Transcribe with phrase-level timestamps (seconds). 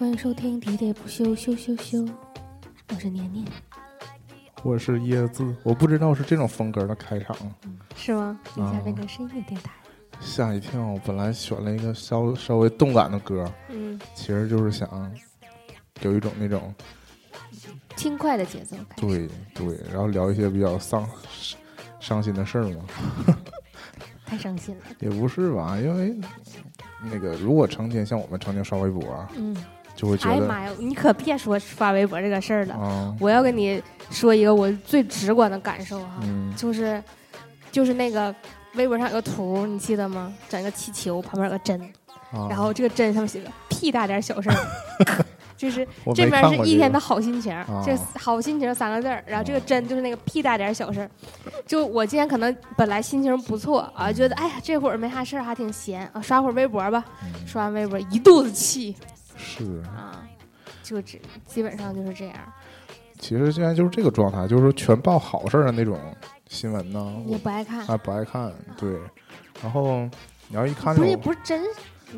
[0.00, 2.08] 欢迎收听喋喋不休，休休休，
[2.88, 3.44] 我是年年，
[4.62, 7.36] 我是椰子，我不知道是这种风格的开场，
[7.94, 8.40] 是吗？
[8.56, 9.70] 一下啊变成深夜电台，
[10.18, 10.98] 吓一跳。
[11.04, 15.12] 本来选了一个稍稍微动感的歌，嗯，其实就是想
[16.00, 16.74] 有一种那种
[17.94, 19.06] 轻快的节奏开始。
[19.06, 21.06] 对对，然后聊一些比较伤
[22.00, 22.86] 伤心的事儿嘛，
[24.24, 24.84] 太伤心了。
[25.00, 25.78] 也不是吧？
[25.78, 26.18] 因为
[27.02, 29.54] 那个如果成天像我们成天刷微博，嗯，
[30.00, 32.74] 就会觉得哎呀妈呀，你可别说发微博这个事儿了。
[32.74, 37.02] 啊，我要跟你说一个我最直观的感受哈，嗯就是
[37.70, 38.34] 就是那个
[38.76, 40.32] 微博上有个图，你记得吗？
[40.48, 41.78] 整个气球旁边有个针，
[42.32, 44.56] 啊，然后这个针上面写个屁大点小事儿，
[45.54, 45.86] 就是
[46.16, 51.10] 这边是一天的好心情，啊这好心情三个字儿，然后这个啊针就是那个屁大点小事儿。
[51.66, 57.04] 就我今天可能本来心情不错啊，觉得哎呀这会儿没啥事儿，还挺闲啊，刷会儿微博吧。
[57.22, 58.96] 嗯刷完微博一肚子气
[59.40, 60.22] 是，啊，
[60.82, 62.36] 就只基本上就是这样，
[63.18, 65.98] 其实现在就是这个状态，就是说全报好事儿的那种
[66.48, 67.86] 新闻呢，也我不爱看。
[67.86, 68.98] 啊不爱看，对，
[69.62, 70.02] 然后
[70.48, 71.64] 你要一看不是也那种，不是真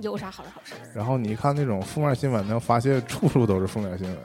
[0.03, 4.19] 有啥好的好事儿，然后你一看那种负面新闻呢，发现处处都是负面新闻，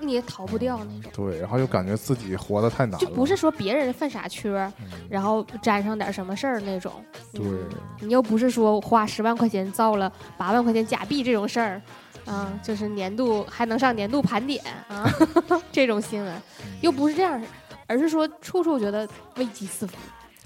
[0.00, 1.10] 你也逃不掉那种。
[1.14, 6.92] 对，然后就感觉自己活得太难了，就不是说别人犯傻缺，嗯然后沾上点什么事儿那种。
[7.32, 7.68] 对嗯
[8.00, 11.80] 你又不是说花十万块钱造了八万块钱假币这种事儿，
[12.26, 15.10] 啊，就是年度还能上年度盘点啊，
[15.70, 16.42] 这种新闻
[16.80, 17.42] 又不是这样，
[17.86, 19.96] 而是说处处觉得危机四伏。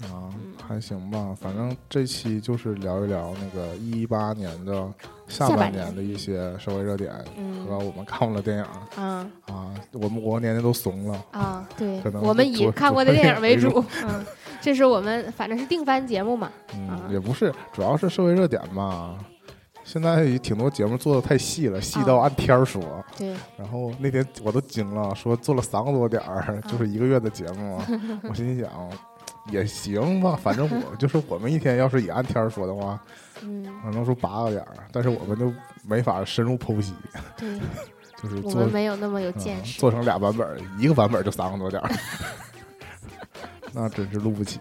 [0.01, 4.87] 啊嗯，还行吧，反正这期就是聊一聊那个一八年的
[5.27, 7.13] 下下半年的一些社会热点，
[7.67, 7.77] 和？
[7.79, 8.63] 我们看过的电影
[8.95, 14.25] 啊啊，我们我年年都怂了，啊，对可能，我们以看过的电影为多主，嗯，
[14.61, 16.47] 这是我们反正是定番节目嘛，
[16.87, 19.19] 啊嗯，也不是，主要是社会热点嘛。
[19.91, 23.03] 现在也挺多节目做的太细了，细到啊按天儿说。
[23.17, 27.81] 对，然后那天我都惊了，说做了三个多点儿，就是一个月的节目。
[28.29, 28.69] 我心想，
[29.49, 33.01] 也行吧，反正我就是我们一天要是也按天儿说的话，
[33.41, 35.51] 嗯，可能说八个点儿，但是我们就
[35.83, 36.93] 没法深入剖析，
[37.35, 37.59] 对，
[38.21, 40.47] 就是做我们没有那么有嗯见识，做成俩版本，
[40.77, 41.89] 一个版本就三个多点儿，
[43.73, 44.59] 那真是录不起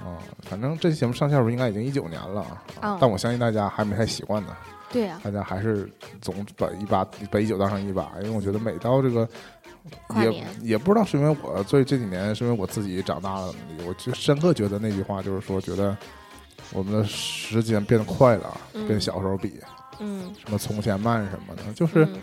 [0.00, 0.18] 啊！
[0.42, 4.56] 反正这期节目上线时候应该已经一九年了啊，啊但我相信大家还没太习惯呢，
[4.92, 9.28] 对啊，大家还是总把一八把一九当成一八，因为我觉得每到这个
[10.16, 13.54] 也也不知道是因为我最这几年是因为我自己长大了，
[13.86, 15.96] 我就深刻觉得那句话就是说，觉得
[16.72, 19.60] 我们的时间变得快了，嗯跟小时候比，
[19.98, 22.04] 嗯，什么从前慢什么的，就是。
[22.04, 22.20] 嗯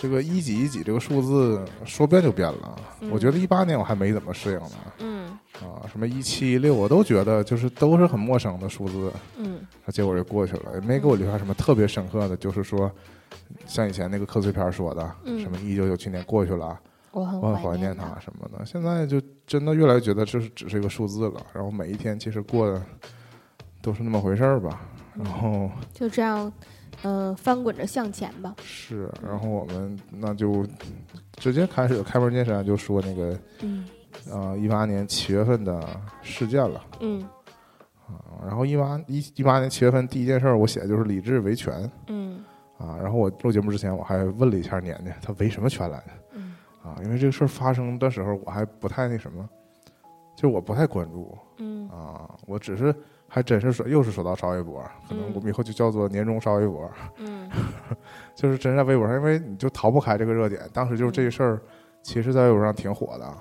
[0.00, 2.78] 这个一几一几这个数字说变就变了。
[3.00, 5.17] 嗯我觉得一八年我还没怎么适应呢，嗯
[5.60, 12.90] 啊，什么一七一六我都觉得就是都是很陌生的数字，嗯结果就过去了，也没给我留下什么特别深刻的，就是说，
[13.66, 16.78] 像以前那个贺岁片说的，嗯什么一九九七年过去了，
[17.10, 18.20] 我很怀念它它。
[18.20, 22.80] 什么的，现在就真的越来越觉得这是只是一个数字了，然后每一天其实过的
[23.82, 24.80] 都是那么回事儿吧，
[25.14, 25.70] 然后。
[25.92, 26.52] 就这样，
[27.02, 28.54] 嗯、翻滚着向前吧。
[28.62, 30.64] 是，然后我们那就
[31.36, 33.84] 直接开始开门见山就说那个嗯
[34.30, 35.86] 呃，一八年七月份的
[36.22, 37.22] 事件了嗯
[38.06, 38.44] 啊。
[38.46, 42.44] 然后一八一一八年七月份第一件事儿，我写的就是李志维权嗯
[42.78, 42.96] 啊。
[43.02, 46.96] 然后我录节目之前，我还问了一下年年，他维什么权来着嗯啊？
[47.04, 49.48] 因为这个事儿发生的时候，我还不太那什么，
[50.36, 52.30] 就我不太关注嗯啊。
[52.46, 52.94] 我只是
[53.26, 57.50] 还真是说又是说到刷微博，可能嗯我们以后就叫做年终刷微博，嗯
[58.34, 60.62] 就是真在微博上，因为你就逃不开这个热点。
[60.72, 61.60] 当时就是这个事儿，
[62.02, 63.36] 其实在微博上挺火的。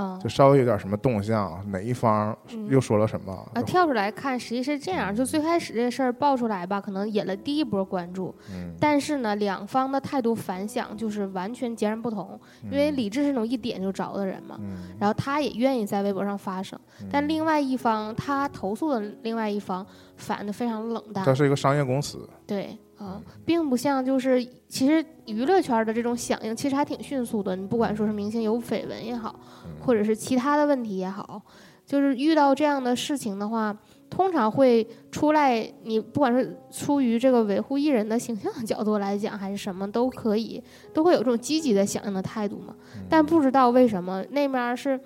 [0.00, 2.68] 啊就稍微有点什么动向，哪一方嗯。
[2.68, 12.38] 又说了什么，啊，跳出来看，实际是这样，就最开始这事儿爆出来吧，可能引了第一波关注，嗯，但是呢，两方的态度反响就是完全截然不同。
[12.70, 16.78] 因为李志是那种一点就着的人嘛，嗯，然后他也愿意在微博上发声，
[17.10, 19.84] 但嗯另外一方他投诉的另外一方
[20.16, 21.24] 反的非常冷淡。
[21.24, 27.56] 这，是一个商业公司，对啊，并不像就是其实娱乐圈的这种响应其实还挺迅速的。
[27.56, 31.40] 你不管说是明星有绯闻也好，嗯或者是其他的问题也好，
[31.86, 33.74] 就是遇到这样的事情的话，
[34.10, 35.66] 通常会出来。
[35.82, 40.62] 你不管是出于这个维护艺人的形象的角度来讲，还是什么都可以，
[40.92, 42.76] 都会有这种积极的响应的态度嘛。
[42.96, 45.00] 嗯但不知道为什么那面儿是，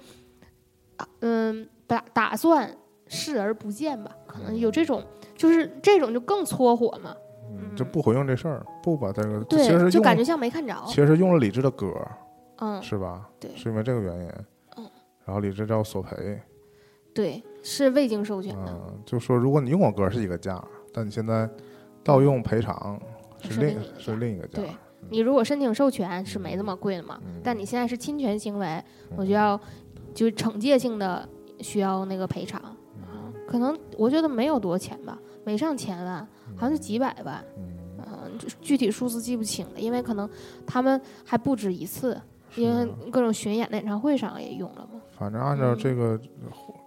[0.97, 2.77] 啊嗯，打打算
[3.07, 4.11] 视而不见吧？
[4.27, 5.01] 可能有这种，
[5.37, 7.15] 就是这种就更搓火嘛。
[7.75, 10.75] 嗯，就不回应这事儿，不把这个，其对，实就感觉像没看着。
[10.87, 11.93] 其实用了李志的歌，
[12.59, 13.29] 嗯，是吧？
[13.41, 14.31] 对是因为这个原因，
[14.77, 14.87] 嗯，
[15.25, 16.41] 然后李志要索赔，
[17.13, 20.63] 对，是未经授权的，嗯，就说如果你用我歌是一个价，
[20.93, 21.49] 但你现在
[22.03, 23.01] 盗用赔偿
[23.41, 24.71] 是另是另一个价对，
[25.11, 28.83] 你如果申请授权是没那么贵的嘛，嗯但你现在是侵权行为，
[29.17, 29.59] 我就要
[30.15, 31.29] 就惩戒性的
[31.61, 32.61] 需要那个赔偿
[33.47, 36.27] 可能我觉得没有多少钱吧，没上千万，
[36.57, 37.45] 好像是几百万，
[37.99, 40.29] 嗯，具体数字记不清了，因为可能
[40.67, 42.21] 他们还不止一次，
[42.57, 45.01] 因为各种巡演的演唱会上也用了嘛。
[45.17, 46.21] 反正按照这个、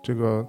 [0.04, 0.46] 这个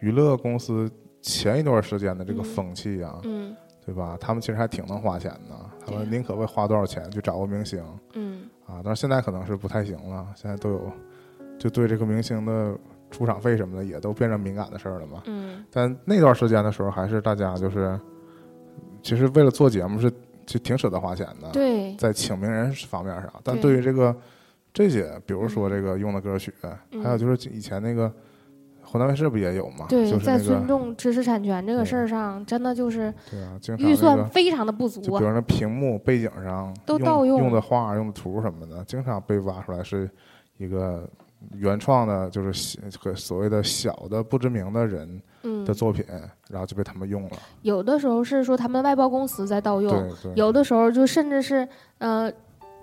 [0.00, 2.44] 娱乐公司前一段时间的这个嗯。
[2.44, 4.16] 风气啊，嗯对吧？
[4.20, 7.82] 他们其实还挺能花钱的，他们宁可为花多少钱去找个明星
[8.14, 8.48] 嗯。
[8.66, 10.92] 啊，但是现在可能是不太行了，现在都有
[11.58, 12.76] 就对这个明星的
[13.10, 15.22] 出场费什么的也都变成敏感的事儿了嘛。
[15.26, 17.98] 嗯但那段时间的时候，还是大家就是
[19.02, 20.10] 其实为了做节目是
[20.44, 24.14] 就挺舍得花钱的，对，在请名人方面上，但对对于这个
[24.72, 26.52] 这些，比如说这个用的歌曲，
[26.92, 28.12] 嗯还有就是以前那个
[28.82, 29.86] 湖南卫视不也有嘛？
[29.88, 35.04] 对，在就是那个尊重知识产权这个事儿上，真的就是对啊，经常预那个算非常的不足啊。
[35.04, 40.08] 就比如那屏幕背景上都盗用用的画、用的图什么的，经常被挖出来是
[40.58, 41.08] 一个
[41.54, 46.04] 原创的，就是小和所谓的小的不知名的人嗯的，作品，
[46.48, 47.36] 然后就被他们用了。
[47.62, 52.32] 有的时候是说他们外包公司在盗用，有的时候就甚至是呃。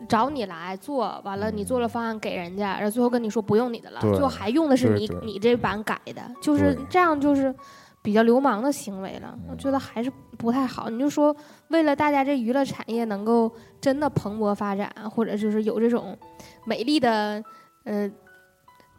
[0.10, 7.56] 找你来做，完了你做嗯了方案给人家，然后最后跟你说不用你的了，最后还用的是你你这版改的，就是这样，就是
[8.02, 9.38] 比较流氓的行为了。
[9.48, 10.90] 我嗯觉得还是不太好。
[10.90, 11.34] 你就说
[11.70, 13.50] 为了大家这娱乐产业能够
[13.80, 16.18] 真的蓬勃发展，或者就是有这种
[16.66, 17.42] 美丽的
[17.86, 18.12] 呃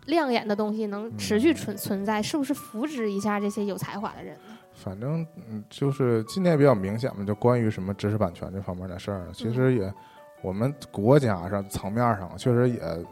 [0.06, 4.56] 亮眼的东西能持续存存在，是不是扶植一下这些有才华的人呢？
[4.75, 9.55] 反正嗯，就是今年比较明显嘛，就关于什么知识版权这方面的事儿，其嗯。
[9.55, 9.95] 实也、
[10.43, 13.06] 我们国家上层面上确实也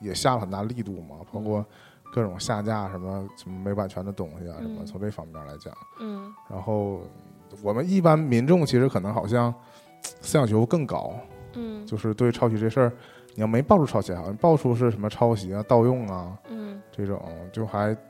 [0.00, 1.64] 也下了很大力度嘛，包括
[2.12, 4.86] 各种下架什么什么没版权的东西啊什么，嗯。
[4.86, 6.32] 从这方面来讲，嗯。
[6.48, 7.00] 然后
[7.62, 9.52] 我们一般民众其实可能好像
[10.02, 11.14] 思想觉悟更高，
[11.54, 11.86] 嗯。
[11.86, 12.92] 就是对抄袭这事儿，
[13.38, 16.82] 你要没爆出抄袭，好像爆出是什么抄袭啊、盗用啊嗯。
[16.90, 18.00] 这种，就还就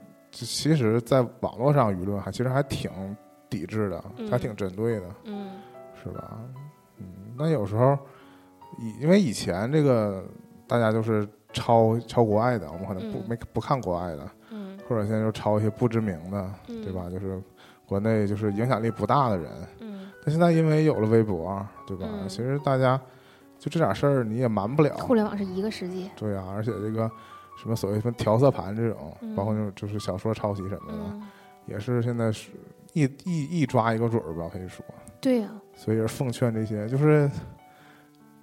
[0.46, 2.90] 其实，在网络上舆论还其实还挺
[3.50, 5.50] 抵制的，嗯还挺针对的，嗯。
[6.02, 6.38] 是吧？
[6.96, 7.04] 嗯，
[7.36, 7.98] 那有时候
[8.78, 10.24] 以因为以前这个
[10.66, 13.24] 大家就是抄抄国外的，我们可能不、嗯。
[13.28, 14.78] 没不看国外的，嗯。
[14.88, 16.82] 或者现在就抄一些不知名的，嗯。
[16.82, 17.10] 对吧？
[17.10, 17.38] 就是
[17.84, 22.06] 国内就是影响力不大的人，嗯，但现在因为有了微博，对吧？
[22.10, 22.26] 嗯。
[22.26, 22.98] 其实大家
[23.58, 26.10] 就这点事儿你也瞒不了，互联网是一个世界。
[26.16, 27.10] 对啊，而且这个
[27.60, 31.22] 什么所谓什么调色盘这种，嗯包括那种就是小说抄袭什么的，嗯，
[31.66, 32.50] 也是现在是
[32.92, 34.84] 一一一抓一个准儿吧，可以说。
[35.20, 37.28] 对呀、所以是奉劝这些，就是，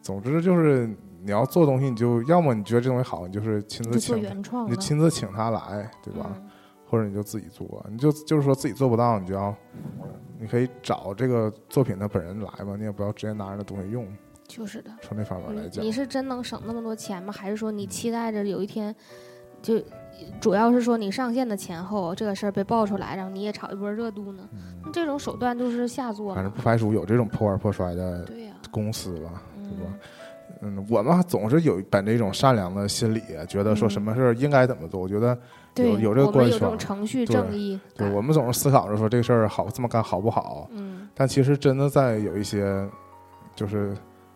[0.01, 0.87] 总之就是
[1.21, 6.29] 你要做东西，你就要么你觉得这东西好，你就是亲自请他，原创，你就亲自请他来，对吧？
[6.35, 6.49] 嗯
[6.87, 9.53] 或者你就自己做，你就就是说自己做不到，你就要，
[10.39, 14.07] 你可以找这个作品的本人来嘛，你也不要直接拿人的东西用。
[14.47, 14.91] 就是的。
[15.01, 17.31] 从那方面来讲，你你是真能省那么多钱吗？
[17.31, 18.95] 还是说你期待着有一天，
[19.61, 19.81] 就
[20.39, 24.47] 主要是说你上线的前后这个事儿被爆出来，然后你也炒一波热度呢？
[24.83, 26.51] 那这种手段就是下作嗯反正？
[26.51, 28.25] 不排除有这种破罐破摔的、
[28.71, 29.91] 公司吧，对吧
[30.61, 30.77] 嗯？
[30.77, 35.01] 嗯，我们总是有本着一种善良的心理，觉得说嗯什么事儿应该怎么做。
[35.01, 35.37] 我觉得
[35.75, 38.15] 有，有这个关系我们有这种程序正义对，感。
[38.15, 42.87] 我们总是思考着说这个事儿好这么干好不好，嗯但其实真的在有一些，
[43.53, 43.93] 就是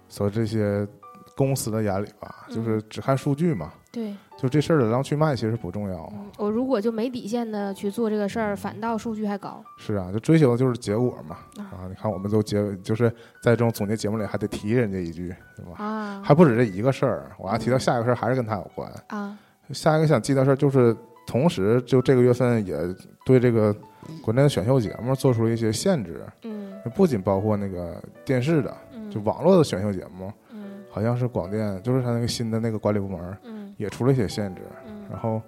[0.09, 0.87] 说这些
[1.35, 6.11] 公司的眼里吧，嗯就是只看数据嘛，对，就这事儿的量去脉其实不重要。
[6.13, 9.63] 嗯，我如果就没底线的去做这个事儿，反倒数据还高。
[9.77, 11.37] 是啊，就追求的就是结果嘛。
[11.57, 13.09] 啊啊，你看我们都结，就是
[13.41, 15.83] 在这种总结节目里还得提人家一句，对吧？
[15.83, 18.91] 啊还不止这一个事儿，我还提到下一个事儿还是跟他有关。
[19.07, 19.37] 啊
[19.71, 20.97] 下一个想记的事儿就是，
[21.27, 22.75] 同时就这个月份也
[23.23, 23.71] 对这个
[24.19, 30.83] 国内的选秀节目做出了一些限制，嗯不仅包括那个电视的，嗯，就网络的选秀节目，嗯。
[30.89, 33.73] 好像是广电，就是他那个新的那个管理部门嗯。
[33.77, 35.05] 也出了一些限制，嗯。
[35.09, 35.41] 然后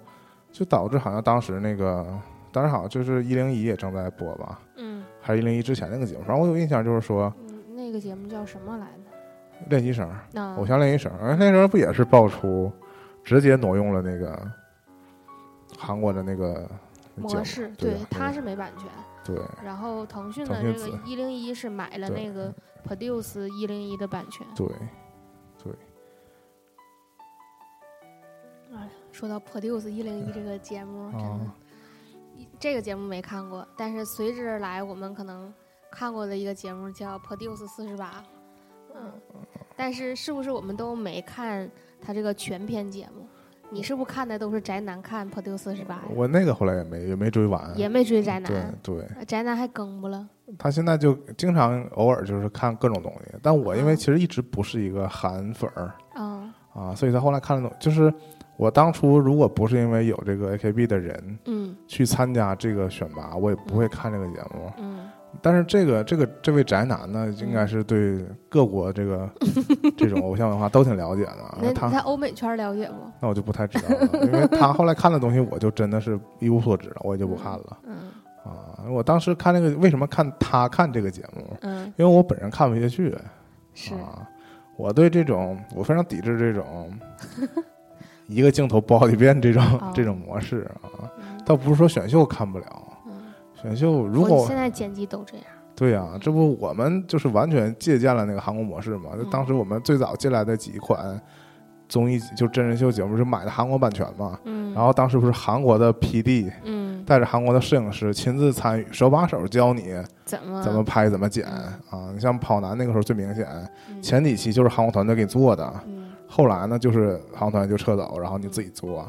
[0.50, 2.06] 就导致好像当时那个，
[2.52, 5.04] 当时好像就是一零一也正在播吧，嗯。
[5.20, 9.02] 还是一零一之前那个节目，反正我有印象就是说嗯，那个节目叫什么来着？
[9.68, 10.10] 练习生、
[10.56, 12.72] 偶像练习生，而那时候不也是爆出
[13.22, 14.36] 直接挪用了那个
[15.78, 16.68] 韩国的那个
[17.14, 18.88] 模式，对对，它是没版权。
[19.24, 22.52] 对然后腾讯的腾讯这个一零一是买了那个
[22.86, 24.46] Produce 一零一的版权。
[24.54, 24.66] 对
[25.62, 25.72] 对，
[28.74, 31.56] 哎，说到 Produce 一零一这个节目，真的啊，
[32.58, 35.52] 这个节目没看过，但是随之而来我们可能
[35.90, 38.24] 看过的一个节目叫 Produce 四十八，
[38.94, 39.12] 嗯，
[39.76, 41.70] 但是是不是我们都没看
[42.00, 43.28] 它这个全篇节目？
[43.72, 46.02] 你是不是看的都是宅男看破丢四十八呀？
[46.14, 50.26] 我那个后来也没也没追完，也没追宅男，对对，宅男还更不了？
[50.58, 58.12] 他现在就经常偶尔就是看各种东西，但我因为啊其实一直不是一个韩粉儿嗯啊，所以他后来看了东，就是
[58.58, 64.70] 我当初如果不是因为有这个 AKB 的人嗯去参加这个选拔，我也不会看这个节目。
[64.78, 65.08] 嗯
[65.40, 69.28] 但是这个这个这位宅男呢，应该是对各国这个
[69.96, 72.94] 这种偶像文化都挺了解的他在欧美圈了解不？
[73.20, 77.96] 那我就不太知道了，因为他后来看的东西，我就真的是一无所知了，我也就不看了嗯
[78.44, 78.84] 啊。
[78.90, 81.56] 我当时看那个为什么看他看这个节目？
[81.62, 83.16] 嗯，因为我本人看不下去
[83.74, 84.28] 是啊，
[84.76, 86.92] 我对这种我非常抵制这种
[88.28, 91.10] 一个镜头播好几遍这种、哦这种模式啊。
[91.18, 92.91] 嗯倒不是说选秀看不了，嗯，
[93.62, 95.46] 选秀如我果现在剪辑都这样。
[95.74, 99.16] 对呀、这不我们就是完全借鉴了那个韩国模式嘛。
[99.16, 101.20] 就嗯当时我们最早进来的几款
[101.88, 112.10] 综艺就真人秀节目是买的韩国版权嘛，嗯，然后当时不是韩国的 PD 嗯，带着韩国的摄影师亲自参与，手把手教你怎么怎么拍、怎么剪啊。
[112.14, 113.46] 你像跑男那个时候最明显，
[113.90, 119.06] 嗯前几期就是韩国团队给你做的，嗯后来呢就是韩国团队就撤走，然后你自己做。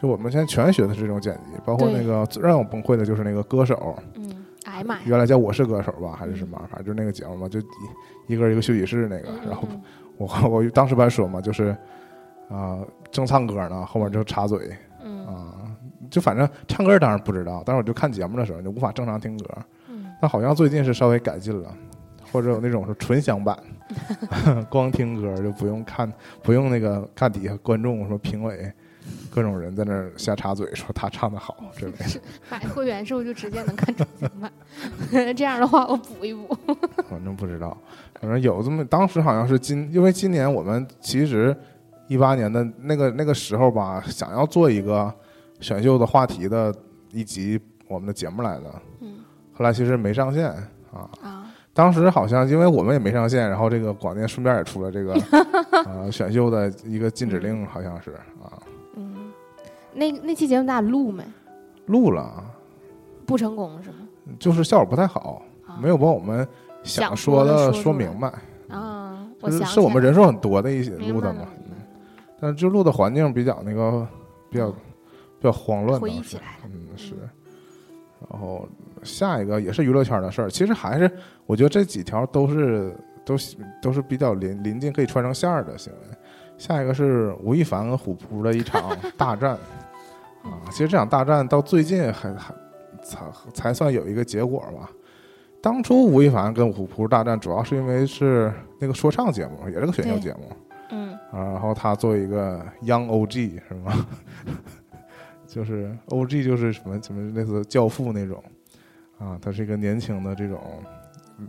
[0.00, 7.64] 就我们现在全学的是这种剪辑，包括那个最让我崩溃的就是那个歌手，嗯，哎呀妈呀，原来叫《我是歌手》吧，还是什么，反正就是那个节目嘛，就一
[8.28, 9.80] 一个人一个休息室那个，嗯然后嗯。
[10.16, 11.76] 我 我当时不还说嘛，就是
[12.48, 12.78] 啊、
[13.10, 14.70] 正唱歌呢，后面就插嘴
[15.04, 15.26] 嗯。
[15.26, 15.54] 啊、
[16.10, 19.46] 就反正唱歌当然不知道，但是我就看节目的时候就无法正常听歌，
[19.88, 20.06] 嗯。
[20.20, 21.72] 但好像最近是稍微改进了，
[22.32, 23.56] 或者有那种是纯享版，
[24.68, 26.12] 光听歌就不用看，
[26.42, 28.72] 不用那个看底下观众什么评委。
[29.38, 34.52] 各种人在那儿瞎插嘴，说他唱的好 之类的，买会员是不是就直接能看中文版？
[35.36, 36.56] 这样的话，我补一补。
[37.08, 37.78] 反正不知道，
[38.20, 41.56] 反正有这么，当时好像是今，因为今年我们其实
[42.08, 45.14] 一八年的那个那个时候吧，想要做一个
[45.60, 46.74] 选秀的话题的
[47.12, 49.18] 一集我们的节目来的，嗯
[49.54, 50.48] 后来其实没上线
[50.92, 51.08] 啊。
[51.22, 55.14] 啊，当时好像因为我们也没上线，然后这个广电顺便也出了这个
[55.86, 58.10] 呃选秀的一个禁止令，好像是
[58.42, 58.57] 啊，嗯，
[59.98, 61.24] 那那期节目咱俩录没？
[61.86, 62.44] 录了，
[63.26, 63.96] 不成功是吗？
[64.38, 66.46] 就是效果不太好，啊没有把我们
[66.82, 68.32] 想想说的的说出来明白。
[68.68, 71.48] 啊，我就是想是我们人数很多的一些明录的嘛
[72.40, 74.06] 但就录的环境比较那个，
[74.50, 74.74] 比较嗯
[75.40, 75.98] 比较慌乱。
[76.00, 77.28] 回忆当时起来了嗯是嗯。
[78.30, 78.68] 然后
[79.02, 81.10] 下一个也是娱乐圈的事儿，其实还是
[81.46, 86.16] 我觉得这几条都是都是都是比较临临近可以串成线儿的行为。
[86.58, 89.56] 下一个是吴亦凡和虎扑的一场大战
[90.50, 92.54] 啊，其实这场大战到最近还还
[93.02, 94.90] 才才算有一个结果吧。
[95.60, 100.52] 当初吴亦凡跟虎扑大战，主要是因为是那个说唱节目，也是个选秀节目。
[100.90, 104.06] 嗯啊，然后他作为一个 Young OG 是吗？
[105.46, 108.42] 就是 OG 就是什么什么类似教父那种
[109.18, 110.60] 啊，他是一个年轻的这种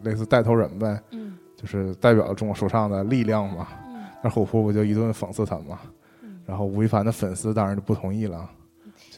[0.03, 3.68] 类似带头人呗，嗯就是代表了中国说唱的力量嘛。
[3.86, 5.79] 嗯那虎扑不就一顿讽刺他嘛？
[6.24, 8.50] 嗯，然后吴亦凡的粉丝当然就不同意了，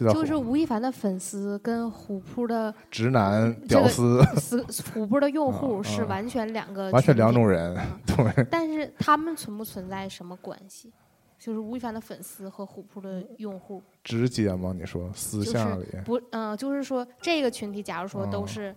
[0.10, 7.48] 就是吴亦凡的粉丝跟虎扑的直男屌 丝，死虎扑的用户是完全两个，完全两种。
[7.48, 8.46] 人，啊对。
[8.50, 10.92] 但是他们存不存在什么关系？
[11.38, 14.74] 就是吴亦凡的粉丝和虎扑的用户直接吗？
[14.78, 18.76] 你说私就是下里不，嗯、就是说这个群体，假如说啊都是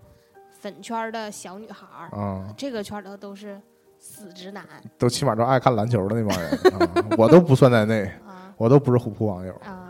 [0.51, 3.61] 粉圈儿的小女孩儿，啊，这个圈儿的都是
[3.99, 4.65] 死直男
[4.97, 6.51] 都起码都爱看篮球的那帮人
[6.81, 9.53] 啊，我都不算在内，啊我都不是虎扑网友。
[9.57, 9.84] 啊。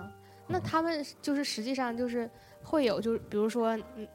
[0.55, 2.31] 那他们就是实际上就是
[2.63, 4.07] 会有，就是比如说，嗯，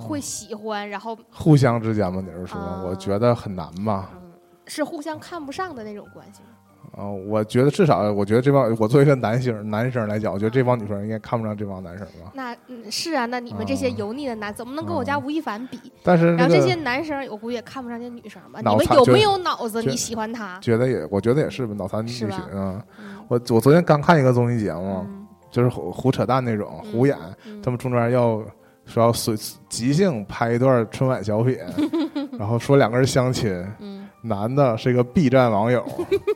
[0.00, 2.60] 会喜欢，然后互相之间嘛，你是说？
[2.60, 4.10] 啊我觉得很难吧。
[4.14, 4.30] 嗯，
[4.66, 6.50] 是互相看不上的那种关系吗。
[6.96, 12.32] 啊、我觉得至少，我觉得这帮我作为一个男性男生来讲，我觉得这帮女生应该看不上这帮男生吧。
[12.32, 15.78] 那嗯是啊，那你们这些啊油腻的男怎么能跟我家啊吴亦凡比？
[16.02, 18.60] 但是那然后这些男生，我估计也看不上这女生吧？
[18.60, 19.82] 你脑残们有没有脑子？
[19.82, 20.58] 觉你喜欢他？
[20.60, 22.84] 觉得也，我觉得也是吧，脑残女群吧啊。
[22.98, 27.16] 嗯我我昨天刚看一个综艺节目，嗯就是胡胡扯淡那种，嗯胡演，
[27.46, 28.42] 嗯他们中间要
[28.84, 29.36] 说要随
[29.68, 31.56] 即兴拍一段春晚小品，
[32.38, 35.84] 然后说两个人相亲，嗯，男的是一个 B 站网友，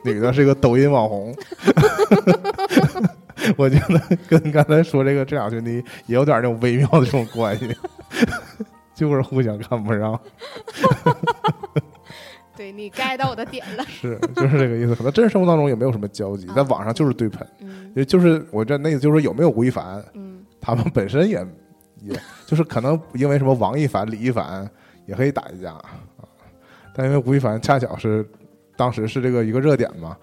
[0.03, 1.35] 女的是一个抖音网红。
[3.57, 7.75] 我觉得跟刚才说这个这两兄弟也有点那种微妙的这种关系，
[8.95, 10.17] 就是互相看不上，
[12.55, 13.83] 对你 get 到我的点了。
[13.89, 14.95] 是就是这个意思。
[14.95, 21.45] 可能真实生活当中也没有什么交集，在网上就是对喷，嗯也就是我这那意思就是说有没有吴亦凡，嗯他们本身也
[22.01, 24.69] 也就是可能因为什么王一凡、李一凡
[25.05, 25.83] 也可以打一架啊，
[26.95, 28.25] 但因为吴亦凡恰巧是
[28.75, 30.17] 当时是这个一个热点嘛，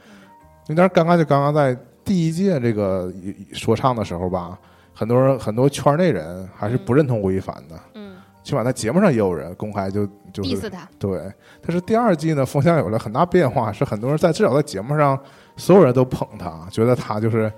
[0.68, 3.12] 有点尴尬，就刚刚在第一届这个
[3.52, 4.58] 说唱的时候吧，
[4.92, 8.09] 很多人很多圈内人还是不认同吴亦凡的，嗯
[8.50, 11.32] 起码在节目上也有人公开就就是，diss 他，对。
[11.62, 15.16] 但是第二季呢，风向有了很大变化，是很多人在至少在节目上，
[15.56, 17.52] 所有人都捧他，觉得他就是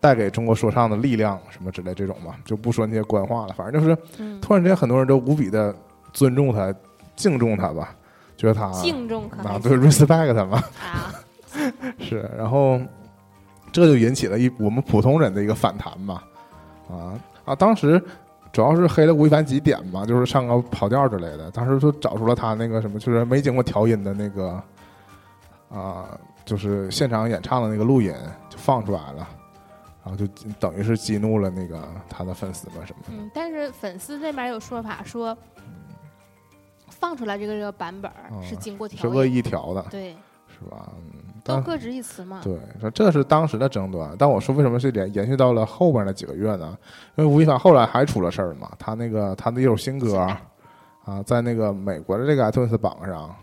[0.00, 5.74] 带给中国说唱的力量什么之类这种嘛，就不说那些官话了，反正就是嗯，突然之间很多人都无比的
[6.14, 6.74] 尊重他、
[7.14, 7.94] 敬重他吧，
[8.36, 11.12] 觉得他敬重啊对 respect 他嘛，啊，
[12.00, 12.80] 是，然后
[13.70, 16.22] 这就引起了一我们普通人的一个反弹嘛，
[16.90, 18.02] 啊啊，当时
[18.52, 24.62] 主要是黑了吴亦凡几点嘛，就是唱个跑调之类的，当时就找出了他那个什么，就是没经过调音的那个
[25.70, 28.12] 啊，就是现场演唱的那个录音
[28.50, 29.28] 就放出来了。
[30.04, 30.26] 然后就
[30.58, 35.38] 等于是激怒了那个他的粉丝们什么的，嗯，但是粉丝那边有说法说，
[36.88, 38.10] 放出来这个这个版本
[38.42, 40.16] 是经过调是恶，意调的，对，
[40.48, 40.90] 是吧？
[41.44, 44.14] 都各执一词嘛，对，说这是当时的争端。
[44.18, 46.78] 但我说为什么是延延续到了后边那几个月呢？
[47.16, 50.16] 因为吴亦凡后来还出了事儿嘛，他那个他的一首新歌
[51.04, 53.34] 啊，在那个美国的这个 iTunes 榜上，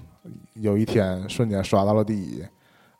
[0.54, 2.42] 有一天瞬间刷到了第一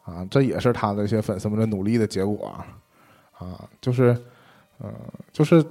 [0.04, 2.54] 啊，这也是他的一些粉丝们的努力的结果
[3.38, 4.08] 啊，就是
[4.80, 4.92] 呃，
[5.32, 5.64] 就是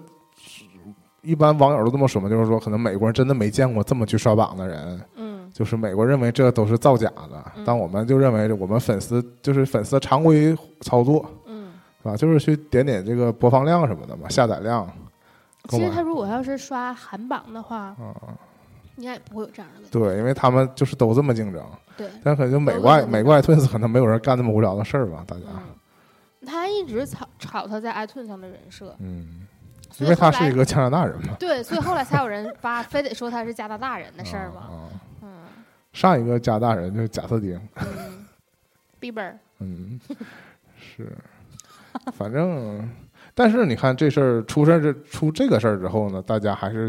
[1.21, 5.01] 一般网友都这么说嘛，就是说可能美国人真的没见过这么去刷榜的人。
[5.17, 5.28] 嗯，
[5.59, 7.65] 就是美国认为这都是造假的，嗯。
[7.67, 12.17] 但我们就认为我们粉丝就是粉丝常规操作，嗯，是吧？
[12.17, 14.89] 就是去点点这个播放量什么的嘛，下载量。
[15.69, 18.15] 其实他如果要是刷韩榜的话，嗯，
[18.99, 21.61] 应该也不会有这样的，对，因为他们就是都这么竞争，
[21.97, 29.47] 对，但可能就美都国美国 iTunes 可能没有人干那么无聊的事儿吧，大家，嗯，他一直炒炒他在 iTunes 上的人设，嗯，
[29.99, 34.89] 因为他是一个加拿大人嘛，对，所以后来才有人发，非得说他是加拿大人的事儿嘛，嗯
[35.99, 38.25] 上一个加拿大人就是贾斯汀，嗯
[39.01, 39.99] ，Bieber，嗯，
[40.79, 41.11] 是，
[42.13, 42.89] 反正，
[43.35, 46.89] 但是你看这事儿出事儿这出这个事儿之后呢，大家还是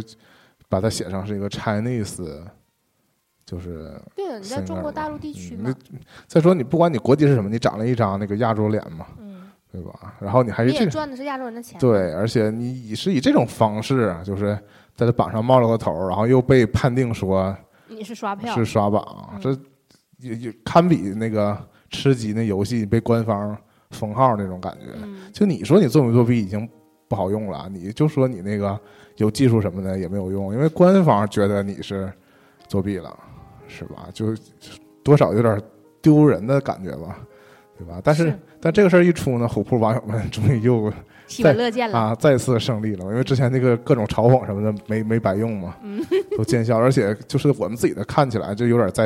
[0.68, 2.40] 把它写上是一个 Chinese，
[3.44, 5.76] 就是对，你在中国大陆地区嗯嘛，
[6.28, 10.14] 再说你不管你国籍是什么，你长了一张那个亚洲脸嘛，嗯，对吧？
[10.20, 14.54] 然后你还是你也这赚的是亚洲人的钱，，对，而且你以是以这种方式，就是
[14.96, 17.58] 在这榜上冒了个头，然后又被判定说
[17.90, 19.52] 你是刷票，是刷榜，嗯这
[20.18, 21.58] 也也堪比那个
[21.90, 23.58] 吃鸡那游戏被官方
[23.92, 24.86] 封号那种感觉。
[25.02, 26.68] 嗯，就你说你作没作弊已经
[27.08, 28.80] 不好用了，你就说你那个
[29.18, 32.12] 有技术什么的也没有用，因为官方觉得你是
[32.68, 33.18] 作弊了，
[33.68, 34.08] 是吧？
[34.14, 34.36] 就
[35.04, 35.62] 多少有点
[36.02, 37.18] 丢人的感觉吧，
[37.78, 38.00] 对吧？
[38.04, 40.92] 但是是但这个事儿一出呢，虎扑网友们终于又
[41.30, 46.04] 喜闻乐见了，啊再次胜利了，因为之前那个各种嘲讽什么的没没白用嘛，嗯。
[46.36, 49.06] 都见效，而且就是我们自己的看起来就有点在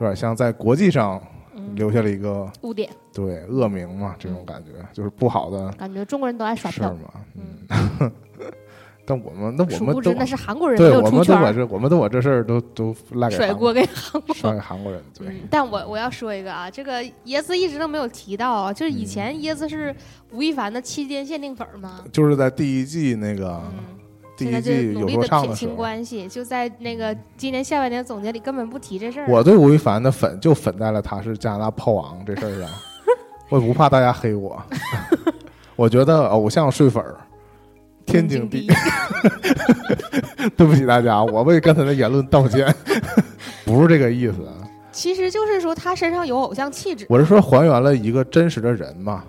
[0.00, 1.20] 有点像在国际上
[1.54, 7.10] 嗯，留下了一个污点，对恶名嘛，这种感觉就是不好的感觉中国人都爱耍票，事儿嘛，
[8.00, 8.12] 嗯。
[9.08, 14.34] 但我们那我们都那是韩国人没对，我有出圈儿，们都把这我们都把这事儿都都赖给甩锅给韩国。
[14.34, 19.94] 甩给韩国人，对，嗯，但我我要说一个啊，这个椰子一直都没有提到啊，就是以前椰子是
[20.32, 23.84] 吴亦凡的期间限定粉儿嘛，就是在第一季那个嗯，
[24.36, 29.26] 第一季有说唱的时候，关系，就在那个今年下半年总结里根本不提这事儿。
[29.26, 32.68] 我对吴亦凡的粉就粉在了他是加拿大炮王这事儿上，
[33.48, 34.62] 我也不怕大家黑我，
[35.76, 37.16] 我觉得偶像睡粉儿
[38.08, 38.68] 天经地义。
[40.56, 42.74] 对不起大家，我为刚才的言论道歉，
[43.64, 44.36] 不是这个意思。
[44.90, 49.22] 其实就是说他身上有偶像气质我是说还原了一个真实的人嘛。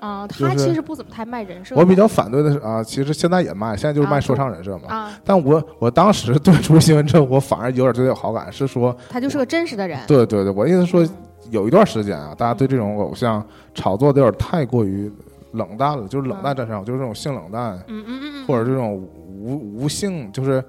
[0.00, 1.74] 啊，就是他其实不怎么太卖人设。
[1.76, 4.88] 我比较反对的是啊，其实现在也卖，现在就是卖说唱人设嘛。
[4.88, 9.98] 啊，但我我当时对出新闻之后，我反而有点对他有好感，是说，他就是个真实的人。
[10.06, 11.08] 对对对，我意思说嗯，
[11.50, 13.42] 有一段时间啊，大家对这种偶像
[13.74, 15.10] 炒作的有点太过于
[15.54, 20.62] 冷淡了，就是冷淡战场，就是这种性冷淡，嗯嗯嗯嗯，或者这种无无性，就是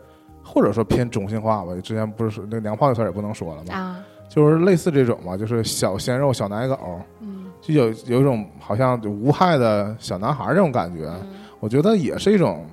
[0.43, 1.73] 或者说偏中性化吧。
[1.83, 6.77] 之前不是说那娘炮的词儿也不能说了嘛，啊，就是类似这种嘛，就是小鲜肉、小奶狗，
[7.19, 11.05] 嗯就有有一种好像无害的小男孩这种感觉。
[11.23, 12.63] 嗯，我觉得也是一种，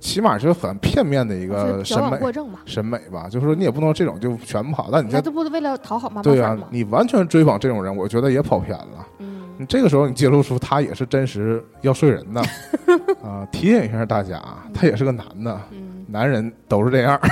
[0.00, 3.28] 起码是很片面的一一个审美过正嘛，审美吧。
[3.30, 6.58] 就是说你也不能这种就全不好，但你这不是为了讨好妈妈对啊？
[6.68, 9.06] 你完全追捧这种人，我觉得也跑偏了。
[9.18, 12.40] 嗯你这个时候你揭露出他也是真实要睡人的
[13.22, 17.20] 啊，提醒一下大家，他也是个男的，嗯，男人都是这样。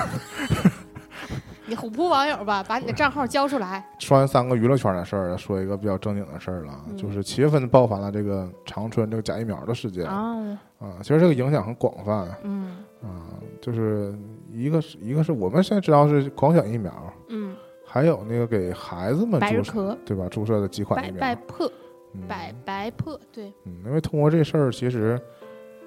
[1.65, 3.83] 你虎扑网友吧，把你的账号交出来。
[3.99, 6.97] 说完三个娱乐圈的事儿，说一个比较正经的事儿了，嗯。
[6.97, 10.05] 就是七月份爆发了这个长春这个假疫苗的事件。
[10.07, 10.37] 啊。
[10.79, 12.29] 啊，其实这个影响很广泛。
[12.43, 12.77] 嗯。
[13.01, 14.15] 啊，就是
[14.51, 16.93] 一个是一个是我们现在知道是狂犬疫苗，
[17.29, 17.57] 嗯，
[17.87, 20.29] 还有那个给孩子们注射，对吧？
[20.31, 21.71] 注射的几款疫苗，百破，
[22.14, 22.20] 嗯。
[22.29, 25.20] 白白破，对，嗯，因为通过这事儿，其实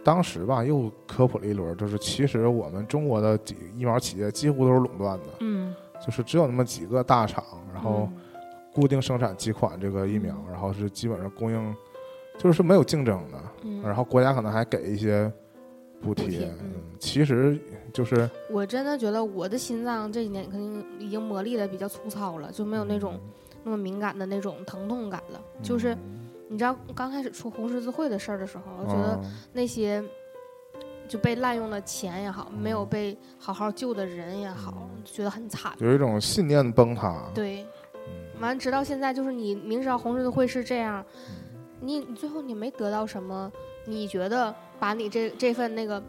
[0.03, 5.73] 当时吧又科普了一轮，就是其实我们中国的几疫苗企业几乎都是垄断的，嗯，
[6.05, 8.21] 就是只有那么几个大厂，然后嗯。
[8.75, 11.75] 固定生产几款这个疫苗，然后是基本上供应，
[12.37, 15.31] 就是没有竞争的，嗯，然后国家可能还给一些
[16.01, 17.57] 补贴，嗯，其实
[17.93, 23.17] 就是我真的觉得我的心脏这几年肯定已经磨砺的比较粗糙了，就没有那种
[23.65, 25.41] 那么敏感的那种疼痛感了。
[25.61, 25.97] 就是
[26.47, 30.01] 你知道刚开始出红十字会的事儿的时候，我觉得嗯那些
[31.07, 35.73] 就被滥用的钱也好，没有嗯被好好救的人也好，嗯觉得很惨。
[35.79, 41.03] 有一种信念崩塌，对，嗯，完直到现在，就是你明知道红十字会是这样，
[41.81, 43.51] 你最后你没得到什么，
[43.85, 46.01] 你觉得把你这这份那个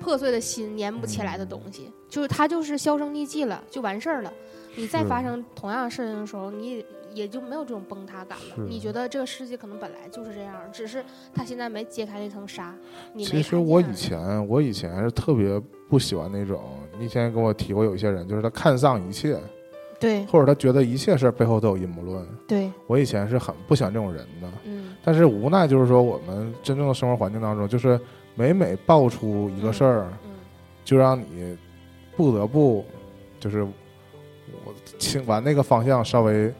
[0.00, 4.32] 破碎的心粘不起来的东西，就是它就是销声匿迹了，就完事儿了。
[4.76, 8.64] 你再发生同样的事情的时候，你也也就没有这种崩塌感了。
[8.68, 12.74] 你觉得这个世界可能本来就是这样，只是他现在没揭开那层纱。
[13.12, 16.60] 你其实我以前我以前是特别不喜欢那种，
[16.98, 19.38] 你以前跟我提过有一些人，就是他看上一切，
[20.00, 22.26] 对或者他觉得一切事儿背后都有阴谋论。
[22.48, 28.00] 对，我以前是很不喜欢这种人的，嗯但是无奈就是说，我们真正的生活环境当中，就是
[28.34, 30.30] 每每爆出一个事儿，嗯
[30.84, 31.56] 就让你
[32.16, 32.84] 不得不
[33.38, 33.70] 就是我
[34.98, 36.52] 倾往那个方向稍微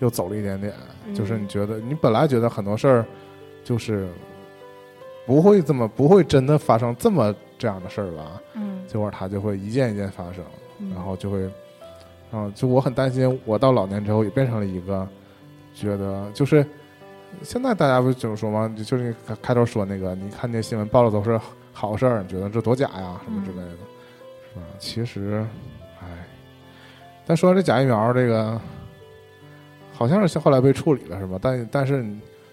[0.00, 0.72] 又走了一点点，
[1.06, 3.06] 嗯就是你觉得你本来觉得很多事儿
[3.64, 4.08] 就是
[5.26, 10.44] 不会这么不会真的发生这么这样的事儿吧，嗯，结果它就会一件一件发生，
[10.78, 11.50] 嗯然后就会，
[12.30, 15.06] 啊，就我很担心，我到老年之后也变成了一个
[15.74, 16.64] 觉得就是。
[17.42, 18.70] 现在大家不就是说吗？
[18.76, 21.40] 就就是你开开头说那个，你看见新闻报的都是
[21.72, 23.70] 好事儿，你觉得这多假呀，什么之类的，
[24.52, 24.62] 是吧？
[24.78, 25.46] 其实，唉，
[27.32, 28.60] 但说到这假疫苗，这个
[29.90, 31.38] 好像是后来被处理了，是吧？
[31.40, 32.04] 但但是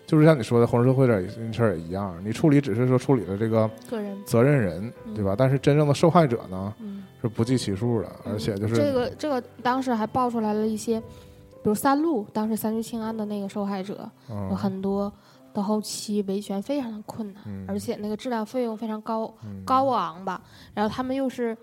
[0.07, 5.35] 就是像你说的红十字会这事儿也一样，你处理只是说处理了这个个人，责任人，嗯对吧？
[5.37, 7.03] 但是真正的受害者呢嗯。
[7.21, 15.11] 是不计其数的，而且就是这个这个当时还爆出来了一些，比如三鹿当时三聚氰胺的那个受害者，有嗯很多
[15.53, 20.41] 到后期维权非常的困难，嗯而且那个治疗费用非常高嗯高昂吧。
[20.73, 21.57] 然后他们又是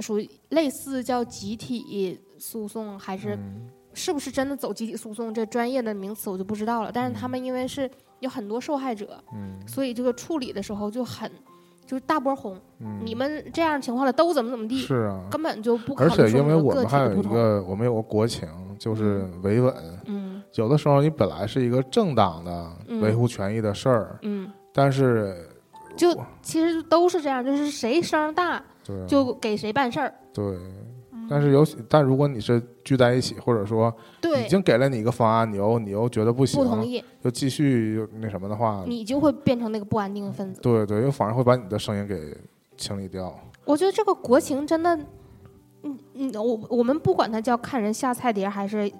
[0.00, 5.32] 属于类似叫集体诉讼，还是嗯是不是真的走集体诉讼？
[5.32, 6.90] 这专业的名词我就不知道了。
[6.92, 7.88] 但是他们因为是
[8.20, 11.30] 有很多受害者，嗯所以这个处理的时候就很
[11.86, 12.60] 就是大波红。
[12.80, 17.22] 嗯，你们这样情况的都怎么怎么地，是啊，根本就不可能而且因为我们还有一。
[17.22, 19.74] 个我们有个国情，就是维稳。
[20.06, 25.48] 嗯有的时候你本来是一个正当的嗯维护权益的事儿，嗯，但是
[25.96, 30.12] 就其实都是这样，就是谁声儿大对就给谁办事儿。
[30.32, 30.56] 对，
[31.28, 40.60] 但是有但如果你是聚在一起，或者说对已，经给了你一个方案，你又你又觉得不行，不同意，又继续又那什么的话，你就会变成那个不安定的分子。
[40.60, 42.36] 对对，因为反而会把你的声音给
[42.76, 43.34] 清理掉。
[43.64, 44.94] 我觉得这个国情真的，
[45.84, 48.92] 嗯嗯，我我们不管它叫看人下菜碟还是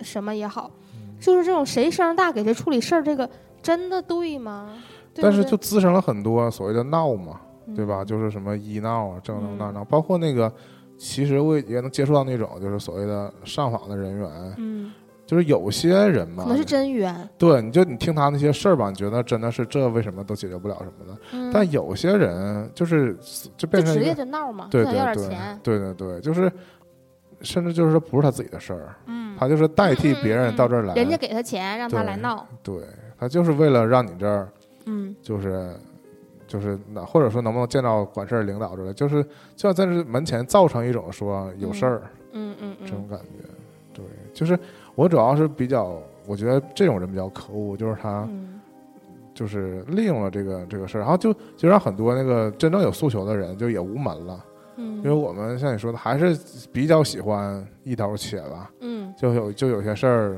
[0.00, 3.28] 什么也好，嗯就是这种谁声大给谁处理事儿，这个
[3.60, 4.76] 真的对吗？
[5.12, 7.40] 对但是就滋生了很多所谓的闹嘛，
[7.74, 8.02] 对吧？
[8.02, 10.52] 嗯就是什么医闹啊、这那那那闹，包括那个，
[10.98, 14.92] 其实我也能接触到那种就是所谓的上访的人员，嗯，
[15.26, 17.28] 就是有些人嘛可，能是真冤。
[17.38, 23.16] 对，你就你听他那些事儿吧，你觉得真的是这为什么都解决不了什么的，嗯，但有些人就是
[23.56, 25.36] 就变成一个，就闹嘛，对对对。
[25.62, 26.50] 对对对，就是
[27.40, 32.46] 甚至就是说不是他自己的事儿，嗯，他就是代替别人嗯到这儿来，人家给他钱让他对来闹。
[32.62, 32.82] 对
[33.18, 34.48] 他就是为了让你这儿
[34.86, 35.74] 嗯就是
[36.46, 39.22] 就是那或者说能不能见到管事儿领导之类，就是
[39.56, 42.02] 就要在这门前造成一种说有事儿、
[42.32, 43.48] 嗯嗯嗯这种感觉。
[43.92, 44.58] 对，就是
[44.94, 48.60] 我主要是比较，我觉得这种人比较可恶，就是他嗯
[49.34, 54.44] 就是利用了这个这个事儿，然后就就让很多那个真正有诉求的人就也无门了。
[54.76, 56.36] 嗯，因为我们像你说的，还是
[56.72, 60.36] 比较喜欢一刀切吧，嗯，就有就有些事儿，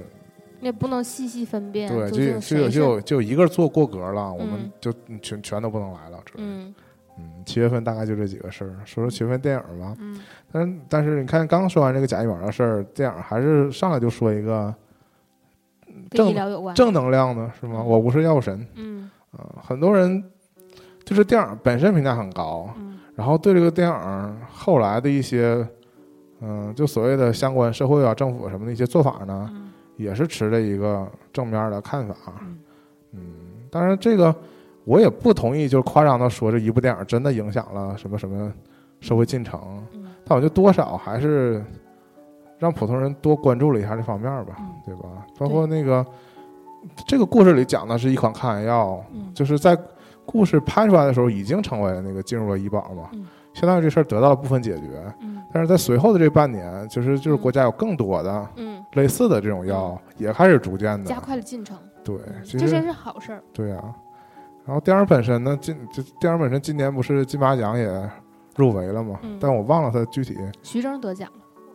[0.66, 6.18] 也不能细细分辨，对，究就就就有就有一个做过格了，我们嗯就全全都不能来了。
[6.36, 6.74] 嗯
[7.18, 8.76] 嗯，七月份大概就这几个事儿。
[8.84, 10.20] 说说七月份电影吧，嗯
[10.52, 14.74] 但是但是你看，刚说完这个假疫苗的事儿，电影还是上来就说一个
[16.10, 16.74] 跟正。
[16.74, 17.82] 正能量的，是吗？
[17.82, 20.22] 我不是药神嗯啊、很多人
[21.04, 25.66] 就是电影本身评价很高，嗯然后对这个电影后来的一些，
[26.40, 29.65] 嗯、就所谓的相关社会啊、政府什么的一些做法呢，嗯
[29.96, 32.14] 也是持着一个正面的看法。
[32.40, 32.58] 嗯。
[33.12, 33.22] 嗯，
[33.70, 34.34] 当然这个
[34.84, 38.52] 我也不同意，就是夸张的说这一部电影真的影响了什么什么
[39.00, 39.60] 社会进程，
[39.92, 40.06] 嗯。
[40.24, 41.64] 但我觉得多少还是
[42.58, 44.66] 让普通人多关注了一下这方面吧，嗯。
[44.84, 45.08] 对吧？
[45.38, 46.04] 包括那个
[47.06, 49.32] 这个故事里讲的是一款抗癌药，嗯。
[49.34, 49.76] 就是在
[50.24, 53.24] 故事拍出来的时候已经成为了那个进入了医保嘛，嗯
[53.56, 54.84] 相当于这事儿得到了部分解决。
[55.20, 63.42] 嗯但是在随后的这半年，就是就是嗯国家有更多的嗯，类似的这种药也开始逐渐的加快了进程，对，这真是好事儿。
[63.54, 63.82] 对啊。
[64.66, 67.88] 然后电影本身呢，今这电影本身今年不是金马奖也
[68.56, 69.18] 入围了嘛？
[69.22, 71.30] 嗯但我忘了它具体徐峥得奖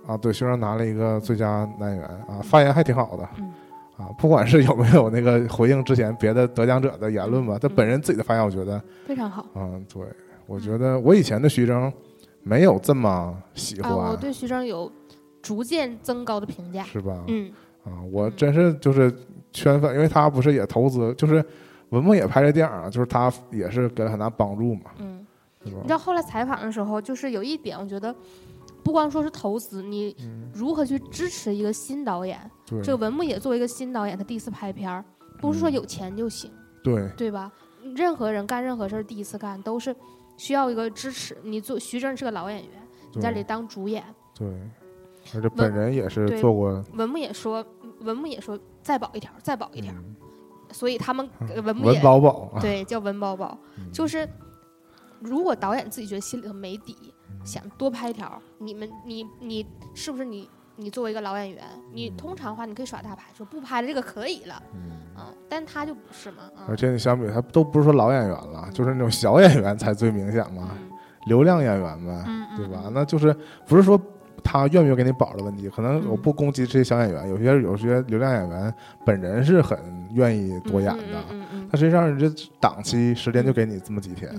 [0.05, 3.27] 了，啊，对，徐峥拿了一个最佳男演员啊，发言还挺好的。
[3.39, 3.51] 嗯
[3.97, 9.45] 啊，不管是有没有那个回应之前别的得奖者的言论吧，他本人自己的发言，我觉得，非常好。
[9.55, 10.03] 嗯，对，
[10.51, 11.91] 我觉得我以前的徐峥
[12.43, 14.91] 没有这么喜啊，我，对徐峥有
[15.41, 16.83] 逐渐增高的评价。
[16.83, 17.23] 是吧？
[17.27, 17.49] 嗯
[17.85, 19.09] 啊，我真是就是
[19.53, 21.43] 圈粉，因为他不是也投资，就是
[21.89, 25.25] 文牧野拍这电影啊，就是他也是给了很大帮助嘛，嗯，
[25.63, 25.77] 你知？
[25.87, 28.13] 道后来采访的时候，就是有一点，我觉得
[28.83, 32.37] 不光说是投资，你嗯，如何去支持一个新导演？
[32.65, 35.03] 对，这个文牧野作为一个新导演，他第一次拍片儿，
[35.39, 36.51] 不是说嗯有钱就行，
[36.83, 37.51] 对，对吧？
[37.95, 39.95] 任何人干任何事儿第一次干都是
[40.37, 41.37] 需要一个支持。
[41.43, 44.03] 你做徐峥是个老演员，你在里，当主演。
[44.33, 44.47] 对，
[45.35, 47.65] 而且本人也是做过文牧也说，
[47.99, 49.93] 文牧也说再保一条，再保一条。
[49.93, 50.15] 嗯。
[50.71, 52.19] 所以他们呃文牧文野宝。
[52.19, 53.91] 宝啊，对叫文宝宝，嗯。
[53.91, 54.27] 就是
[55.19, 56.95] 如果导演自己觉得心里头没底，
[57.29, 57.45] 嗯。
[57.45, 60.49] 想多拍一条，你们你你是不是你
[60.81, 61.63] 你作为一个老演员，
[61.93, 64.79] 你嗯通常的话你可以耍大牌，说不拍了这个可以了，嗯。
[65.17, 70.89] 嗯，但他就不是嘛，嗯而且你相比他都不是说老演员了，就是那种小演员才最明显嘛，嗯
[71.27, 72.25] 流量演员呗，
[72.57, 72.81] 对吧？
[72.85, 73.35] 嗯那就是
[73.67, 73.99] 不是说
[74.43, 78.73] 他愿不愿意给你保的问题，可能嗯我不攻击这些小演员，有些有些流量演员
[79.05, 79.77] 本人是很
[80.13, 84.33] 愿意多演的，嗯嗯嗯他实际上人家档期时间就给你这么几天，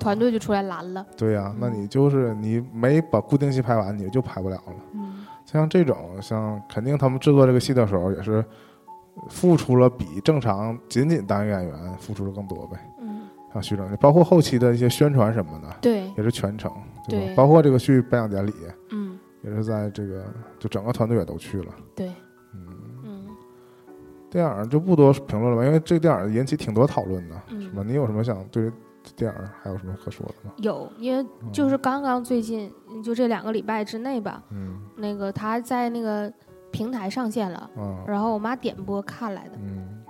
[0.00, 4.74] 团队就出来拦了，对呀、那嗯你就是你没把固定期拍完，你就拍不了了。
[4.94, 5.07] 嗯
[5.50, 8.44] 像这种，像肯定他们制作这个戏的时候，也是
[9.30, 12.78] 付出了比正常仅仅当演员付出的更多呗。
[13.00, 13.22] 嗯，
[13.54, 16.70] 像徐峥，包括后期的一些宣传什么的，对，也是全程，
[17.08, 17.26] 对吧？
[17.28, 18.52] 对包括这个去颁奖典礼，
[18.90, 20.22] 嗯也是在这个
[20.58, 21.72] 就整个团队也都去了。
[21.94, 22.08] 对，
[22.52, 22.66] 嗯，
[23.04, 23.26] 嗯
[24.30, 27.82] 电影就不多评论了吧，因为这个电影引起挺多讨论的，嗯是吧？
[27.86, 28.72] 你有什么想对这
[29.16, 30.52] 电影还有什么可说的吗？
[30.58, 34.80] 有，因为就是刚刚最近就这两个礼拜之内吧，嗯。
[34.96, 36.32] 那个他在那个
[36.70, 40.04] 平台上线了，嗯然后我妈点播看来的，嗯。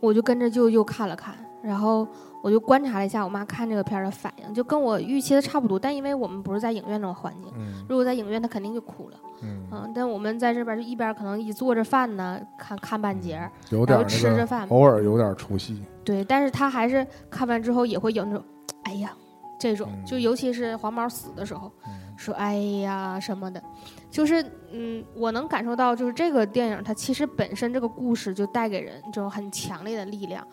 [0.00, 2.06] 我就跟着就又看了看，然后
[2.42, 18.44] 我就观察了一下我妈看这个片儿的反应，就跟我预期的差不多，但因为我们不是在影院那种环境，嗯如果在影院她肯定就哭了，嗯，嗯，但我们在这边就一边可能一做着饭呢，看看半截儿，然后有点那个吃着饭，偶尔有点出戏，对，但是她还是看完之后也会有那种，
[18.82, 19.10] 哎呀，
[19.58, 23.60] 这种，就嗯尤其是黄毛死的时候，嗯说哎呀什么的，
[24.08, 30.46] 就是嗯，我能感受到，就是这个电影它其实本身这个故事就带给人这种很强烈的力量。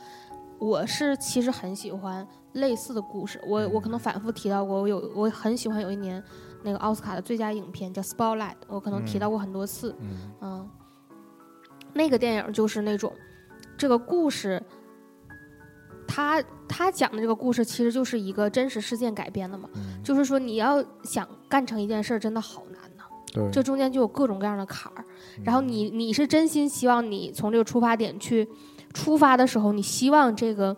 [0.61, 6.23] 我是其实很喜欢类似的故事，我我可能反复提到过，我有我很喜欢有一年
[6.61, 10.29] 那个奥斯卡的最佳影片叫《Spotlight》，我可能提到过很多次，嗯。
[10.41, 10.69] 嗯，
[11.93, 13.11] 那个电影就是那种
[13.75, 14.61] 这个故事。
[16.07, 25.05] 他他讲的这个故事其实就是一个真实事件改编的嘛，嗯，就是说你要想干成一件事儿，真的好难呐、对，这中间就有各种各样的坎儿。
[25.37, 25.43] 嗯。
[25.45, 28.45] 然后你你是真心希望你从这个出发点去
[28.93, 30.75] 出发的时候，你希望这个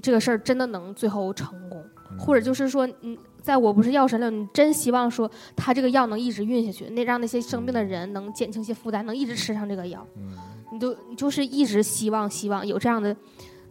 [0.00, 10.06] 这个事儿真的能最后成功，嗯或者就是说，嗯，在我不是药神了，你真希望说他这个药能一直运下去，那让那些生病的人能减轻些负担，能一直吃上这个药。
[10.16, 10.36] 嗯
[10.70, 13.16] 你就你就是一直希望希望有这样的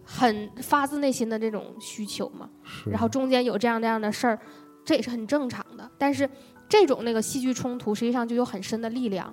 [0.04, 2.50] 很发自内心的这种需求嘛。
[2.88, 4.40] 然后中间有这样这样的事儿，
[4.84, 5.88] 这也是很正常的。
[5.96, 6.28] 但是
[6.68, 9.32] 这种那个戏剧冲突，实际上就有很深的力量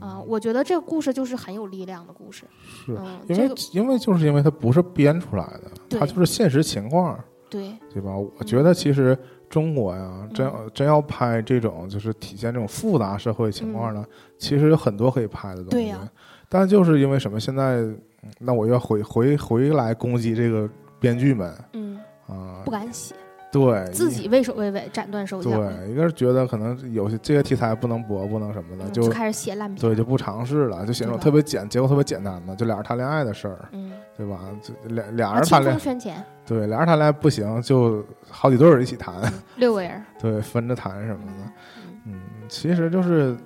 [0.00, 2.44] 啊、我觉得这个故事就是很有力量的故事。
[2.84, 7.18] 是嗯，因为这个因为就是因为它不是编出来的，它就是现实情况，
[7.48, 8.10] 对，对吧？
[8.16, 9.16] 我觉得其实
[9.48, 14.04] 中国呀，真真要拍这种就是体现这种复杂社会情况呢，
[14.38, 15.70] 其实有很多可以拍的东西。
[15.70, 16.10] 嗯对呀
[16.48, 17.40] 但就是因为什么？
[17.40, 17.98] 现在嗯
[18.38, 20.68] 那我要回回回来攻击这个
[21.00, 23.14] 编剧们嗯，啊不，敢写，
[23.52, 29.78] 对自己畏首畏尾，斩断手脚，对，一个是觉得可能有些这些题材不能播，不能什么的，就开始写烂片。
[29.78, 34.40] 对就不尝试了，就写那种特别简结构特别简单的，就俩人谈恋爱的事儿，嗯，对吧？
[34.62, 39.14] 就俩俩人谈恋爱圈钱，对俩人谈恋爱不行，就好几对儿一起谈，
[39.56, 41.52] 六个人，对，分着谈什么的。
[41.76, 43.36] 嗯嗯，其实就是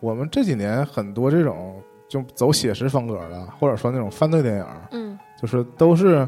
[0.00, 6.26] 我们这几年很多这种就走写实风格的，或者说那种犯罪电影，嗯就是都是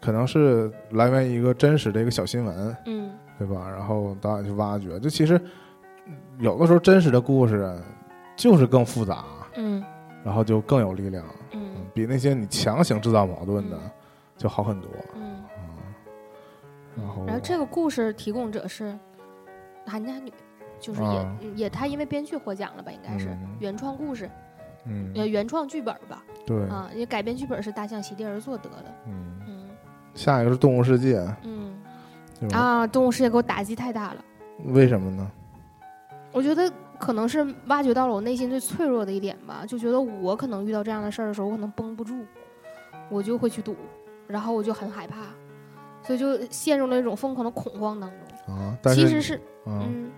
[0.00, 3.10] 可能是来源于一个真实的一个小新闻，嗯。
[3.38, 3.68] 对吧？
[3.68, 5.38] 然后导演去挖掘，就其实
[6.38, 7.78] 有的时候真实的故事
[8.34, 9.24] 就是更复杂，
[9.56, 9.84] 嗯。
[10.24, 11.24] 然后就更有力量。
[11.52, 11.74] 嗯。
[11.92, 13.90] 比那些你强行制造矛盾的嗯。
[14.38, 14.90] 就好很多。
[15.14, 15.42] 嗯，
[16.96, 18.98] 然后，然后这个故事提供者是
[19.86, 20.30] 韩家女，
[20.78, 23.56] 就是也、也他因为编剧获奖了吧，应该是、嗯。
[23.60, 24.30] 原创故事，
[24.84, 29.55] 嗯，呃原创剧本吧，对，啊，因为改编剧本是大象席地而坐得的，嗯，嗯
[30.16, 31.74] 下一个是《动物世界》，嗯？
[32.52, 34.16] 啊，动物世界给我打击太大了，
[34.66, 35.30] 为什么呢？
[36.32, 42.24] 我觉得可能是挖掘到了我内心最脆弱的一点吧，就觉得我可能遇到这样的事儿的时候，我可能绷不住，
[43.08, 43.74] 我就会去赌，
[44.26, 45.16] 然后我就很害怕，
[46.02, 48.54] 所以就陷入了一种疯狂的恐慌当中。
[48.54, 50.10] 啊，但是其实是，嗯，嗯，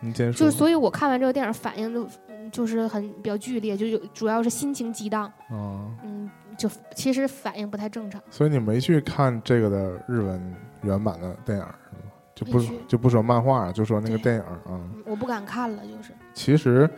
[0.00, 8.20] 你先说，就所以我看完这个电影反应就嗯就是很比较剧烈，就有主要是心情激荡，啊，嗯，就其实反应不太正常。
[8.30, 12.12] 所以你没去看这个的日文原版的电影是吗？
[12.34, 14.60] 就不就不说漫画，就说那个电影啊。
[14.68, 16.88] 嗯我不敢看了，就是，其实，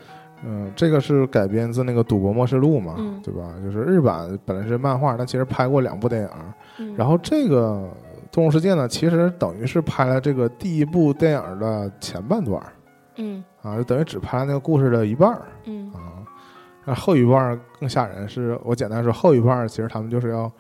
[0.45, 3.55] 嗯、这个是改编自那个《赌博默示录》嘛，嗯对吧？
[3.63, 6.31] 就是日版本来是漫画，但其实拍过两部电影。
[6.79, 7.89] 嗯，然后这个
[8.35, 12.73] 《动物世界》呢，其实等于是拍了这个第一部电影的前半段儿
[13.17, 16.22] 嗯啊，就等于只拍了那个故事的一半儿嗯啊。
[16.85, 20.51] 那后一半更吓人是，我简单说，后一半其实他们就是要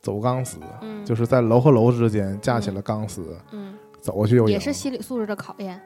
[0.00, 5.80] 走钢丝，嗯，就是在楼和楼之间架起了钢丝，嗯，走过去也是心理素质的考验。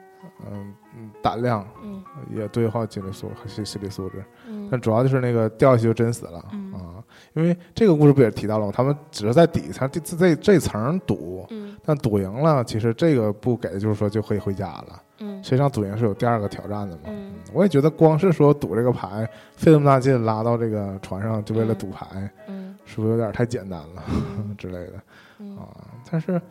[0.47, 7.01] 嗯嗯胆量嗯也对话心理素心心理素质，嗯但主要就是那个掉下去就真死了、嗯啊，
[7.33, 8.71] 因为这个故事不也提到了吗？
[8.75, 15.01] 他们只是在底层这这这这层赌，嗯但赌赢了，其实这个不给就是说就可以回家了。
[15.21, 17.03] 嗯实际上赌赢是有第二个挑战的嘛。
[17.07, 24.93] 嗯我也觉得光是说赌这个牌，费那么大劲拉到这个船上，就为了嗯赌牌，嗯是不是有点太简单了、嗯 之类的
[25.39, 25.67] 嗯啊？
[26.09, 26.41] 但是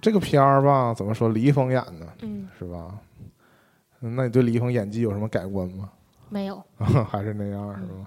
[0.00, 1.28] 这个片儿吧，怎么说？
[1.28, 2.86] 李易峰演的嗯，是吧？
[4.00, 5.88] 嗯那你对李易峰演技有什么改观吗？
[6.28, 6.60] 没有。
[7.10, 8.06] 还是那样是吧？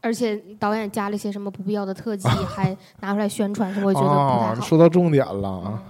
[0.00, 4.60] 而且导演加了一些什么不必要的特技， 还拿出来宣传，是我觉得不太哦，好。
[4.60, 5.82] 说到重点了嗯啊！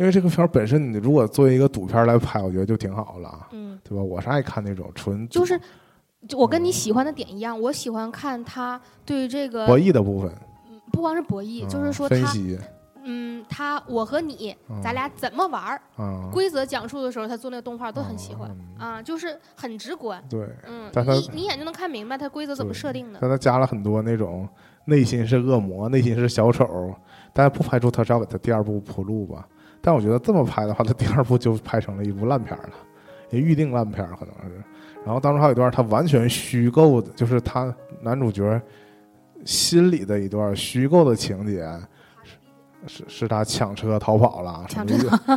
[0.00, 4.02] 因为这个片儿本身，你如果作为一个赌片来拍，我觉得就挺好了，嗯，对吧？
[4.02, 5.60] 我是爱看那种纯就是，
[6.26, 10.32] 就我跟你喜欢的点一样，我喜欢看他对于这个博弈的部分，
[10.90, 12.58] 不光是博弈，就是嗯说他，分析
[13.04, 23.18] 嗯，他我和你，嗯咱俩怎么玩儿，啊，规则讲述的时候，他做那个动画都很喜欢嗯啊，就是很直观，对，嗯，但他你一眼就能看明白他规则怎么设定的。
[23.20, 24.48] 但他加了很多那种
[24.86, 26.94] 内心是恶魔，内心是小丑，
[27.34, 29.46] 但是不排除他是要给他第二部铺路吧。
[29.80, 32.70] 但我觉得这么拍的话，他第二部就拍成了一部烂片了，
[33.30, 34.62] 也预定烂片可能是。
[35.04, 38.60] 然后当中还有一段他完全虚构的，就是他男主角
[39.44, 41.66] 心里的一段虚构的情节，
[42.86, 44.90] 是是他抢车逃跑了，什么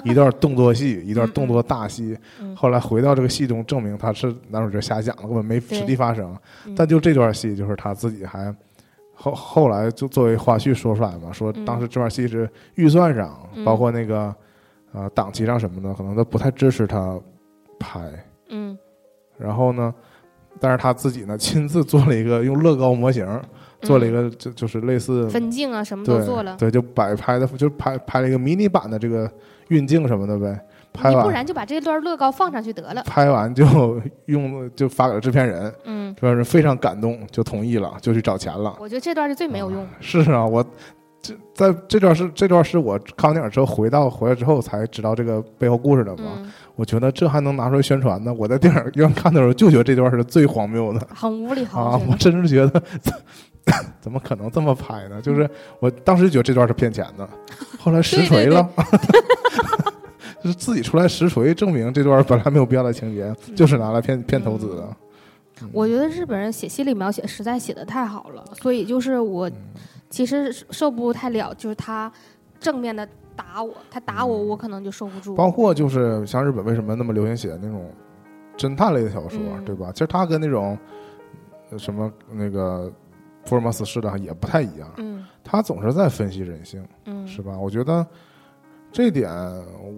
[0.03, 2.17] 一一段动作戏，一段嗯动作大戏。
[2.41, 6.37] 嗯后来回到这个戏中，证明他是男主角瞎讲的，根本没实际发生。
[6.65, 8.53] 嗯但就这段戏，就是他自己还
[9.13, 14.33] 后后来就作为花絮说出来嘛，说嗯当时这段戏是预算上，嗯包括那个
[14.91, 17.19] 呃档期上什么的，可能都不太支持他
[17.79, 18.01] 拍。
[18.49, 18.77] 嗯
[19.37, 19.93] 然后呢，
[20.59, 23.27] 但是他自己呢亲自做了一个用乐高模型
[23.81, 26.55] 做了一个就就是类似嗯分镜啊，什么对都做了。
[26.57, 29.29] 对，就摆拍的就拍拍了一个迷你版的这个
[29.69, 30.59] 运镜什么的呗。
[30.93, 33.03] 拍你不然就把这段乐高放上去得了。
[33.03, 38.75] 拍完就用就发给了制片人，嗯，制片人非常感动，就同意了，就去找钱了。
[38.79, 39.85] 我觉得这段是最没有用。
[39.99, 40.63] 是啊，我
[41.21, 46.33] 这在这段是这段是我看完电影之后回到回来之后才知道这个背后故事的嘛。
[46.37, 48.33] 嗯，我觉得这还能拿出来宣传呢？
[48.33, 51.81] 我在电影院看的时候就觉得这段是最荒谬的很无厘头。
[51.81, 51.99] 啊！
[52.09, 52.83] 我真是觉得
[54.01, 55.21] 怎么可能这么拍呢？
[55.21, 57.27] 就是我当时就觉得这段是骗钱的，
[57.79, 58.69] 后来实锤了。
[60.43, 64.95] 就是自己出来实锤，证明这段本来没有必要的情节，就是拿来骗骗投资的。
[65.71, 69.53] 我觉得日本人写心理描写实在写的太好了，所以就是我嗯。
[70.09, 72.11] 其实受不太了，就是他
[72.59, 75.33] 正面的打我，他打我，我可能就受不住。
[75.33, 77.89] 包括就是像日本为什么那么流行写那种
[78.55, 79.65] 侦探类的小说，嗯。
[79.65, 79.91] 对吧？
[79.91, 80.77] 其实他跟那种
[81.71, 82.93] 呃什么那个
[83.45, 85.25] 福尔摩斯式的也不太一样，嗯。
[85.43, 87.57] 他总是在分析人性，嗯，是吧？
[87.57, 88.05] 我觉得
[88.93, 89.29] 这点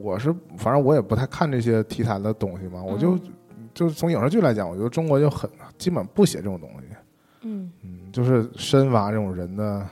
[0.02, 6.96] 我是反正我也不太看这些题材的东西嘛，我就嗯就是从影视剧来讲，我觉得中国就很基本不写这种东西，
[7.42, 9.86] 嗯嗯，就是深挖这种人的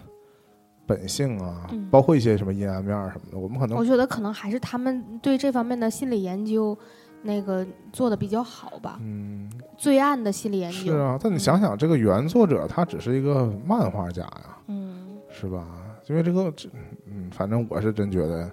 [0.88, 6.78] 本性啊，嗯包括一些什么阴暗面儿什么的，我们可能我觉得可能还是他们对这方面的心理研究
[7.22, 9.52] 那个做的比较好吧，嗯。
[9.76, 10.78] 罪案的心理研究。
[10.78, 15.68] 是啊，但你想想，这个原作者他只是一个漫画家呀，嗯是吧？
[16.08, 16.70] 因为这个，这
[17.08, 18.50] 嗯，反正我是真觉得，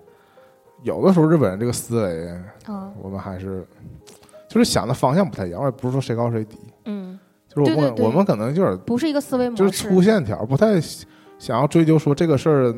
[0.82, 2.28] 有的时候日本人这个思维，
[2.66, 3.66] 啊我们还是
[4.48, 5.60] 就是想的方向不太一样。
[5.60, 7.18] 我也不是说谁高谁低，嗯
[7.48, 9.64] 就是我我们可能就是不是一个思维模式。
[9.64, 10.80] 就是粗线条，不太
[11.38, 12.74] 想要追究说这个事儿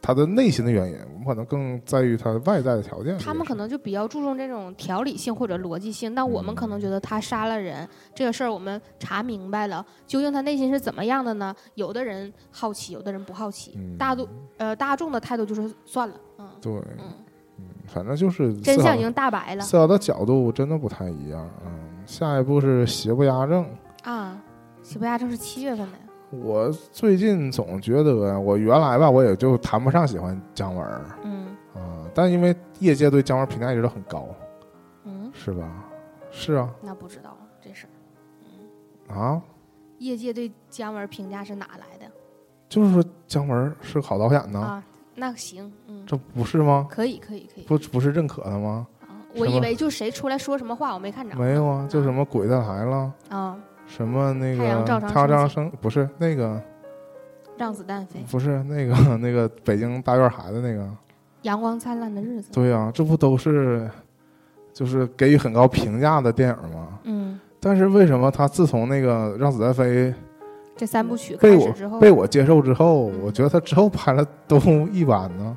[0.00, 3.16] 它的内心的原因，我们可能更在于它外在的条件。
[3.18, 11.54] 他们可能就比较注重这种条理性或者逻辑性，那我们可能觉得他杀了人这个事儿，我们查明白了，究竟他内心是怎么样的呢？
[11.74, 13.72] 有的人好奇，有的人不好奇。
[13.76, 14.28] 嗯大多
[14.58, 17.23] 呃大众的态度就是算了，嗯对，嗯，
[17.94, 21.48] 反正就是真相已经大白了思考的角度真的不太一样。
[21.64, 21.70] 嗯，
[22.04, 23.64] 下一步是邪不压正。
[24.02, 24.36] 啊。
[24.82, 25.98] 邪不压正是七月份的，
[26.30, 34.28] 我最近总觉得，我原来吧，我也就谈不上喜欢姜文儿嗯啊，但因为业界对姜文评价一直都很高，
[35.04, 35.66] 嗯，是吧？
[36.30, 37.86] 是啊，那不知道这事
[39.08, 39.14] 儿。
[39.18, 39.40] 啊，
[39.96, 42.12] 业界对姜文评价是哪来的
[42.68, 44.84] 就是说姜文是个好导演呢，啊？
[45.14, 46.86] 那行，嗯，这不是吗？
[46.90, 48.86] 可以可以可以不不是认可的吗？
[49.02, 49.14] 啊。
[49.36, 53.56] 我以为就谁出来说什么话，我没看着没有啊，就什么鬼的来了，啊。
[53.86, 56.60] 什么那个太阳照常太阳照常升升，不是那个，
[57.58, 60.88] 让子弹飞，不是那个 那个北京大院孩子那个，
[61.42, 62.50] 阳光灿烂的日子。
[62.52, 63.90] 对呀、这不都是
[64.72, 66.98] 就是给予很高评价的电影吗？
[67.04, 70.12] 嗯，但是为什么他自从那个让子弹飞
[70.76, 74.58] 这三部曲被我被我接受之后，嗯我觉得他之后拍的都
[74.88, 75.56] 一般呢，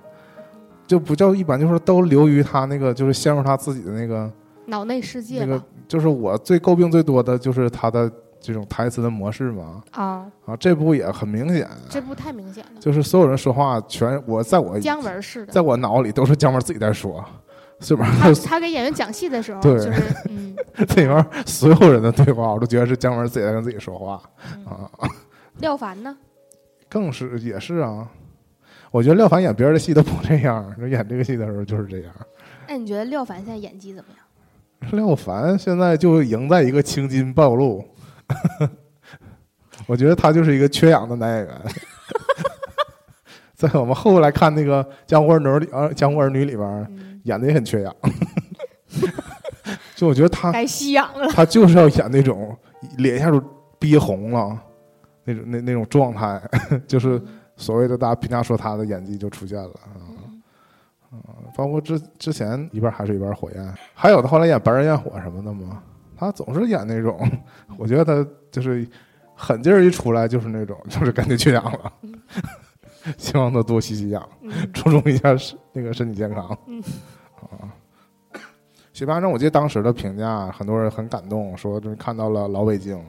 [0.86, 4.32] 就不叫一般，就是都流于他那个就是陷入他自己的那个
[4.68, 15.52] 脑内世界那个，就是我最诟病最多的就是他的这种台词的模式嘛啊，啊，这部也很明显，这部太明显了，就是所有人说话全我在我姜文式的。
[15.52, 17.24] 在我脑里都是姜文自己在说，
[17.80, 20.56] 这边他 他给演员讲戏的时候，对就是嗯，
[20.88, 24.22] 这里面所有人的对话，我都觉得是姜文自己在跟自己说话
[24.56, 25.10] 嗯啊，
[25.60, 26.16] 廖凡呢？
[26.90, 28.08] 更是也是啊。
[28.90, 32.14] 我觉得廖凡演别人的戏都不这样，就演这个戏的时候就是这样。
[32.68, 34.92] 那你觉得廖凡现在演技怎么样？
[34.92, 37.84] 廖凡现在就赢在一个青筋暴露，
[39.88, 41.62] 我觉得他就是一个缺氧的男演员。
[43.56, 46.98] 在我们后来看那个《江湖儿女》里，呃，《江湖儿女》里边
[47.28, 47.96] 演的也很缺氧，
[49.96, 51.28] 就我觉得他该吸氧了。
[51.30, 52.56] 他就是要演那种
[52.98, 53.42] 脸一下就
[53.80, 54.58] 憋红了
[55.24, 56.42] 那种那那种状态，
[56.88, 57.22] 就是
[57.56, 59.94] 所谓的大家评价说他的演技就出现了啊。
[61.12, 61.20] 嗯
[61.56, 65.82] 包括之之前一边海水一边火焰，还有他后来演《白日焰火》什么的嘛，
[66.16, 67.18] 他总是演那种，
[67.80, 68.88] 我觉得他就是
[69.34, 71.92] 狠劲儿一出来就是那种，就是感觉缺氧了。
[73.18, 76.56] 希望他多吸吸氧，嗯注重一下身那个身体健康。
[78.98, 83.00] 许八正，我记得当时的评价，很多人很感动，说就是看到了老北京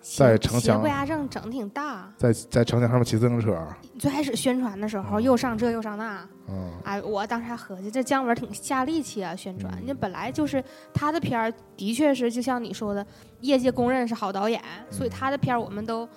[0.00, 2.12] 在城墙邪不压正整挺大。
[2.16, 3.56] 在在城墙上面骑自行车，
[4.00, 9.72] 最开始宣传的时候，又上这又上那，嗯哎，我当时还合计，这姜文挺下力气啊，宣传。
[9.76, 10.60] 嗯那本来就是
[10.92, 13.06] 他的片儿，的确是就像你说的，
[13.42, 14.60] 业界公认是好导演，
[14.90, 16.08] 所以嗯他的片儿我们都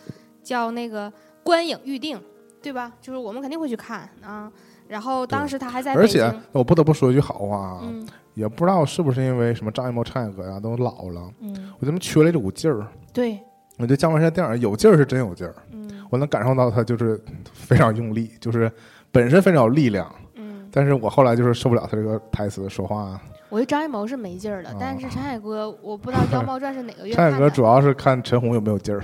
[0.42, 1.14] 叫那个
[1.44, 2.20] 观影预定，
[2.60, 2.92] 对吧？
[3.00, 4.52] 就是我们肯定会去看啊。
[4.88, 12.86] 然后当时他还在而且，我不得不说一句好话啊，嗯也不知道是不是因为什么张艺谋、陈凯歌呀都老了，嗯，我怎么缺了一股劲儿。
[13.12, 13.40] 对，
[13.78, 17.20] 我觉得姜文现在电影有劲儿是真有劲儿，嗯我能感受到他就是
[17.54, 18.72] 非常用力，就是
[19.12, 20.14] 本身非常有力量。
[20.36, 23.20] 嗯，但是我后来就是受不了他这个台词说话。
[23.50, 27.38] 我觉得张艺谋是没劲儿的，但是陈凯歌，我不知道《妖猫传》是哪个月哦 陈凯。
[27.38, 29.00] 歌主要是看陈红有没有劲儿。《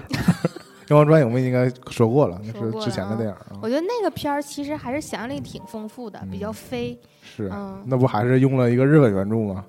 [0.90, 3.58] 妖猫传》我们应该说过了，那是之前的电影啊。
[3.62, 7.00] 我觉得那个片儿其实还是想象力挺丰富的，比较嗯飞。
[7.22, 9.64] 是，嗯那不还是用了一个日本原著吗？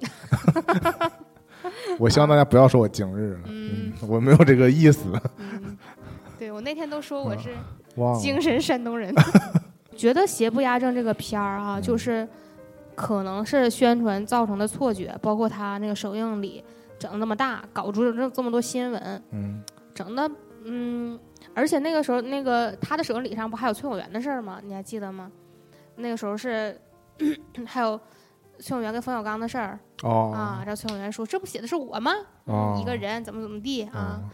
[1.98, 5.76] 我希望大家不要说我精日了，嗯嗯，我没有这个意思，嗯，
[6.38, 7.50] 对我那天都说我是。
[8.18, 9.12] 精神山东人。
[9.96, 12.26] 觉得《邪不压正》这个片儿啊，嗯就是
[12.94, 16.64] 可能是宣传造成的错觉，包括他那个首映礼
[16.98, 19.62] 整那么大，搞出这这么多新闻，嗯
[19.92, 20.30] 整的
[20.64, 21.18] 嗯，
[21.54, 24.60] 而且那个时候那个他的首映礼上不还有崔永元的事儿吗？
[24.62, 25.30] 你还记得吗？
[25.96, 26.78] 那个时候是
[27.66, 27.98] 还有
[28.58, 32.12] 崔永元跟冯小刚的事儿哦啊，然后崔永元说这不写的是我吗？
[32.44, 34.20] 哦一个人怎么怎么地啊？
[34.22, 34.30] 哦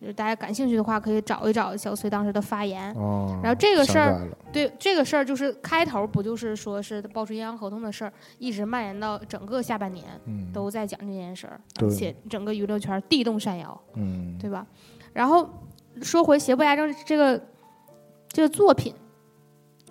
[0.00, 2.90] 就大家感兴趣的话，可以找一找小崔当时的发言。
[2.94, 14.66] 哦，然后这个事儿对这个事儿，就是开头不就是说是爆出阴阳合同的事儿，一直蔓延到整个下半年嗯都在讲这件事儿，对而且整个娱乐圈地动山摇，嗯对吧？
[15.12, 15.46] 然后
[16.02, 17.40] 说回《邪不压正》这个
[18.28, 18.94] 这个作品，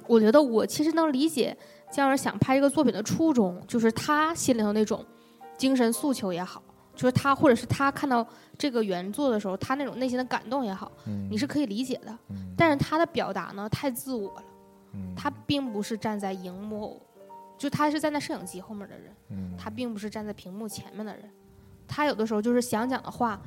[0.08, 1.56] 我觉得我其实能理解
[1.92, 5.06] 姜文想拍这个作品的初衷，就是他心里头那种
[5.58, 6.62] 精神诉求也好，
[6.96, 8.26] 就是他或者是他看到
[8.58, 12.18] 这个原作的时候，他那种内心的感动也好，嗯你是可以理解的。
[12.30, 14.44] 嗯但是他的表达呢，太自我了。
[14.94, 17.00] 嗯他并不是站在荧幕，
[17.58, 21.30] 就他是站在摄影机后面的人，嗯他并不是站在屏幕前面的人。
[21.88, 23.40] 他有的时候就是想讲的话，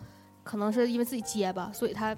[0.44, 2.16] 可能是因为自己结巴，所以他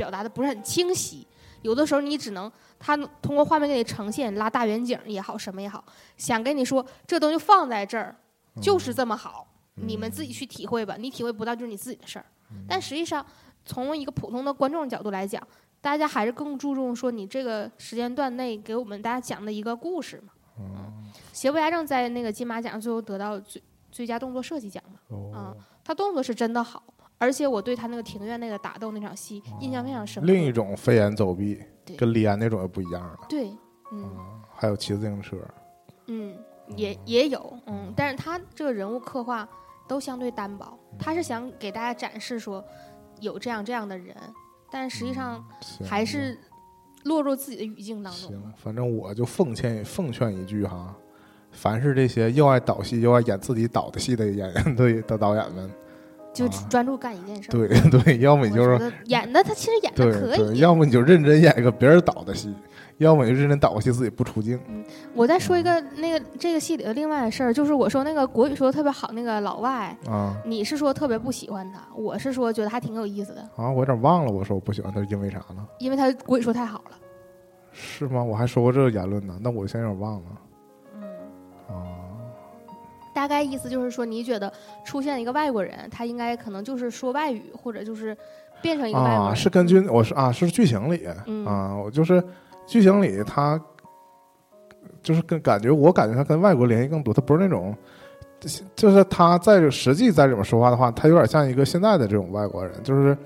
[0.00, 1.26] 表达的不是很清晰。
[1.60, 5.84] 有的时候你只能他通过画面给你呈现，拉大远景也好，什么也好，
[6.16, 8.16] 想跟你说这东西放在这儿
[8.62, 10.96] 就是这么好，你们自己去体会吧。
[10.98, 12.24] 你体会不到就是你自己的事儿。
[12.66, 13.24] 但实际上，
[13.66, 15.46] 从一个普通的观众角度来讲，
[15.82, 20.32] 大家还是更注重说你这个时间段内给我们大家讲的一个故事嘛。
[20.58, 24.98] 嗯，邪不压正在那个金马奖最后得到最最佳动作设计奖嘛。
[25.08, 26.82] 哦，他动作是真的好，
[27.20, 30.26] 而且我对他那个庭院那个打斗那场戏印象非常深刻。
[30.26, 31.60] 另一种飞檐走壁，
[31.98, 33.18] 跟李安那种又不一样了。
[33.28, 33.50] 对，
[33.92, 34.10] 嗯
[34.56, 35.36] 还有骑自行车，
[36.06, 36.34] 嗯，
[36.76, 39.46] 也也有，嗯，但是他这个人物刻画
[39.86, 42.64] 都相对单薄，他是想给大家展示说
[43.20, 44.16] 有这样这样的人，
[44.70, 45.44] 但实际上
[45.84, 46.38] 还是
[47.04, 50.96] 落入自己的语境当中行了。，反正我就奉劝奉劝一句哈，
[51.50, 55.70] 凡是这些又爱导戏又爱演自己导的戏的演员的的导演们，
[56.32, 57.52] 就啊专注干一件事儿。
[57.52, 57.68] 对
[58.02, 60.58] 对，要么你就是演的他其实演的对可，以。
[60.58, 62.54] 要么你就认真演一个别人导的戏，
[62.98, 64.58] 要么你就认真导个戏自己不出镜。
[65.14, 73.70] 我再说一个那个这个戏里的另外的事儿，就是我说那个国语说的特别好那个老外，啊你是说特别不喜欢他，我是说觉得还挺有意思的，啊！
[73.70, 75.66] 我有点忘了，我说我不喜欢他是因为啥呢？
[75.78, 76.96] 因为他国语说太好了。
[77.72, 78.22] 是吗？
[78.22, 80.26] 我还说过这个言论呢，那我现在有点忘了。
[83.12, 84.52] 大概意思就是说，你觉得
[84.84, 88.16] 出现一个外国人，他应该可能就是说外语，或者就是
[88.62, 89.36] 变成一个外国啊，人。
[89.36, 92.22] 是根据我是啊，是剧情里、嗯啊，我就是
[92.66, 93.60] 剧情里他
[95.02, 97.76] 就是跟感觉，我感觉他跟外国联系更多，他不是那种，
[98.76, 103.16] 就是他在实际在里面说话的话，他有点像一个现在的这种外国人，就是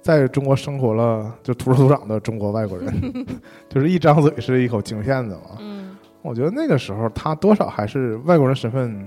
[0.00, 3.26] 在中国生活了就土生土长的中国外国人，
[3.68, 5.58] 就是一张嘴是一口京片子嘛。
[5.58, 5.76] 嗯
[6.22, 9.06] 我觉得那个时候他多少还是外国人身份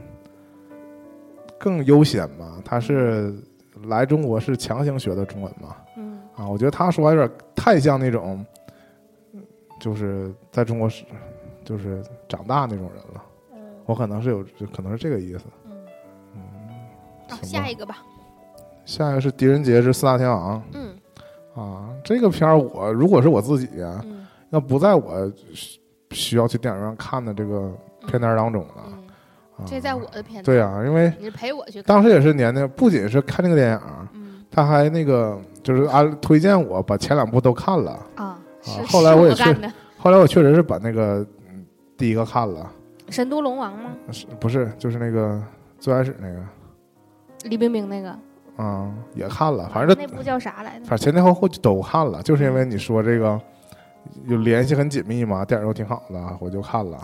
[1.59, 3.33] 更悠闲嘛，他是
[3.83, 5.75] 来中国是强行学的中文嘛。
[5.97, 8.45] 嗯啊，我觉得他说话有点太像那种，
[9.79, 11.03] 就是在中国是
[11.65, 13.23] 就是长大那种人了。
[13.53, 15.45] 嗯我可能是有，可能是这个意思。
[15.65, 15.71] 嗯。
[16.35, 16.41] 嗯，
[17.27, 18.03] 好，行吧下一个吧。
[18.85, 20.95] 下一个是《狄仁杰之四大天王嗯》
[21.59, 25.79] 啊，这个片儿我如果是我自己啊，嗯要不在我需
[26.11, 27.71] 需要去电影院看的这个
[28.07, 28.97] 片单当中呢，
[29.65, 31.83] 这在我的片对啊，因为你是陪我去看。
[31.83, 33.81] 当时也是年年，不仅是看这个电影，
[34.13, 37.99] 嗯他还那个就是安推荐我把前两部都看了。
[38.15, 39.71] 啊，是后来我也去是。
[39.97, 41.65] 后来我确实是把那个嗯
[41.97, 42.71] 第一个看了，
[43.09, 43.91] 神都龙王吗？
[44.11, 45.41] 是不是就是那个
[45.79, 46.39] 最开始那个
[47.43, 48.17] 李冰冰那个，
[48.57, 50.85] 嗯、也看了，反正这那部叫啥来着？
[50.85, 53.39] 反正前前后后就都看了，就是因为你说这个
[54.25, 56.97] 有联系很紧密嘛，电影又挺好的，我就看了。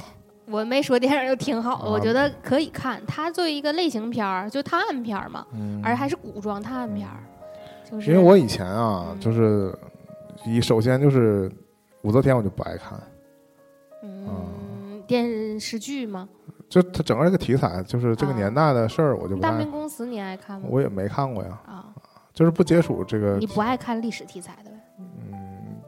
[0.47, 3.01] 我没说电影就挺好的，啊我觉得可以看。
[3.07, 7.17] 它作为一个类型片儿，就探案片儿嘛，嗯，而还是古装探案片儿，
[7.89, 9.73] 就是因为我以前啊，嗯就是
[10.45, 11.51] 一首先就是
[12.03, 12.99] 武则天我就不爱看，
[14.03, 16.27] 嗯电视剧吗，
[16.69, 20.67] 就它整个这个题材，就是这个啊年代的事儿，我就不大，明宫词你爱看吗？
[20.69, 21.85] 我也没看过呀，啊，
[22.33, 24.77] 就是不接触这个你，不爱看历史题材的呗？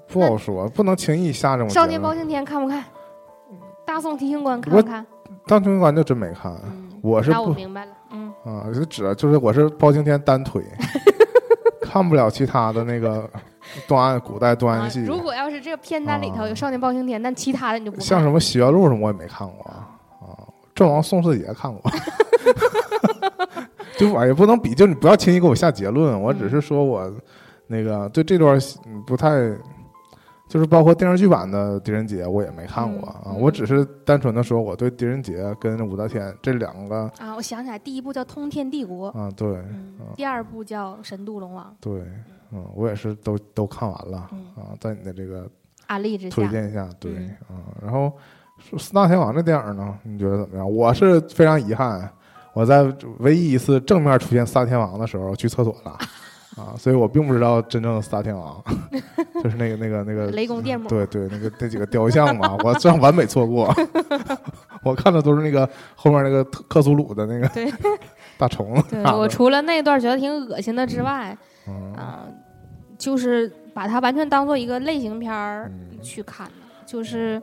[0.08, 1.86] 不好说，不能轻易下这种少。
[1.86, 2.84] 年包青天看不看？
[3.88, 5.06] 大宋提刑官看不看？
[5.48, 10.62] 当军官就真没看，嗯，我我是不明白了，嗯，啊，就指就是我是包青天单推，
[11.82, 13.30] 看不了其他的那个
[13.88, 19.88] 断案古代断啊案戏，如果要是这个片单里头有啊少年包青天，但其他的你就不像什么《洗冤录》什么我也没看过啊。
[20.20, 20.36] 啊，
[20.76, 21.82] 纣王宋世杰看过，
[23.98, 27.10] 就我也不能比，就你不要轻易给我下结论，我只是说我
[27.68, 28.60] 那个对这段
[29.06, 29.50] 不太。
[30.48, 33.24] 就是包括电视剧版的狄仁杰，我也没看过啊。
[33.26, 42.02] 嗯我只是单纯的说，我对狄仁杰跟武则天这两个啊，我想起来，第一部叫《通天帝国》，啊，对嗯，第二部叫《神都龙王对，
[42.52, 44.30] 嗯，我也是都都看完了。
[44.32, 45.44] 嗯啊，在你的这个》，
[45.88, 48.12] 安利之下，推荐一下，对，嗯啊，然后
[48.58, 50.70] 说四大天王这电影呢，你觉得怎么样？
[50.74, 52.10] 我是非常遗憾，
[52.54, 52.84] 我在
[53.20, 55.98] 唯一一次正面出现四大天王的时候去厕所了，
[56.58, 58.62] 啊，所以我并不知道真正的四大天王，
[59.44, 63.74] 就是那个那个那个雷公电母，对对，那个那几个雕像嘛，我这样完美错过，
[64.84, 67.72] 我看的都是那个后面那个特克苏鲁的那个对
[68.38, 71.38] 大虫子对，我除了那段觉得挺恶心的之外，
[71.68, 72.26] 嗯啊、
[72.98, 76.54] 就是把它完全当做一个类型片儿嗯去看的，
[76.86, 77.42] 就是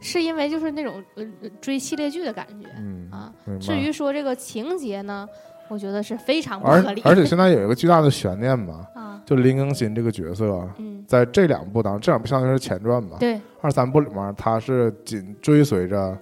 [0.00, 3.32] 是因为就是那种呃呃追系列剧的感觉嗯啊。
[3.60, 5.28] 至于说这个情节呢，
[5.72, 16.16] 我觉得是非常不而合理而且 现在有一个巨大的悬念嘛，啊，就林更新这个角色，嗯，在这两部当中，这两部相当于是前传嘛，对，二三部里面他是紧追随着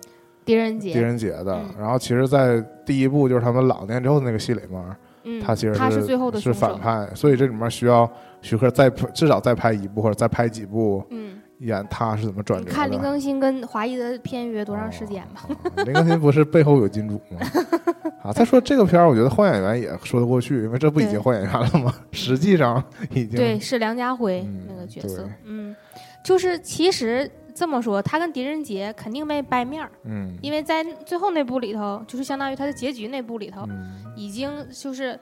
[0.44, 1.74] 狄仁杰，狄仁杰的，嗯。
[1.78, 8.08] 然后其实，在第一部就是他们老年之后的那个戏里面，嗯，他其实他是最后的是反派，所以这里面需要
[8.40, 12.72] 徐克再至少再拍一部或者再拍几部，嗯，演他是怎么转折的。
[12.74, 15.42] 看林更新跟华谊的片约多长时间吧？
[15.76, 17.40] 啊林更新不是背后有金主吗？
[18.22, 21.94] 啊，再说这个片儿，我觉得换演员也说得过去，因为这不已经换演员了吗？
[22.12, 25.32] 实际上已经对，是梁家辉嗯那个角色对。
[25.44, 25.74] 嗯，
[26.24, 35.18] 就是其实这么说，他跟狄仁杰肯定没掰面儿，嗯因为在最后那部里头，就是相当于他的结局那部里头，嗯已经就是。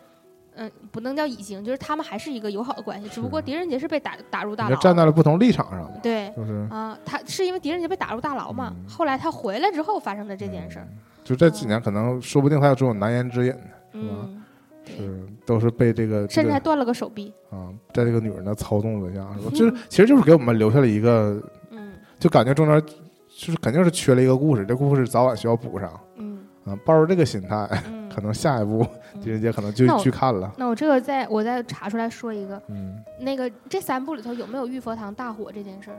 [0.59, 13.55] 嗯，不能叫已经，就是他们还是一个友好的关系，只不过狄仁杰是被打打入大牢，站在了不同立场上，对就是啊，他是因为狄仁杰被打入大牢嘛，嗯后来他回来之后发生的这件事儿，嗯就这几年可能说不定他有这种难言之隐，
[13.93, 14.43] 嗯，
[14.85, 19.51] 对是都是被这个甚至还断了个手臂，啊，在这个女人的操纵之下，是吧？
[19.55, 21.41] 就是其实就是给我们留下了一个，
[21.71, 22.83] 嗯就感觉中间
[23.29, 26.77] 就是肯定是缺了一个故事，这故事早晚需要补上嗯啊。
[26.85, 35.99] 抱着这个心态，嗯，可能下一步嗯狄仁杰可能就去看了，那我这个再我再查出来说一个，嗯，那个这三部里头有没有玉佛堂大火这件事儿？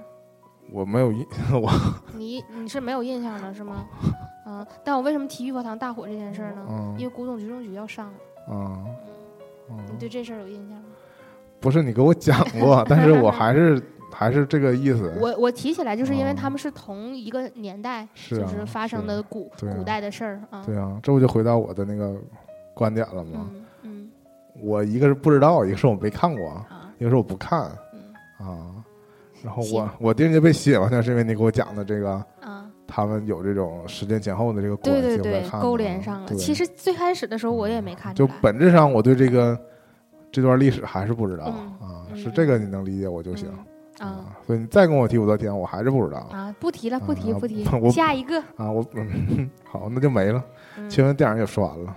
[0.72, 1.70] 我没有印，我
[2.16, 3.86] 你你是没有印象的是吗？
[4.46, 6.66] 嗯，但我为什么提玉佛堂大火这件事儿呢？
[6.70, 8.14] 嗯因为古董局中局要上了，
[8.52, 8.86] 嗯
[9.68, 10.86] 你嗯，对这事儿有印象吗？
[11.60, 13.82] 不是你给我讲过，但是我还是
[14.20, 20.62] 还是这个意思，我我提起来，就是因为嗯他们是同一个年代，是啊就是发生的古啊古代的事儿啊。
[20.66, 22.14] 对啊，这不就回到我的那个
[22.74, 23.50] 观点了吗？
[23.50, 24.12] 嗯嗯
[24.62, 28.76] 我一个是不知道，一个是我没看过，啊一个是我不看嗯啊。
[29.42, 32.12] 然后我我狄仁杰被吸引完全是因为你给我讲的这个，
[32.42, 36.36] 啊，他们有这种时间前后的这个关系，对对对勾连上了。
[36.36, 38.34] 其实最开始的时候我也没看出就。
[38.42, 39.58] 本质上我对这个
[40.30, 43.66] 这段历史还是不知道、嗯啊，嗯是这个你能理解我就行、嗯
[44.00, 48.40] 啊所以你再跟我提武则天，我还是不知道啊，不提了，不提啊不提我，下一个。
[48.56, 48.72] 啊。
[48.72, 50.44] 我嗯， 好，那就没了。
[50.78, 51.96] 嗯新闻电影也说完了，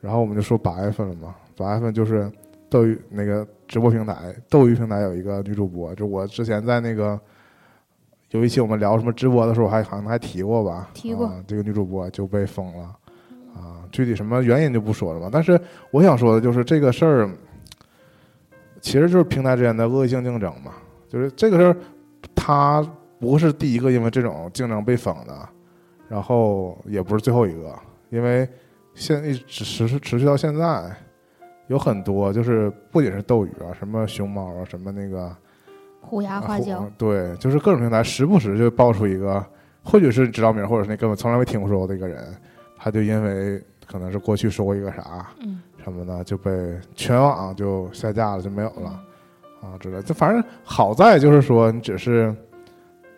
[0.00, 1.34] 然后我们就说八月份了嘛。
[1.56, 2.30] 八月份就是
[2.68, 7.18] 斗鱼那个直播平台，斗鱼平台有一个女主播，就我之前在那个
[8.30, 10.90] 有一期我们聊什么直播的时候，还好像还提过吧？
[10.94, 12.84] 提过啊，这个女主播就被封了
[13.54, 15.28] 啊，具体什么原因就不说了嘛。
[15.32, 15.58] 但是
[15.90, 17.30] 我想说的就是这个事儿，
[18.80, 20.72] 其实就是平台之间的恶性竞争嘛。
[21.10, 21.76] 就是这个事儿，
[22.34, 22.80] 他
[23.18, 25.48] 不是第一个因为这种竞争被封的，
[26.08, 28.48] 然后也不是最后一个，因为
[28.94, 30.90] 现一直持续持续到现在，
[31.66, 35.34] 有很多就是不仅是斗鱼啊，什么熊猫啊，什么那个
[36.00, 39.44] 虎牙花椒啊，对，就是各种平台时不时就爆出一个，
[39.82, 42.24] 或许是知道名，或者是你根本从来没听说过的一个人，
[42.78, 46.50] 他就因为可能是过去说过一个啥嗯什么的，就被
[46.94, 49.00] 全网就下架了，就没有了
[49.60, 50.02] 啊之类的。
[50.02, 52.34] 就反正好在就是说，你只是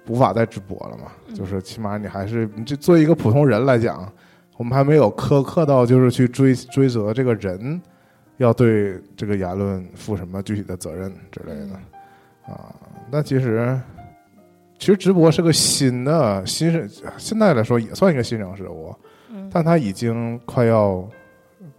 [0.09, 4.11] 无法再直播了嘛，嗯就是起码你还是你这作为一个普通人来讲，
[4.57, 7.81] 我们还没有苛刻到就是去追追责这个人
[8.39, 11.75] 要对这个言论负什么具体的责任之类的。
[12.53, 12.75] 啊，
[13.11, 13.81] 那其实
[14.79, 18.93] 其实直播是个新的新生，现在来说也算一个新生事物，
[19.31, 21.09] 嗯，但它已经快要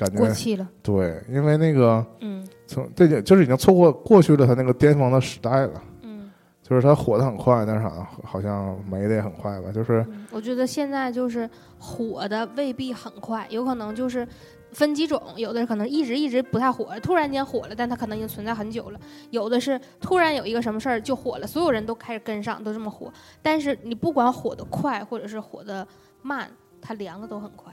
[0.03, 0.67] 感觉过气了。
[0.81, 6.29] 对，因为那个嗯从这就就是已经错过过去了他那个巅峰的时代了，嗯
[6.61, 14.27] 就是他火的很快，但是好像好像没的也很快吧，就是嗯，我觉得现在就是火的未必很快，有可能就是
[14.71, 18.99] 分几种，有的可能一直一直不太火，突然间火了，但他可能已经存在很久了；
[19.29, 23.11] 有的是突然有一个什么事儿就火了，所有人都开始跟上，都这么火。
[23.41, 25.85] 但是你不管火的快或者是火的
[26.21, 26.49] 慢，
[26.81, 27.71] 它凉的都很快。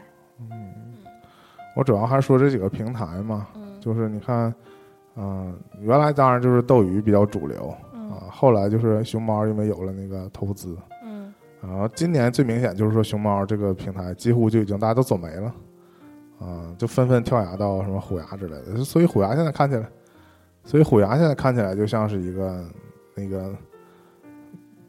[1.76, 4.54] 我主要还是说这几个平台嘛，嗯就是你看，
[5.16, 10.76] 嗯、原来当然就是斗鱼比较主流嗯啊，后来就是熊猫因为有了那个投资。
[11.04, 15.54] 嗯然后今年最明显就是说，熊猫这个平台几乎就已经大家都走没了，
[16.38, 18.82] 啊，就纷纷跳崖到什么虎牙之类的。
[18.82, 19.86] 所以虎牙现在看起来，
[20.64, 22.64] 所以虎牙现在看起来就像是一个
[23.14, 23.54] 那个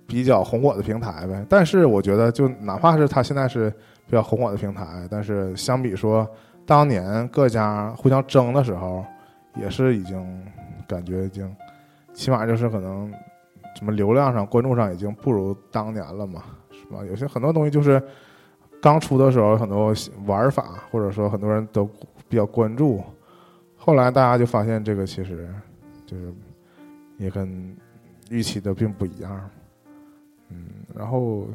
[0.07, 1.45] 比较红火的平台呗。
[1.49, 3.69] 但是我觉得，就哪怕是它现在是
[4.05, 6.25] 比较红火的平台，但是相比说
[6.71, 9.05] 当年各家互相争的时候，
[9.57, 10.41] 也是已经
[10.87, 11.53] 感觉已经，
[12.13, 13.11] 起码就是可能
[13.75, 16.41] 什么流量上、关注上已经不如当年了嘛。
[16.71, 17.03] 是吧？
[17.03, 18.01] 有些很多东西就是
[18.81, 19.93] 刚出的时候很多
[20.25, 21.83] 玩法，或者说很多人都
[22.29, 23.03] 比较关注，
[23.75, 25.53] 后来大家就发现这个其实
[26.05, 26.33] 就是
[27.17, 27.75] 也跟
[28.29, 29.49] 预期的并不一样。
[30.47, 31.47] 嗯，然后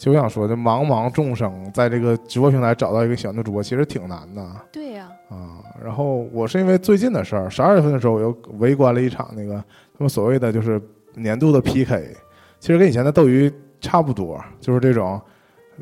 [0.00, 4.42] 就我想说，这茫茫众生在这个直播平台找到一个喜欢的主播，其实挺难的
[4.72, 5.60] 对呀、啊。
[5.84, 10.80] 然后我是因为最近的事儿，十二月份的时候，我又围观了一场那个他们所谓的就是
[11.14, 12.16] 年度的 PK，
[12.58, 15.20] 其实跟以前的斗鱼差不多，就是这种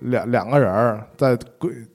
[0.01, 1.39] 两两个人儿在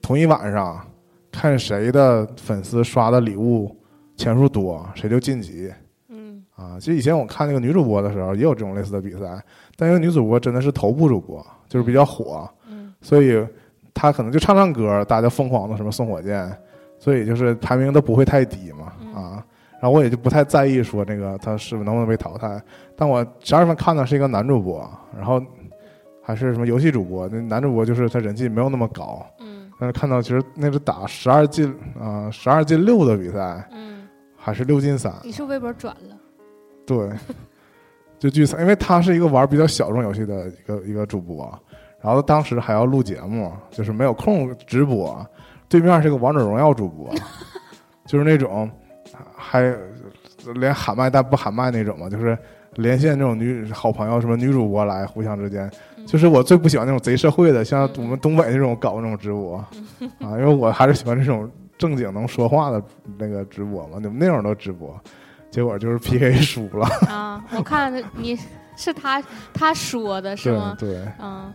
[0.00, 0.82] 同一晚上
[1.30, 3.76] 看谁的粉丝刷的礼物
[4.16, 5.70] 钱数多，谁就晋级
[6.08, 6.78] 嗯啊。
[6.80, 9.44] 其实以前我看那个女主播的时候，也有这种类似的比赛，
[9.76, 13.46] 但因为女主播真的是头部主播，就是比较火，嗯所以
[13.92, 16.50] 她可能就唱唱歌，大家疯狂的什么送火箭，
[16.98, 19.44] 所以就是排名都不会太低嘛嗯啊。
[19.80, 22.62] 然后我也就不太在意说那个他是不是能不能被淘汰，
[22.96, 25.42] 但我十二月份看的是一个男主播，然后
[26.22, 36.16] 还是什么游戏主播，那男主播就是他人气没有那么高，嗯但是看到其实那是打十二进啊十二进六的比赛，嗯，还是六进三，你是微博转了？
[36.86, 37.10] 对，
[38.24, 41.46] 就聚餐，因为他是一个玩比较小众游戏的一个一个主播，
[42.00, 45.14] 然后当时还要录节目，就是没有空直播，
[45.68, 47.14] 对面是个王者荣耀主播，
[48.08, 48.70] 就是那种
[49.36, 49.76] 还
[50.54, 52.34] 连喊麦但不喊麦那种嘛，就是
[52.76, 59.56] 连线这种女好朋友什么女主播来互相之间，嗯就是我最不喜欢那种贼社会的，像我们东北那种搞那种直播
[60.24, 61.46] 啊，因为我还是喜欢这种
[61.76, 62.82] 正经能说话的
[63.18, 64.98] 那个直播嘛，你们那种都直播。
[65.54, 68.36] 结果就是 PK 输了， 啊，我看你
[68.76, 70.76] 是他他说的是对吗？
[70.76, 71.54] 对，嗯，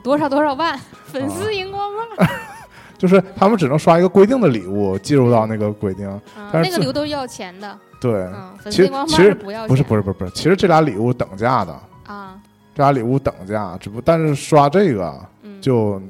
[0.00, 2.28] 多少多少万粉丝荧光棒，
[2.96, 11.76] 就是他们只能刷一个规定的礼物进入到那个规定，嗯，但是最那个礼物都是要钱的，对，嗯，粉其实丝荧光棒其实不要，不是不是不是不是，其实这俩礼物等价的，
[12.06, 12.40] 啊，
[12.76, 15.12] 这俩礼物等价，只不但是刷这个
[15.42, 16.00] 嗯，就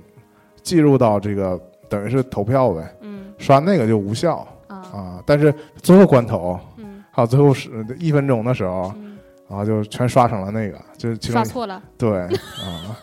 [0.63, 1.59] 进入到这个
[1.89, 3.23] 等于是投票呗，嗯。
[3.39, 4.47] 刷那个就无效。
[4.69, 4.77] 啊。
[4.93, 5.53] 啊，但是
[5.83, 6.72] 最后关头嗯
[7.13, 9.17] 还有最后是一分钟的时候，嗯，
[9.49, 11.81] 然后就全刷成了那个，就刷错了。
[11.97, 12.97] 对啊，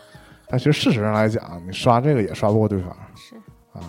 [0.48, 2.94] 但其实事实上来讲，你刷这个也刷不过对方。
[3.14, 3.36] 是，
[3.72, 3.80] 啊，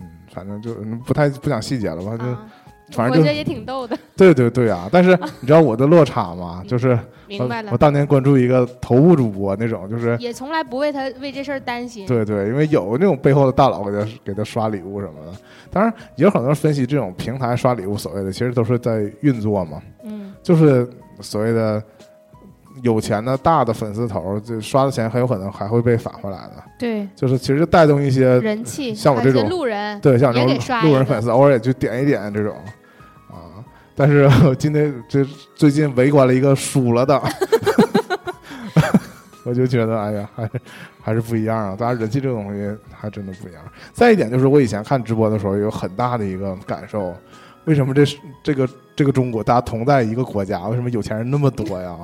[0.00, 2.46] 嗯，反正就嗯不太不讲细节了吧，就啊，
[2.92, 4.88] 反正我觉得也挺逗的，对对对啊！
[4.92, 6.62] 但是 你知道我的落差吗？
[6.66, 15.38] 就是我明白了我，当年关注一个头部主播那种，就是也从来不为他为这事儿担心，对对，因为有那种背后的大佬给他给他刷礼物什么的。
[15.70, 20.88] 当然，也有很多人分析这种平台刷礼物所谓的，其实都是在运作嘛，嗯就是
[21.20, 21.82] 所谓的
[22.82, 26.52] 有钱的大的粉丝头，就刷的钱很有可能还会被返回来的。
[26.78, 30.48] 对，就是其实带动一些人气，像我这种路人，对像这种
[30.82, 32.64] 路人粉丝，偶尔也就点一点这种啊。
[33.94, 35.24] 但是我今天这
[35.54, 37.20] 最近围观了一个输了的，
[39.44, 40.50] 我就觉得哎呀，还是
[41.02, 41.76] 还是不一样啊！
[41.78, 43.62] 大家人气这个东西还真的不一样。
[43.92, 47.14] 再一点就是我以前看直播的时候有很大的一个感受，
[47.64, 51.96] 为什么这是这个这个中国大家同在一个国家，为什么有钱人那么多呀？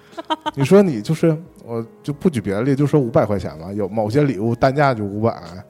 [0.56, 5.62] 你说你就是我就不举别的例，就说五百块钱吧，有某些礼物单价就五百，嗯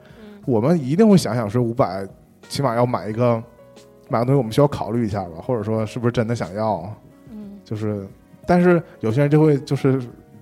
[0.45, 2.07] 我们一定会想想说五百，
[2.47, 3.43] 起码要买一个
[4.09, 6.93] 买个东西，我们需要考虑一下吧，或者说是不是真的想要？
[7.31, 8.05] 嗯就是，
[8.47, 10.01] 但是有些人就会就是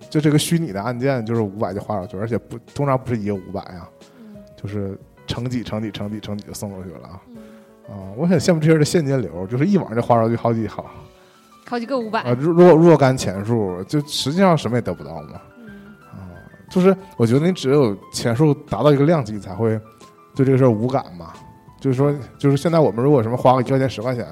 [0.10, 3.90] 就这个虚拟的按键就是五百就花出去，而且不通常不是一个五百啊，
[4.20, 4.98] 嗯就是
[5.28, 7.22] 乘几乘几乘几乘几就送出去了啊。
[7.28, 7.38] 嗯，
[7.90, 10.86] 啊，我很羡慕这些人的现金流，就是一晚上就花出去好几好
[11.68, 15.42] 好几个五百啊，，若若若干钱数，就实际上什么也得不到嘛。
[15.58, 15.68] 嗯
[16.14, 16.32] 啊，
[16.70, 19.78] 就是我觉得你只有钱数达到一个量级，才会
[20.34, 21.34] 对这个事儿无感嘛。
[21.88, 24.26] 就是说，就是现在我们如果什么花个一块钱、十块钱，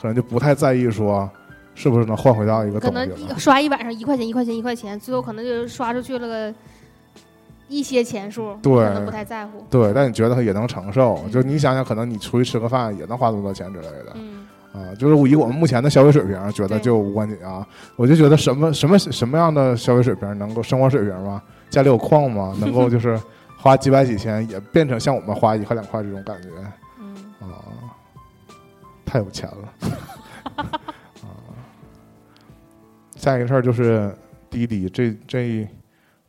[0.00, 1.28] 可能就不太在意说
[1.74, 3.16] 是不是能换回到一个可东西了。
[3.28, 6.54] 能刷一晚上一块钱一块钱一块钱，最后可能就是刷出去了个
[7.66, 9.66] 一些钱数，对可能不太在乎。
[9.68, 14.94] 对，但你觉得也能承受，嗯就你想想，可能你出去吃个饭也能花这么多钱之类的嗯啊。
[14.96, 17.66] 就是以我们目前的消费水平，觉得就无关紧啊。
[17.96, 21.42] 我就觉得什么什么什么样的消费水平能够生活水平吗？
[21.68, 22.54] 家里有矿吗？
[22.60, 23.18] 能够就是
[23.56, 26.48] 花几百几千也变成像我们花一块两块这种感觉。
[29.12, 29.74] 太有钱了
[30.56, 30.72] 啊！
[33.14, 34.10] 下一个事儿就是
[34.48, 35.68] 滴滴，这这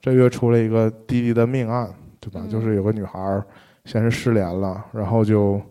[0.01, 2.41] 这月出了一个滴滴的命案，对吧？
[2.43, 3.41] 嗯就是有个女孩儿
[3.85, 5.61] 先是失联了，然后就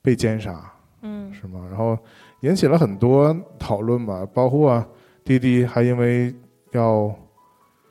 [0.00, 0.58] 被奸杀，
[1.02, 1.66] 嗯是吗？
[1.68, 1.98] 然后
[2.40, 4.82] 引起了很多讨论吧，包括
[5.22, 6.34] 滴滴还因为
[6.72, 7.14] 要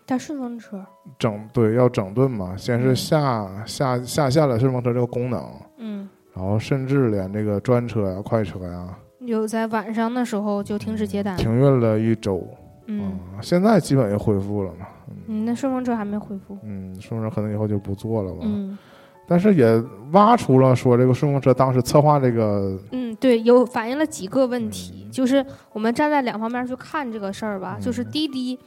[0.07, 0.84] 打顺风车，
[1.19, 5.47] 整对要整顿嘛，先是嗯下下下线了顺风车这个功能，
[5.78, 8.98] 嗯，然后甚至连这个专车呀、快车呀。
[9.20, 11.38] 有在晚上的时候就停止接单。
[11.38, 12.46] 停运了一周，
[12.88, 14.88] 嗯啊现在基本也恢复了嘛，
[15.28, 16.58] 嗯，那顺风车还没恢复。
[16.64, 18.78] 嗯，顺风车可能以后就不做了吧，嗯
[19.26, 19.82] 但是也
[20.12, 28.60] 挖出了说这个顺风车当时策划这个，嗯，对，有反映了几个问题，嗯就是我们站在两方面去看这个事儿吧，就是嗯滴滴。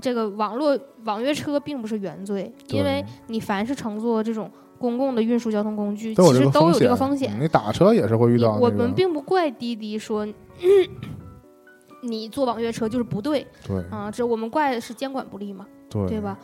[0.00, 4.50] 这个网络网约车并不是原罪，因为你凡是乘坐这种
[4.82, 7.32] 公共的运输交通工具，其实都有这个风风险。
[7.38, 10.26] 嗯你打车也是会遇到、那个，我们并不怪滴滴说，
[12.02, 16.36] 你坐网约车就是不对对啊，这我们怪的是监管不力嘛，对对吧？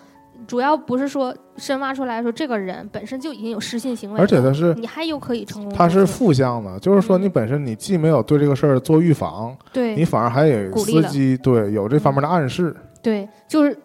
[0.47, 12.75] 主要不是说深挖出来说这个人本身就已经有失信行为，而且他是你还有可以成功他是负向的，就是说嗯你本身你既没有对这个事儿做预防，对你反而还有司机对有这方面的暗示。
[13.03, 13.77] 对，就是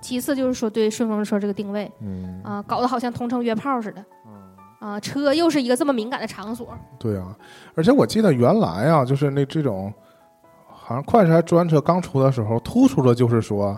[0.00, 4.04] 其次就是说对顺风车这个定位嗯，啊，搞得好像同城约炮似的。
[4.78, 6.68] 啊，车又是一个这么敏感的场所，
[6.98, 7.34] 对啊，
[7.74, 9.92] 而且我记得原来啊，就是那这种，
[10.68, 13.76] 好像快车还专车刚出的时候，突出的就是说，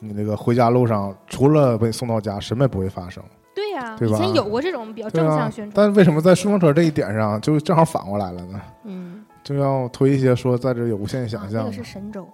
[0.00, 3.22] 你那个回家路上除了被送到家，什么也不会发生。
[3.54, 4.16] 对呀、对吧？
[4.16, 8.60] 以前有过这种比较正向宣，传，但为什么在顺风车这一点上，就正好反过来了呢？
[8.82, 11.62] 嗯，就要推一些说在这有无限啊想象。
[11.62, 12.28] 那个是神州，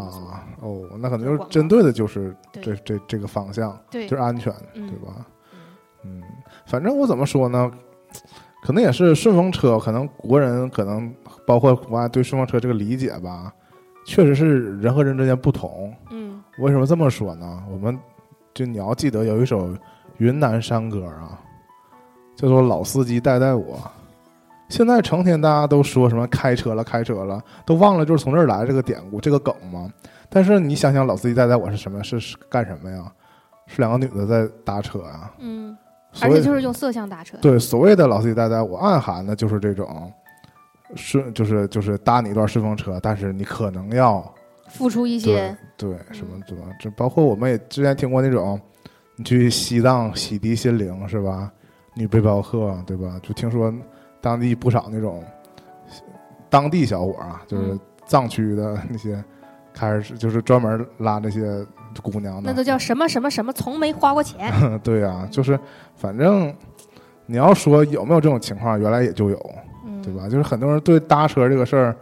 [0.00, 5.26] 啊，哦，那可能就是针对的就是这这这个方向，对就是安全，嗯对吧？
[6.04, 6.22] 嗯嗯，
[6.66, 7.70] 反正我怎么说呢？
[8.62, 11.14] 可能也是顺风车，可能国人可能
[11.46, 13.52] 包括国外对顺风车这个理解吧，
[14.06, 15.94] 确实是人和人之间不同。
[16.10, 17.62] 嗯为什么这么说呢？
[17.70, 17.98] 我们
[18.54, 19.76] 就你要记得有一首
[20.18, 21.38] 云南山歌啊，
[22.36, 23.76] 叫做《老司机带带我》。
[24.68, 29.90] 现在成天大家都说什么开车了，开车了，都忘了就是从这儿来这个典故，这个梗吗？
[30.28, 32.02] 但是你想想，老司机带带我是什么？
[32.02, 33.12] 是是干什么呀？
[33.66, 35.32] 是两个女的在搭车啊。
[35.38, 35.76] 嗯，
[36.20, 40.12] 而且就是用色相搭车，对所谓的老司机带带我，暗含的就是这种
[40.96, 44.34] 顺，就是就是搭你一段顺风车，但是你可能要
[44.68, 48.60] 付出一些对，对，什么什么，这包括我们也之前听过那种，
[49.16, 51.50] 你去西藏洗涤心灵是吧？
[51.94, 53.20] 女背包客对吧？
[53.22, 53.72] 就听说
[54.24, 55.22] 当地不少那种
[56.48, 59.22] 当地小伙啊，就是嗯藏区的 那些，
[59.74, 61.64] 开始就是专门拉那些
[62.02, 64.50] 姑娘的，那都叫什么什么什么，从没花过钱。
[64.82, 65.58] 对呀、就是
[65.94, 66.54] 反正
[67.26, 69.54] 你要说有没有这种情况，原来也就有，
[69.86, 70.24] 嗯，对吧？
[70.28, 71.96] 就是很多人对搭车这个事儿，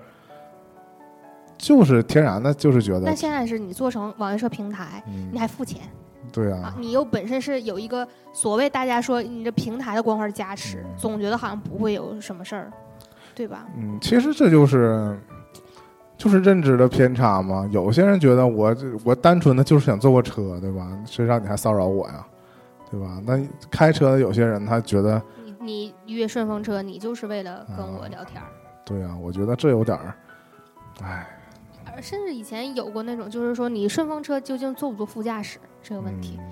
[1.59, 5.91] 就是天然的，就是觉得那，现在是你做成网约车平台，嗯你，还付钱啊
[6.33, 12.73] 对啊，，你又本身是有一个所谓大家说你这平台的光环加持，嗯总觉得好像不会有什么事儿，
[13.35, 13.67] 对吧？
[13.77, 15.19] 嗯，其实这就是
[16.17, 17.69] 就是认知的偏差嘛。
[17.71, 20.89] 有些人觉得我这我单纯的就是想坐个车，对吧？
[21.05, 22.27] 谁让你还骚扰我呀，
[22.91, 23.21] 对吧？
[23.27, 23.39] 那
[23.71, 25.21] 开车的有些人他觉得，
[25.61, 28.49] 你你约顺风车，你就是为了跟我啊聊天儿。
[28.87, 30.15] 对啊，我觉得这有点儿，
[31.03, 31.27] 哎，
[31.95, 36.39] 而甚至以前有过那种，就是说你顺风车究竟坐不坐副驾驶这个问题。
[36.39, 36.45] 嗯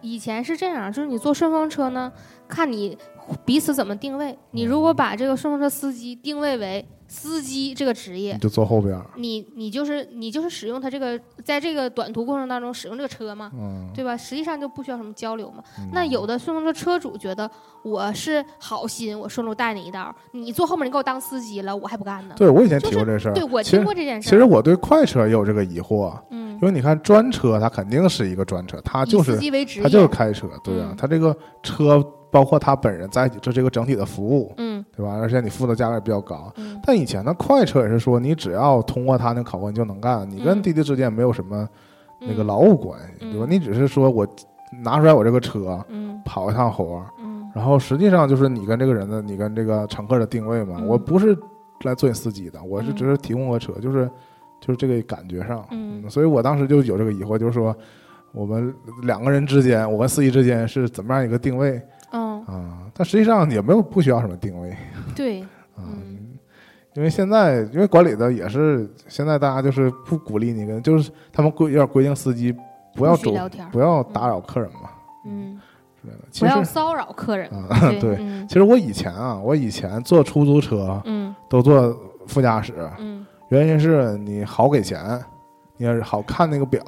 [0.00, 2.10] 以前是这样，就是你坐顺风车呢，
[2.46, 2.96] 看你
[3.44, 4.38] 彼此怎么定位。
[4.52, 14.16] 你如果把这个顺风车司机定位为司机这个职业你，就坐后边，你你就是你就是使用它这个，在这个短途过程当中使用这个车嘛，嗯，对吧？
[14.16, 15.64] 实际上就不需要什么交流嘛。
[15.80, 17.50] 嗯那有的顺风车车主觉得
[17.82, 22.36] 我是好心，我顺路带你一道，你坐后面你给我当司机了，我还不干呢。
[22.38, 24.30] 对我以前就是提过这事儿，对我听过这件事儿。
[24.30, 29.36] 其实我对快车也有这个疑惑，嗯因，为你看专车，它肯定是一个专车，它就是
[29.82, 35.12] 它就是开车，对啊嗯，它这个车包括他本人在一起，这是一个整体的服务，嗯对吧？
[35.12, 36.52] 而且你付的价格也比较高。
[36.56, 41.66] 嗯但以前的快车也是说，你只要通过他那考核，你就能干，你跟嗯滴滴之间没有什么
[42.20, 43.46] 那个嗯劳务关系，嗯对吧？
[43.48, 44.26] 你只是说我
[44.82, 50.76] 拿出来我这个车嗯跑一趟活儿，嗯然后实际上就是你跟这个人的，你跟这个乘客的定位嘛。
[50.80, 51.36] 嗯我不是
[51.84, 54.10] 来做你司机的，我是嗯只是提供个车，就是
[54.60, 55.66] 就是这个感觉上。
[55.70, 56.08] 嗯。
[56.10, 57.74] 所以我当时就有这个疑惑，就是说
[58.32, 61.80] 我们两个人之间，我跟司机之间是怎么样一个定位？
[62.12, 62.78] 嗯，啊？
[62.94, 64.76] 但实际上也没有不需要什么定位。
[65.14, 65.42] 对，
[65.74, 65.84] 啊。
[65.86, 66.16] 嗯。
[66.94, 72.52] 因为现在，因为管理的也是现在大家就是不鼓励你跟，就是他们规有点规定司机
[72.94, 74.90] 不要不许主聊天不要打扰客人嘛。
[75.26, 75.60] 嗯。
[76.40, 77.48] 不要骚扰客人。
[77.50, 78.00] 啊，对。
[78.00, 78.48] 对，嗯。
[78.48, 81.34] 其实我以前啊，我以前坐出租车嗯。
[81.48, 81.96] 都坐
[82.26, 85.20] 副驾驶，嗯原因是你好给钱，
[85.76, 86.82] 你要是好看那个表，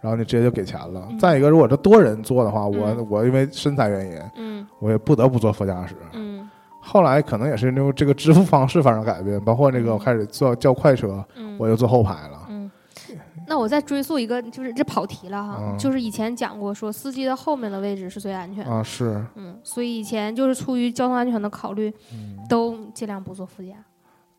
[0.00, 1.06] 然后你直接就给钱了。
[1.10, 1.18] 嗯。
[1.18, 3.06] 再一个，如果这多人坐的话，我嗯。
[3.08, 4.66] 我因为身材原因，嗯。
[4.80, 5.94] 我也不得不坐副驾驶。
[6.12, 6.48] 嗯。
[6.80, 9.92] 后来可能也是因为这个支付方式发生改变，包括那个嗯。
[9.92, 12.46] 我开始坐叫快车，嗯，我就坐后排了。
[12.48, 12.70] 嗯，
[13.46, 15.78] 那我再追溯一个，就是这跑题了哈，嗯。
[15.78, 23.74] 就是以前讲过说司机的后面的位置是最安全的，啊，是，嗯，所以以前就是出于交通安全的考虑，嗯，都尽量不坐副驾，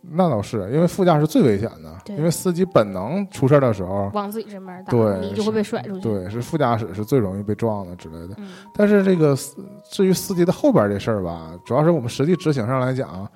[0.01, 8.35] 那倒是，因为副驾是最危险的，因为司机本能出事儿的时候，往自己身边打，对你就会被甩出去。，对，是副驾驶是最容易被撞的之类的。
[8.37, 13.27] 嗯但是这个司至于司机的后边这事儿吧，主要是我们实际执行上来讲，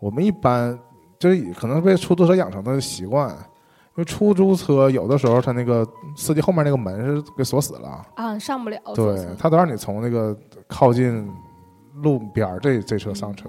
[0.00, 0.78] 我们一般
[1.18, 10.36] 就是可能被出租车养成的习惯，因为出租车有的时候他那个司机后面那个门是给锁死了，啊，上不了，对他都让你从那个
[10.66, 11.26] 靠近
[11.94, 13.48] 路边儿这这车上车，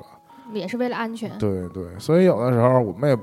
[0.60, 1.30] 也是为了安全。
[1.38, 3.18] 对对，所以有的时候我们也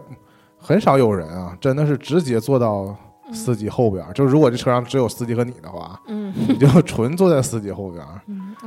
[0.58, 2.94] 很少有人啊，真的是直接坐到
[3.32, 4.12] 司机后边儿。
[4.12, 8.04] 就是如果这车上只有司机和你的话，嗯你就纯坐在司机后边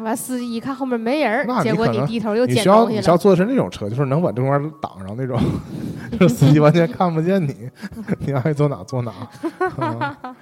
[0.03, 2.99] 完司机一看后面没人那，结果你低头又你需要捡东西了。
[2.99, 5.39] 你需要坐的是那种车，就是能把这块儿挡上那种，
[6.19, 7.69] 就是司机完全看不见你，
[8.19, 9.11] 你爱坐哪坐哪。
[9.77, 10.35] 啊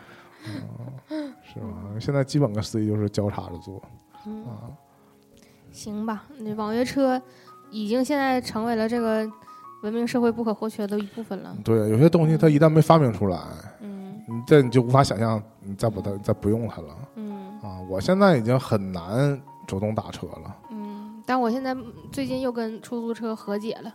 [1.10, 1.66] 嗯是吧？
[2.00, 3.82] 现在基本跟司机就是交叉着坐
[4.26, 4.72] 嗯，啊。
[5.72, 7.22] 行吧，那网约车
[7.72, 9.28] 已经现在成为了这个
[9.82, 11.56] 文明社会不可或缺的一部分了。
[11.64, 13.40] 对，有些东西它一旦没发明出来，
[13.82, 17.80] 嗯你这你就无法想象你再不它再不用它了嗯啊！
[17.90, 20.56] 我现在已经很难主动打车了。
[20.70, 21.76] 嗯，但我现在
[22.12, 23.94] 最近又跟出租车和解了。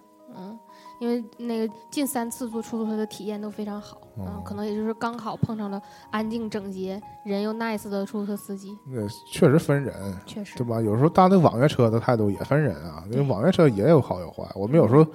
[1.00, 3.98] 嗯，因为那个近三次坐出租车的体验都非常好。
[4.18, 5.80] 嗯哦，可能也就是刚好碰上了
[6.10, 8.76] 安静整洁、人又 nice 的出租车司机。
[8.86, 9.94] 那确实分人，
[10.24, 10.80] 确实对，吧？
[10.80, 14.42] 有时候搭那网约车的态度也分人啊，因为网约车也有好有坏。
[14.54, 15.06] 我们有时候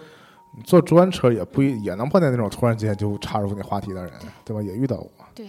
[0.63, 4.13] 坐专车也不一也能碰见那种突然之间就插入你话题的人，
[4.45, 4.61] 对吧？
[4.61, 5.09] 也遇到过。
[5.34, 5.47] 对，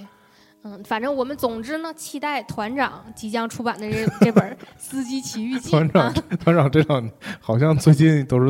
[0.62, 8.46] 嗯，反正我们总之呢，期待团长即将出版的这这本《司机奇遇记 团》长啊，团长这场好像最近都是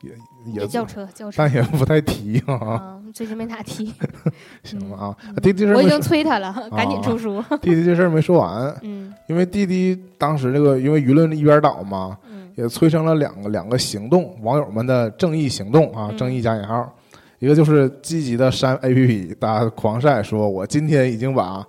[0.00, 0.10] 也
[0.46, 2.54] 也也轿车轿车但也不太提啊。
[2.54, 3.92] 啊，最近没咋提，
[4.64, 7.42] 行吧啊，弟弟这事我已经催他了，赶紧出书。
[7.62, 16.94] 弟弟这事儿没说完， 嗯因为弟弟当时这个因为舆论一边倒嘛，嗯也催生了两个两个行动，网友们的正义行动啊，嗯正义加引号，
[17.38, 21.66] 一个就是积极的删 APP，大家狂晒说我今天已经把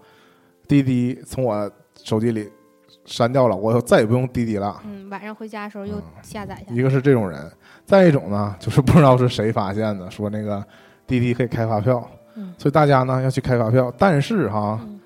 [0.67, 1.71] 滴滴从我
[2.03, 2.49] 手机里
[3.05, 4.81] 删掉了，我再也不用滴滴了。
[4.85, 6.81] 嗯，晚上回家的时候又嗯下载一下一。
[6.81, 7.39] 个是这种人，
[7.85, 10.63] 再一种呢，就是不知道是谁发现的，说那个
[11.05, 12.05] 滴滴可以开发票，
[12.35, 14.99] 嗯所以大家呢要去开发票，但是哈，嗯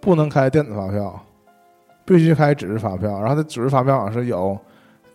[0.00, 1.18] 不能开电子发票，
[2.04, 3.20] 必须开纸质发票。
[3.20, 4.58] 然后它纸质发票好像是有，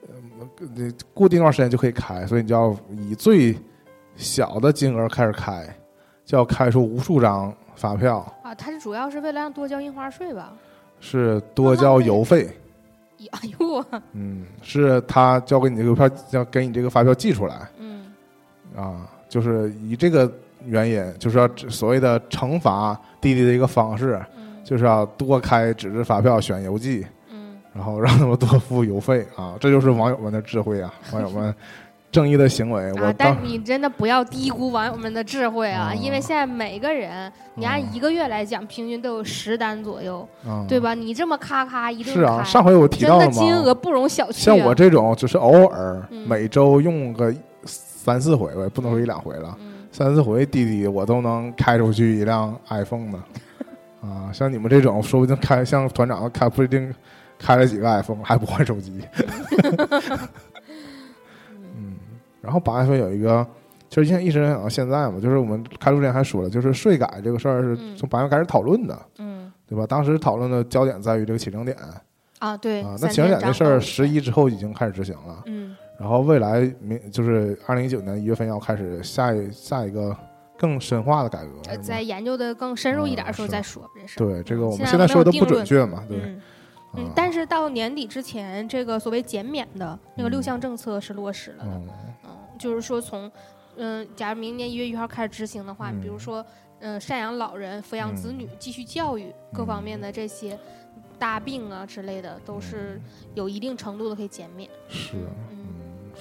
[0.07, 3.55] 呃，这固定一段时间就可以开，所以你就要以最
[4.15, 5.63] 小的金额开始开，
[6.26, 10.53] 就要开出无数张发票，啊，它是主要是为了让多交印花税吧？
[10.99, 12.49] 是多交邮费。
[13.28, 17.67] 哎呦我，嗯，是他交给你这个票，要给你这个发票寄出来。
[17.78, 18.11] 嗯。
[18.76, 20.32] 啊，就是以这个
[20.65, 24.63] 原因，就是要所谓的惩罚弟弟的一个方式，嗯。
[24.63, 27.05] 就是要多开纸质发票选邮寄。
[27.30, 27.57] 嗯。
[27.74, 31.53] 然后让他们多付邮费啊，这就是网友们的智慧啊，网友们
[32.12, 32.91] 正义的行为。
[32.93, 40.80] 我啊，但你真的不要低估网友们的智慧啊，啊因为现在每个人，你按啊一个月来讲，平均都有十单左右，啊，对？
[40.80, 40.93] 吧？
[40.93, 44.34] 你这么咔咔一顿是啊，上回我提到了嘛，金额不容小觑、啊。
[44.34, 47.34] 像我这种就是偶尔嗯每周用个
[47.66, 53.24] 三四回吧，不能说一两回了，嗯三四回滴滴我都能开出去一辆 iPhone 呢。
[54.01, 56.93] 啊，像你们这种，说不定开像团长开不一定
[57.38, 58.99] 开了几个 iPhone 还不换手机。
[62.41, 63.45] 嗯，然后八月份有一个，
[63.89, 69.85] 其实现在一直想到现在嘛，就是我们开录之前还说了，就是税改这个事儿是嗯从八月开始讨论的，嗯对吧？
[69.87, 71.77] 当时讨论的焦点在于这个起征点
[72.39, 80.15] 啊，对啊，那起征点这事儿十一之后已经开始执行了，嗯然后未来明就是二零一九年一月份要开始下一下一个
[80.57, 84.17] 更深化的改革，在研究的更深入一点的时候再说这事。
[84.17, 86.17] 对这个我们现在说的不准确嘛，对，
[86.97, 91.81] 嗯但是到年底之前，这个所谓减免的那个嗯六项政策是落实了的。
[92.62, 93.32] 就是说从，
[93.76, 96.45] 嗯，假如明年一月一号开始执行的话，比如嗯说，
[96.80, 100.57] 嗯，赡养老人、抚养子女、继续教育各方面的这些
[101.18, 103.01] 大病啊之类的，都是
[103.34, 104.70] 有一定程度的可以减免。
[104.88, 105.16] 是。
[105.49, 105.57] 嗯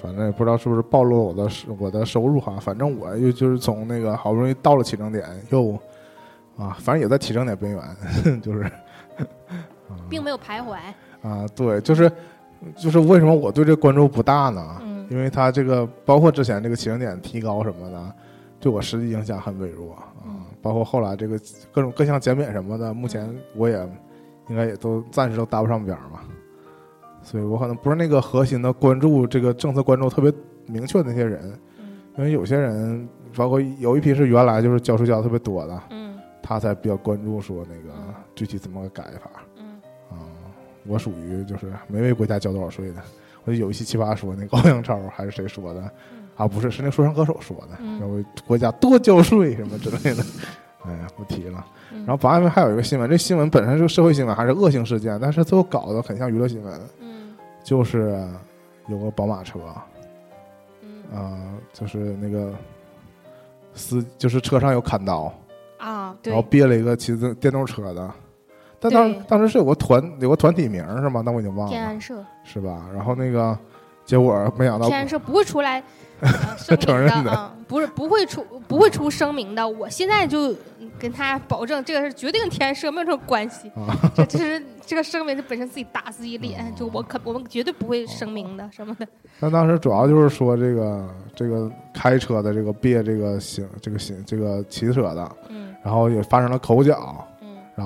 [0.01, 5.77] 反正也不知道是不是暴露了我的收我的收入哈，反正我又就是从那个好不容易到了起征点，又
[6.57, 7.81] 啊，反正也在起征点边缘，
[8.41, 10.77] 就是啊并没有徘徊。
[11.21, 12.11] 啊，对，就是
[12.75, 14.81] 就是为什么我对这关注不大呢？
[14.81, 18.15] 嗯因为它这个包括之前这个起征点提高什么的，
[18.61, 21.37] 对我实际影响很微弱啊，嗯包括后来这个
[21.69, 23.77] 各种各项减免什么的，目前我也
[24.47, 26.21] 应该也都暂时都搭不上边儿嘛。
[27.21, 30.31] 所以我可能不是那个核心的关注这个政策关注特别
[30.65, 31.85] 明确的那些人，嗯
[32.17, 33.05] 因为有些人，
[33.35, 39.75] 包括有一批是原来就是交税交的特别多的，嗯他才比较关注说那个嗯具体怎么个改法嗯
[40.09, 40.23] 啊。
[40.87, 43.01] 我属于就是没为国家交多少税的。
[43.43, 45.81] 我就有一期奇葩说那个欧阳超还是谁说的
[46.13, 46.47] 嗯啊？
[46.47, 50.23] 不是，是那说唱歌手说的，嗯要为国家多交税什么之类的。
[50.83, 51.65] 哎呀，不提了。
[51.91, 51.99] 嗯。
[51.99, 58.27] 然后八月份还有一个新闻，这新闻本身是个社会新闻，还是恶性事件，但是最后搞得很像娱乐新闻，嗯就是
[58.87, 59.59] 有个宝马车，
[60.81, 61.37] 嗯啊、
[61.71, 62.53] 就是那个
[63.75, 65.31] 司，就是车上有砍刀，
[65.77, 68.11] 啊，然后对，憋了一个骑自电动车的。
[68.81, 71.21] 但当当时是有个团有个团体名是吗？
[71.23, 72.21] 那我已经忘了，天安社。
[72.43, 72.83] 是吧？
[72.93, 73.57] 然后那个
[74.03, 75.81] 结果没想到天安社不会出来、
[76.79, 79.65] 承明认的不是不会出不会出声明的。
[79.65, 80.53] 我现在就
[80.99, 83.69] 跟他保证，这个是绝对跟天安社没有什么关系。
[83.69, 89.07] 啊，这这是这个声明是本身自己打自己脸， 就我可我们绝对不会声明的什么的。
[89.39, 97.27] 但当时主要就是说这个这个开车的这个别这个行这个行这个骑车的，嗯然后也发生了口角，嗯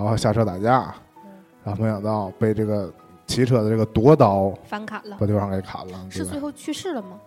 [0.03, 0.93] 然后下车打架
[1.23, 1.31] 嗯，
[1.63, 2.91] 然后没想到被这个
[3.27, 7.19] 骑车的这个夺刀反砍了，把对方给砍了，是最后去世了吗？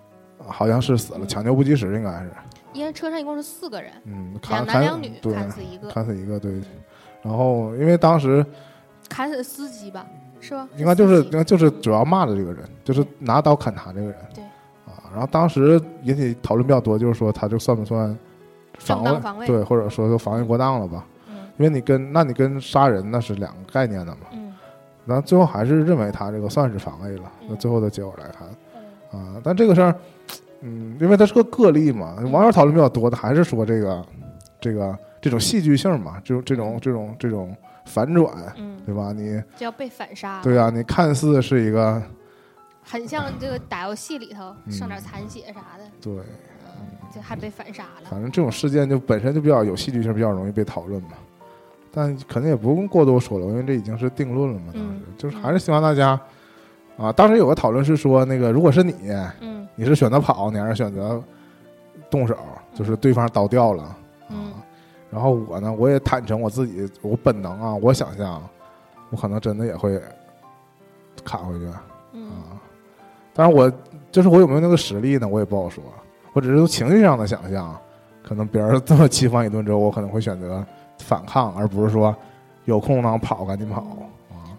[0.47, 2.31] 好像是死了，抢救不及时应该是，
[2.73, 6.61] 因为车上一共是四个人，嗯，两砍砍男两女，砍死一个，砍死一个，对。
[7.23, 8.45] 然后因为当时
[9.09, 10.07] 砍死司机吧，
[10.41, 10.69] 是吧？
[10.77, 14.45] 应该就是应该就是主要骂的这个人，就是拿刀砍他这个人，对
[14.87, 15.11] 啊。
[15.11, 18.17] 然后当时引起讨论比较多，就是说他这算不算？
[18.79, 21.05] 防卫对，或者说就防卫过当了吧？
[21.59, 24.23] 嗯因为你跟那你跟杀人那是两个概念的嘛。
[24.33, 24.55] 嗯
[25.05, 27.33] 然后最后还是认为他这个算是防卫了。
[27.41, 28.47] 嗯那最后的结果来看
[29.15, 29.95] 嗯啊，但这个事儿，
[30.61, 34.07] 嗯，因为它是个个例嘛，网友讨论比较多的还是说这个
[34.61, 37.57] 这个这种戏剧性嘛，这种这种这种这种
[37.87, 39.13] 反转，嗯，对吧？
[39.13, 42.03] 你就要被反杀，对啊，你看似是一个
[42.83, 46.13] 很像这个打游戏里头嗯上点残血啥的，对，
[46.67, 46.85] 嗯，
[47.15, 48.11] 就还被反杀了。
[48.11, 51.13] 反正这种事件就本身就比较有戏剧性，比较容易被讨论嘛。
[51.91, 54.67] 但可能也不用过多说了，因为这已经是定论了嘛。
[54.73, 56.19] 当时、嗯就是还是希望大家
[56.97, 58.95] 啊，当时有个讨论是说，那个如果是你，
[59.41, 61.23] 嗯你是选择跑，你还是选择
[62.11, 62.37] 动手？
[62.75, 63.97] 就是对方刀掉了，
[64.31, 64.53] 嗯啊，
[65.11, 68.43] 然后我呢，我也坦诚我自己，我本能啊，我想象，
[69.11, 70.01] 我可能真的也会
[71.25, 71.67] 砍回去
[72.13, 72.61] 嗯啊。
[73.35, 73.73] 当然我
[74.11, 75.83] 就是我有没有那个实力呢，我也不好说。
[76.33, 77.77] 我只是从情绪上的想象，
[78.23, 80.65] 可能别人这么欺负完一顿之后，我可能会选择
[81.09, 82.15] 反抗，而不是说
[82.67, 84.05] 有空能跑赶紧跑啊。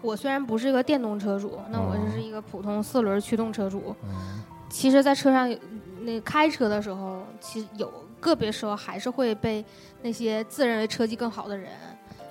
[0.02, 3.94] 我虽然不是一个电动车主，那我哦只是一个普通四轮驱动车主。
[4.02, 5.52] 嗯其实，在车上
[6.02, 9.64] 那个开车的时候，其实有个别时候还是会被
[10.02, 11.70] 那些自认为车技更好的人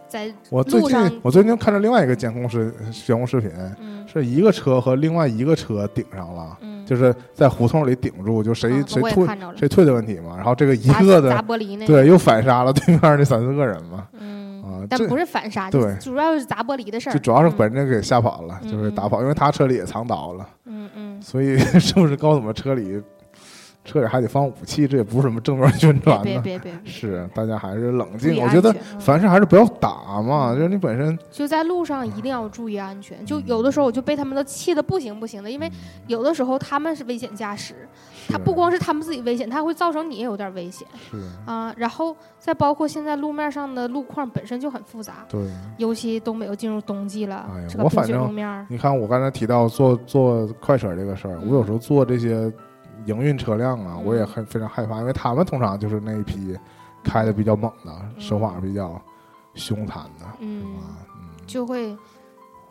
[0.09, 3.49] 在我最近，我最近看着另外一个监控视监控视频，
[3.79, 3.99] 嗯。
[4.11, 10.35] 是一个车和另外一个车顶上了，嗯，就是在胡同里顶住，就谁啊谁退谁退的问题嘛。
[10.35, 22.99] 然后这个一个的砸玻璃那，对又反杀了对面那三四个人嘛，嗯，啊，这但不是反杀，对主要是砸玻璃的事儿，就主要是嗯本人给吓跑了，嗯就是打跑，因为他车里也藏刀了，嗯嗯，所以 是不是告诉我们车里
[23.85, 24.87] 车里还得放武器？
[24.87, 26.23] 这也不是什么正面宣别传的。
[26.23, 28.41] 别别别，是，大家还是冷静。
[28.41, 33.25] 我觉得凡事还是不要打嘛，就是你本身就在路上一定要注意安全。
[33.25, 35.71] 就有的时候我就被他们都气的不行不行的，因为
[36.07, 37.87] 有的时候他们是危险驾驶，
[38.27, 41.73] 他不光是他们自己危险，他会造成你也有点危险是啊。
[41.77, 45.41] 然后再包括现在路面上的路况本身就很复杂，对。
[45.77, 52.51] 尤其东北又进入冬季了哎呀，这个冰雪我反正路面，你看，我刚才提到坐坐快车这个事儿，嗯我有时候坐这些
[53.09, 54.05] 营运车辆啊，嗯。
[54.05, 56.57] 我也很非常害怕，因为他们通常就是那一批
[57.03, 59.01] 开的比较猛的，手法比较
[59.55, 60.63] 凶残的嗯，
[61.45, 61.89] 就会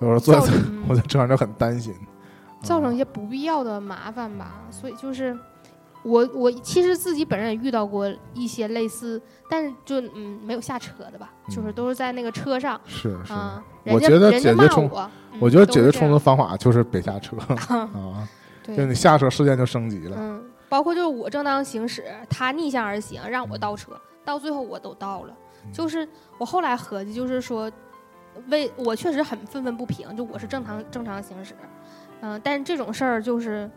[0.01, 0.53] 有时候坐在
[0.89, 1.95] 我在车上就很担心，
[2.63, 4.63] 造成一啊些不必要的麻烦吧。
[4.71, 5.37] 所以就是
[6.05, 9.21] 我我其实自己本人也遇到过一些类似，
[9.51, 12.81] 但是就嗯没有下车的吧，就是嗯都是在那个车上。
[12.87, 13.33] 是是。
[13.85, 14.89] 我觉得解决冲
[15.41, 17.37] 我，觉得解决冲突方法就是别下车。
[17.75, 18.29] 啊，
[18.77, 20.17] 就，你下车事件就升级了。
[20.19, 23.93] 嗯，包括就是我正当行驶，他逆向而行，让我嗯倒车，
[24.25, 25.35] 到最后我都倒了。
[25.73, 26.09] 就是
[26.39, 27.71] 我后来合计，就是说，
[28.49, 31.55] 为我确实很愤愤不平，就我是正常正常行驶，
[32.21, 33.69] 嗯、但是这种事儿就是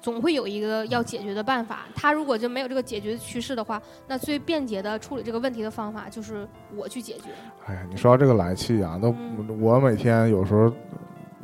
[0.00, 1.86] 总会有一个要解决的办法。
[1.94, 6.46] 他如果就没有这个解决趋势的话，那最便捷的处理这个问题的方法就是
[6.76, 7.30] 我去解决。
[7.66, 10.72] 哎呀，你说到这个来气啊，都嗯我每天有时候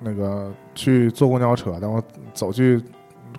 [0.00, 2.02] 那个去坐公交车，但我
[2.32, 2.82] 走去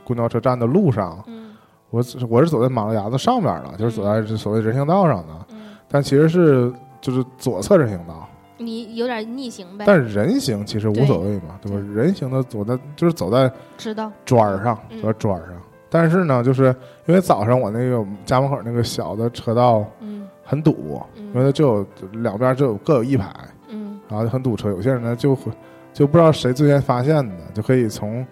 [0.03, 1.45] 公交车站的路上，嗯
[1.89, 8.27] 我只我是走在马路牙子上边了，就是走在这所谓人行道上的，嗯，但其实是就是左侧人行道，
[8.57, 11.77] 你有点逆行呗，但是人行其实无所谓嘛，对吧？
[11.77, 14.11] 对人行的走在就是走在知道。
[14.25, 15.53] 砖儿上，嗯走在砖儿上。
[15.89, 16.75] 但是呢，就是
[17.05, 21.87] 因为早上我那个家门口那个小的车道嗯很堵，因为嗯它就有
[22.21, 23.33] 两边就有各有一排，
[23.69, 24.67] 嗯然后就很堵车。
[24.69, 25.49] 有些人呢就会
[25.97, 28.23] 就不知道谁最先发现的，就可以从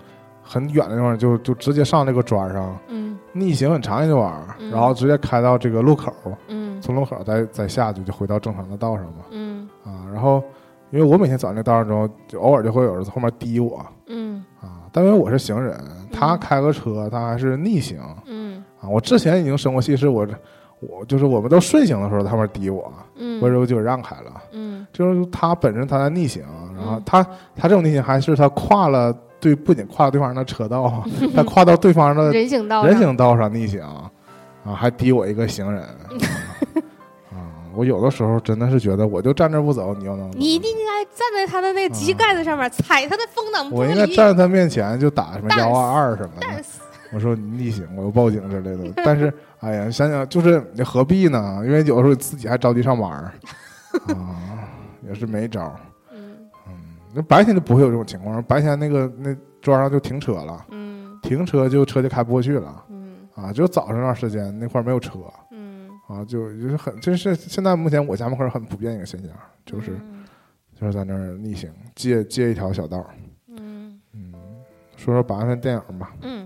[0.43, 3.17] 很远的地方就就直接上这个砖上，嗯。
[3.33, 4.69] 逆行很长一段儿，嗯。
[4.69, 6.13] 然后直接开到这个路口，
[6.47, 6.79] 嗯。
[6.79, 9.25] 从路口再再下去就回到正常的道上嘛。
[9.31, 9.67] 嗯。
[9.83, 10.43] 啊，然后
[10.91, 13.83] 因为我每天走在那道上中，就偶尔就会有人在后面滴我。
[14.05, 14.45] 嗯。
[14.61, 15.75] 啊，但因为我是行人，
[16.13, 16.39] 他嗯。
[16.39, 17.99] 开个车他还是逆行。
[18.27, 18.63] 嗯。
[18.79, 18.87] 啊。
[18.87, 20.27] 我之前已经生过气，是我
[20.81, 24.31] 我就是我们都顺行的时候，他后面滴我，嗯，我就就让开了。
[24.51, 24.85] 嗯。
[24.93, 26.43] 就是他本身他在逆行，
[26.75, 27.23] 然后嗯他
[27.55, 31.03] 他这种逆行还是他跨了对，不仅跨了对方的车道，
[31.35, 33.81] 他跨到对方的人行道人上行道上逆行，
[34.63, 35.83] 啊，还逼我一个行人，
[37.31, 37.37] 啊，
[37.75, 44.05] 我有的时候真的是觉得，我就站这儿不走，你又能，你一定应该站在他的那个机盖子上面，踩他的风挡玻我应该。
[44.07, 46.47] 站在他面前就打什么幺二二什么的，
[47.13, 48.91] 我说你逆行，我要报警之类的。
[49.05, 51.61] 但是，哎呀，想想就是你何必呢？
[51.65, 53.31] 因为有的时候自己还着急上班儿，
[54.15, 54.65] 啊，
[55.07, 55.75] 也是没招儿。
[57.15, 63.53] 嗯那白天就不会有这种情况，白天那个那庄上就停车了，嗯停车就车就开不过去了嗯啊。
[63.53, 65.19] 就早上那段时间那块儿没有车
[65.51, 69.29] 嗯，啊，就就是很，这是现在目前我家门口很普遍一个现象，
[69.65, 70.25] 就是嗯
[70.79, 73.03] 就是在那儿逆行，借借一条小道。
[73.47, 74.33] 嗯嗯，
[74.97, 76.13] 说说八月份电影吧。
[76.21, 76.45] 嗯，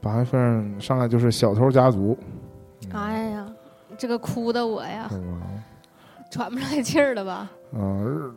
[0.00, 2.16] 八月份上来就是《小偷家族》，
[2.96, 3.46] 哎呀，
[3.98, 5.10] 这个哭的我呀，
[6.30, 7.50] 喘不上来气儿了吧？
[7.72, 8.32] 嗯、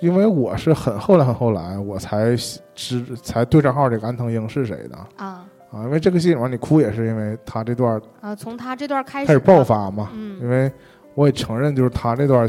[0.00, 2.36] 因为我是很后来很后来我才
[2.74, 4.96] 知才对上号这个安藤英是谁的。
[5.16, 5.44] 啊。
[5.70, 9.26] 啊，因为这个戏里面你哭也是因为他这段啊，从他这段开始。
[9.26, 10.40] 开始爆，发嘛，嗯。
[10.40, 10.72] 因为
[11.14, 12.48] 我也承认就是他这段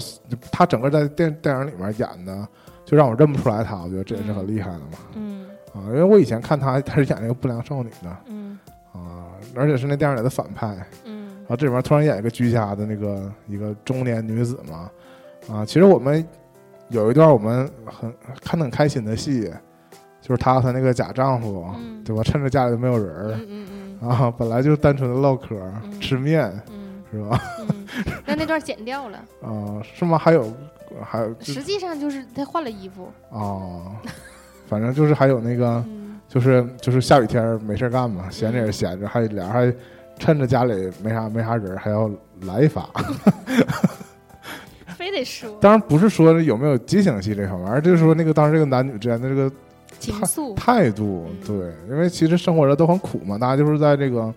[0.51, 2.47] 他整个在电电影里面演的，
[2.85, 4.97] 就让我认不出来他，我觉得这也是很厉害的嘛。
[5.15, 5.45] 嗯。
[5.73, 7.89] 啊，因为我以前看他他是演那个不良少女。
[8.01, 8.57] 的嗯。
[8.93, 10.77] 啊，而且是那电影里的反派。
[11.03, 11.27] 嗯。
[11.39, 14.89] 然后这里面突然演一个居家的那个一个中年女子嘛，
[15.51, 16.25] 啊，其实我们
[16.89, 19.51] 有一段我们很看得很开心的戏，
[20.21, 22.23] 就是她和她那个假丈夫，嗯对吧？
[22.23, 23.67] 趁着家里都没有人嗯
[24.01, 27.39] 嗯儿、啊，本来就单纯的唠嗑、嗯吃面，嗯是吧？
[27.59, 27.67] 嗯，
[28.25, 30.17] 那那段剪掉了， 啊，是吗？
[30.17, 30.51] 还有
[31.03, 33.93] 还有实际上就是她换了衣服，啊，
[34.67, 39.75] 反正就是还有那个，嗯就是就是下雨天没事儿干嘛，闲着也是闲着，还俩人还
[40.17, 42.09] 趁着家里没啥没啥人，还要
[42.41, 42.87] 来一发。
[45.09, 45.49] 非得说。
[45.59, 49.51] 当然不是说有没有激情戏这方面，而就是说那个当时这个男女之间的这个
[49.99, 51.35] 情愫，态度，嗯。
[51.45, 54.33] 对，因为其实生活着都很苦嘛，大家就是在这个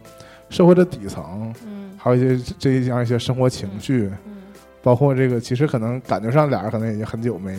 [0.48, 4.38] 社会的底层，嗯还有一些这一样一些生活情绪，嗯
[4.82, 7.56] 包括这个其实可能感觉上俩人可能已经很久没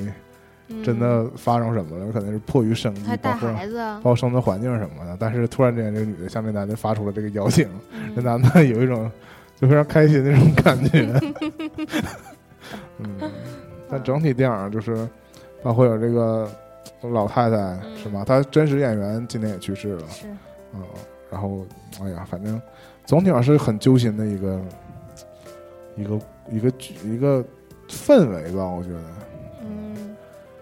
[0.67, 7.67] 嗯，真的发生什么了，可能是迫于生计，包括包，括生存环境什么的，但是突然之间这个女的向这男的发出了这个邀请，
[8.15, 9.09] 这嗯男的有一种
[9.59, 11.07] 就非常开心的那种感觉，
[13.21, 13.31] 嗯，
[13.89, 15.07] 但整体电影就是
[15.61, 16.49] 包括有这个
[17.01, 17.97] 老太太嗯。
[17.97, 18.23] 是吧？
[18.25, 20.27] 她真实演员今年也去世了，是。
[20.73, 20.81] 嗯，
[21.31, 21.65] 然后
[22.01, 22.61] 哎呀，反正
[23.05, 24.61] 总体上是很揪心的一个
[25.95, 26.19] 一个
[26.51, 27.43] 一个剧一个
[27.87, 28.99] 氛围吧，我觉得
[29.61, 30.15] 嗯，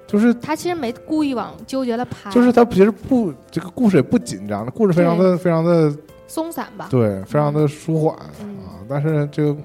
[0.05, 5.95] 就是他其实没故意往纠结了拍，就是他其实不这个故事也不紧张，故事非常的非常的
[6.27, 8.57] 松散吧，对，非常的舒缓嗯。
[8.59, 9.55] 啊，但是就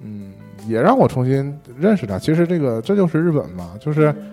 [0.00, 0.32] 嗯
[0.66, 2.18] 也让我重新认识他。
[2.18, 4.10] 其实这个这就是日本嘛，就是。
[4.12, 4.32] 嗯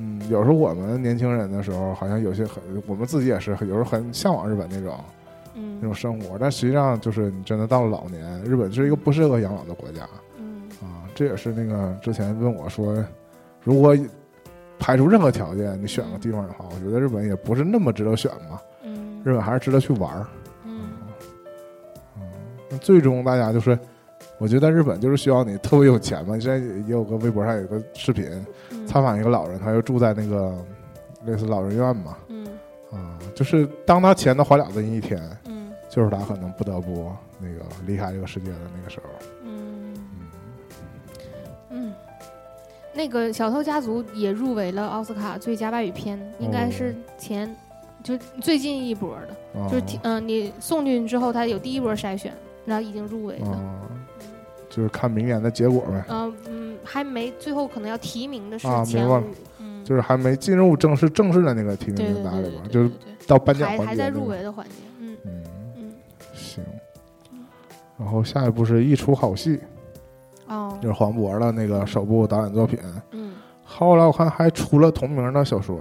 [0.00, 4.94] 嗯，有时候我们年轻人的时候，好像有些很，我们自己也是有时候很向往日本那种
[5.54, 10.06] 那种嗯生活，但实际上就是你真的到了老年，日本是一个不适合养老的国家
[10.38, 11.02] 嗯啊。
[11.16, 13.04] 这也是那个之前问我说，
[13.64, 13.96] 如果
[14.78, 18.60] 排除任何条件，你选个地方的话，我觉得日本也不是那么值得选嘛。
[18.84, 20.24] 嗯日本还是值得去玩儿。
[20.64, 20.90] 嗯
[22.70, 23.76] 那最终大家就是，
[24.38, 26.38] 我觉得日本就是需要你特别有钱嘛。
[26.38, 28.24] 现在也有个微博上有个视频，
[28.70, 30.54] 嗯采访一个老人，他就住在那个
[31.24, 32.16] 类似老人院嘛。
[32.28, 32.46] 嗯
[32.90, 39.04] 啊，就是当他钱都花了的那一天，嗯就是他可能不得不那个离开这个世界的那个时候。
[41.70, 41.94] 嗯
[42.94, 47.54] 那个《小偷家族》也入围了奥斯卡最佳外语片，应该是前
[48.02, 52.32] 就最近一波的，啊就是提嗯、你送进去之后，它有第一波筛选，
[52.64, 53.50] 然后已经入围了。
[53.50, 53.86] 啊，
[54.78, 59.24] 就是看明年的结果呗，嗯嗯，还没最后可能要提名的是啊明白了，
[59.58, 65.16] 嗯，就是还没进入正式正式的那个提名名单里边，对对对就是到颁奖还环节那个还在入围的环节，嗯。
[65.24, 65.44] 嗯，
[65.78, 65.94] 嗯
[66.32, 66.64] 行。
[67.98, 69.58] 然后下一部是一出好戏，
[70.46, 70.78] 哦。
[70.80, 72.78] 就是黄渤的那个首部导演作品。
[73.10, 73.34] 嗯。
[73.64, 75.80] 后来我看还出了同名的小说，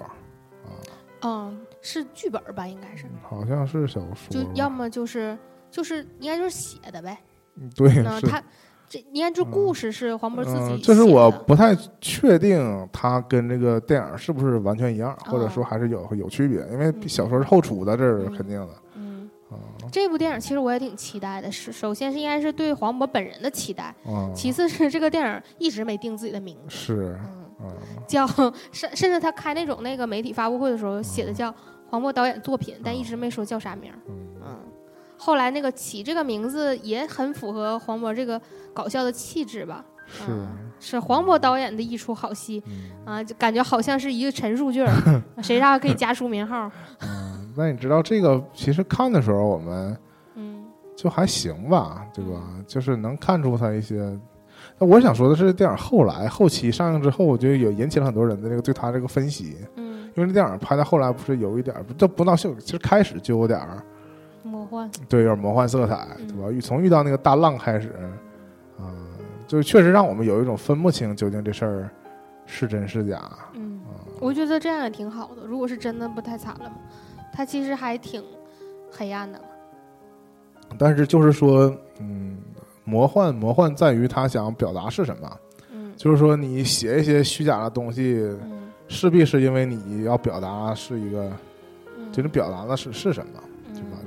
[0.66, 0.74] 啊，
[1.22, 2.68] 哦是剧本儿吧？
[2.68, 4.10] 应该是，好像是小说。
[4.10, 5.38] 吧，就要么就是
[5.70, 7.16] 就是应该就是写的呗。
[7.56, 8.04] 嗯对。
[8.04, 8.44] 他
[8.90, 10.76] 这你看，这故事是黄渤自己写的。
[10.78, 15.50] 嗯，就是我不太确定他跟这个电影是不是完全一样，或者哦。
[15.50, 17.08] 说还是有有区别，因为嗯。
[17.10, 18.70] 小说是后出的，这是嗯肯定的。
[19.90, 21.50] 这部电影其实我也挺期待的。
[21.50, 27.18] 是首先是应该是对黄渤本人的期待，啊，其次是这个电影一直没定自己的名字，是
[28.06, 28.28] 叫
[28.72, 31.54] 甚甚至他开那种那个媒体发布会的时候写的叫
[31.90, 34.58] 黄渤导演作品，但一直没说叫啥名嗯，
[35.18, 38.40] 后来那个起这个名字也很符合黄渤这个
[38.74, 39.84] 搞笑的气质吧。
[40.08, 40.48] 是嗯
[40.80, 44.94] 是黄渤导演的一出好戏嗯啊，就感觉好像是一个陈述句儿，
[45.44, 46.72] 谁让可以加书名号。
[47.02, 49.98] 嗯，那你知道这个其实看的时候我们
[50.36, 50.64] 嗯
[50.96, 52.42] 就还行吧，对吧？
[52.66, 54.18] 就是能看出他一些。
[54.80, 63.84] 那我想说的是，电影后来后期上映之后，我觉得也引起了很多人的这个对他这个分析，嗯，因为这电影拍到后来不是有一点儿，这不闹秀，其实开始就有点儿
[64.48, 64.90] 魔幻。
[65.10, 66.50] 对，有点魔幻色彩，嗯对吧？
[66.52, 67.94] 遇从遇到那个大浪开始，
[68.80, 68.90] 啊、
[69.48, 71.90] 就确实让我们有一种分不清究竟这事儿
[72.46, 73.22] 是真是假。
[73.54, 75.46] 嗯，啊我觉得这样也挺好的。
[75.46, 76.76] 如果是真的，不太惨了吗？
[77.34, 78.24] 他其实还挺
[78.92, 79.46] 黑暗的嘛。
[80.78, 82.38] 但是就是说，嗯，
[82.84, 85.38] 魔幻魔幻在于他想表达是什么，
[85.72, 91.32] 嗯就是说你写一些虚假的东西，嗯势必是因为你要表达是一个，
[91.98, 93.34] 嗯，就是表达的是是什么，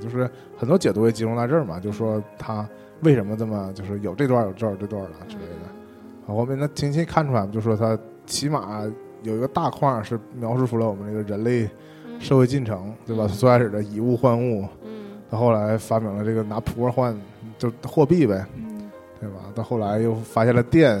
[0.01, 2.67] 就是很多解读也集中在这儿嘛，就说他
[3.03, 6.27] 为什么这么就是有这段有这段这段了之类的。
[6.27, 8.83] 啊，后面那清晰看出来，就说他起码
[9.23, 11.69] 有一个大框是描述出了我们这个人类
[12.07, 13.25] 嗯社会进程，对吧？
[13.27, 17.19] 嗯最开始的以物换物，嗯到后来发明了这个拿扑克换，
[17.57, 19.35] 就货币呗，嗯对吧？
[19.55, 20.99] 到后来又发现了电，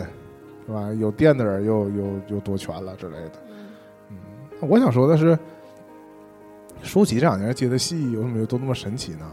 [0.67, 0.91] 是吧？
[0.93, 3.31] 有电的人又又又夺权了之类的。
[3.49, 3.67] 嗯
[4.09, 5.37] 嗯，我想说的是，
[6.81, 9.25] 舒淇这两年接的戏有什么都那么神奇呢？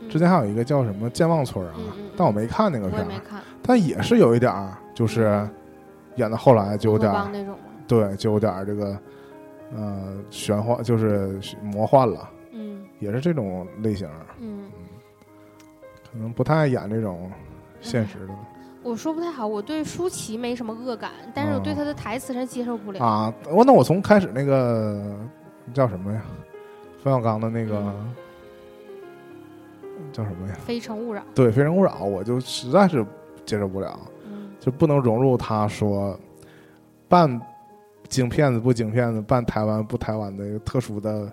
[0.00, 1.74] 嗯，之前还有一个叫什么《健忘村》啊
[2.16, 5.48] 但我没看那个片儿，但也是有一点儿，就是
[6.16, 7.28] 演到后来就有点儿。
[7.86, 8.98] 对，就有点儿这个
[9.74, 12.84] 呃玄幻，就是魔幻了，嗯。
[13.00, 14.08] 也是这种类型，
[14.40, 14.68] 嗯，
[16.12, 17.30] 可能不太爱演这种
[17.80, 18.34] 现实的。
[18.82, 23.04] 我说不太好，我对舒淇没什么恶感，但是我对哦她的台词是接受不了。
[23.04, 23.32] 啊。
[23.50, 25.16] 我那我从开始那个
[25.72, 26.22] 叫什么呀，
[27.02, 28.14] 冯小刚的那个嗯
[30.12, 30.54] 叫什么呀？
[30.64, 31.22] 非诚勿扰。
[31.34, 33.04] 对，《非诚勿扰》，我就实在是
[33.44, 36.18] 接受不了，嗯就不能融入他说
[37.08, 37.40] 半
[38.08, 41.30] 京片子不京片子，半台湾不台湾的一个特殊的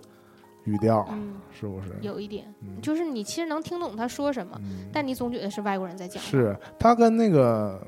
[0.66, 1.90] 语调，嗯，是不是？
[2.02, 6.22] 有一点，嗯就是你其实能听懂他说什么，嗯但你总觉得是外国人在讲。
[6.22, 7.80] 是他跟那个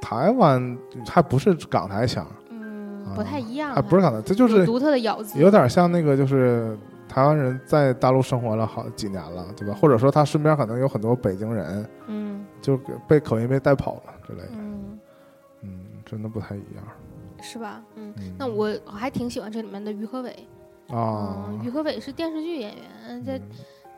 [0.00, 0.76] 台湾
[1.08, 5.40] 还不是港台腔，嗯，啊不太一样，还不是港台，这就是独特的咬字。
[5.40, 6.76] 有点像那个就是。
[7.12, 9.74] 台湾人在大陆生活了好几年了，对吧？
[9.74, 14.52] 或者说他身边可能有很多北京人，嗯就被口音被带跑了之类的。
[14.52, 14.98] 嗯，
[15.60, 16.82] 嗯，真的不太一样。
[17.42, 17.82] 是吧？
[17.96, 20.30] 嗯，嗯那我我还挺喜欢这里面的于和伟。
[20.88, 23.38] 啊嗯，，于和伟是电视剧演员，在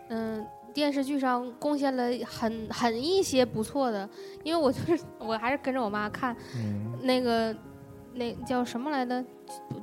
[0.08, 4.08] 嗯嗯电视剧上贡献了很很一些不错的，
[4.42, 7.54] 因为我就是我还是跟着我妈看嗯那个
[8.14, 9.24] 那叫什么来的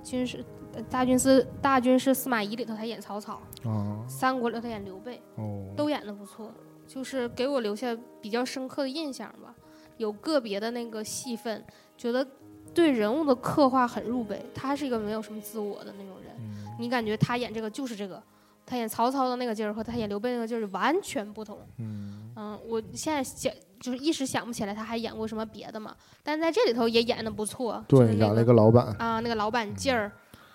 [0.03, 0.44] 军事
[0.89, 4.03] 大军司大军是司马懿里头他演曹操，啊。
[4.07, 6.52] 三国里头他演刘备，哦，都演的不错，
[6.88, 9.53] 就是给我留下比较深刻的印象吧。
[9.98, 11.64] 有个别的那个戏份，
[11.98, 12.26] 觉得
[12.73, 14.45] 对人物的刻画很入微。
[14.53, 16.76] 他是一个没有什么自我的那种人，嗯。
[16.80, 18.22] 你感觉他演这个就是这个，
[18.65, 21.60] 他演曹操的那个劲儿和他演刘备那个劲儿完全不同。
[21.77, 22.31] 嗯。
[22.35, 30.11] 嗯，我现在想就是一时想不起来他还演过什么别的嘛，但在这里头也演的不错，对，演了一个老板，啊那个老板劲儿，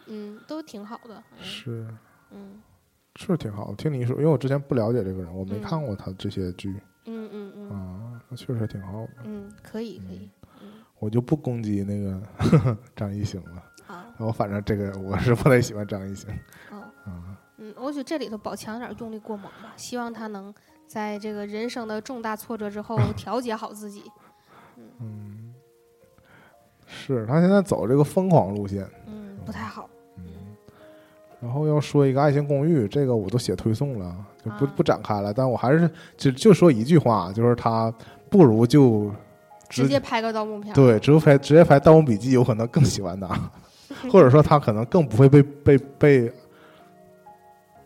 [0.06, 1.16] 嗯，都挺好的。
[1.38, 1.86] 嗯是
[2.30, 2.62] 嗯
[3.16, 3.74] 是挺好的。
[3.76, 6.70] 听你一说，因为我之前不了解这个人，我没嗯看过他这些剧
[7.06, 9.08] 嗯嗯嗯啊，那确实挺好的。
[9.24, 10.30] 嗯，可以可以，
[10.98, 16.28] 我就不攻击那个 张艺兴了，好我反正这个我是不太喜欢张艺兴
[16.70, 16.78] 哦。
[17.04, 17.38] 啊。
[17.58, 20.52] 嗯，我觉得这里头宝强有点用力过猛吧，希望他能
[20.86, 24.02] 在这个人生的重大挫折之后 调节好自己。
[25.00, 25.54] 嗯，
[26.86, 29.88] 是他现在走这个疯狂路线，嗯，不太好。
[31.46, 35.32] 嗯，然后要说一个《爱情公寓》，这个我都写推送了，就不啊不展开了。
[35.32, 37.92] 但我还是就就说一句话，就是他
[38.28, 39.10] 不如就
[39.68, 40.74] 直接拍个盗墓片。
[40.74, 43.28] 对，直接拍直接拍《盗墓笔记》，有可能更喜欢他，
[44.10, 46.32] 或者说他可能更不会被被被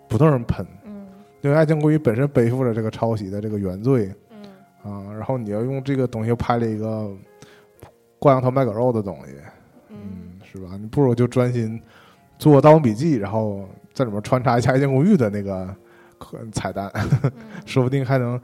[0.08, 1.06] 普通人喷，嗯
[1.42, 4.42] 因为《爱情公寓》本身背负着这个抄袭的这个原罪嗯
[4.92, 7.10] 啊，然后你要用这个东西拍了一个
[8.18, 9.32] 挂羊头卖狗肉的东西，
[9.88, 10.76] 嗯嗯，是吧？
[10.78, 11.80] 你不如就专心
[12.40, 15.68] 做《盗墓笔记》，然后在里面穿插一下《爱情公寓》的那个
[16.18, 16.90] 可彩蛋，
[17.22, 17.30] 嗯
[17.66, 18.40] 说不定还能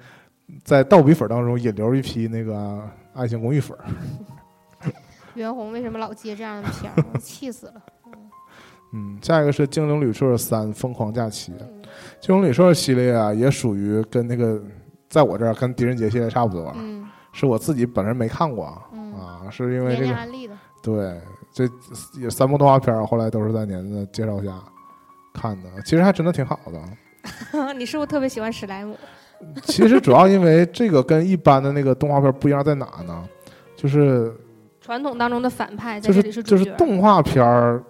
[0.62, 2.52] 在盗笔粉当中引流一批那个
[3.14, 3.76] 《爱情公寓》粉。
[5.34, 7.04] 袁弘为什么老接这样的片儿？
[7.12, 7.74] 我 气死了。
[8.92, 11.52] 嗯，下一个是《精灵旅社三：疯狂假期》。
[11.60, 11.82] 《嗯
[12.20, 14.62] 精灵旅社》系列啊，也属于跟那个
[15.08, 20.14] 在我这儿跟狄仁杰系列差不多，嗯是我自己本人没看过嗯，啊，是因为这个。
[20.82, 21.20] 对
[21.56, 21.66] 这
[22.20, 24.52] 也三部动画片儿，后来都是在您的介绍下
[25.32, 27.72] 看的，其实还真的挺好的。
[27.72, 28.94] 你是不是特别喜欢史莱姆？
[29.64, 33.26] 其实主要因为这个跟一般的那个动画片不一样在哪呢？
[33.74, 34.30] 就是
[34.82, 36.66] 传统当中的反派在就这里是就是。
[36.76, 37.82] 动画片儿，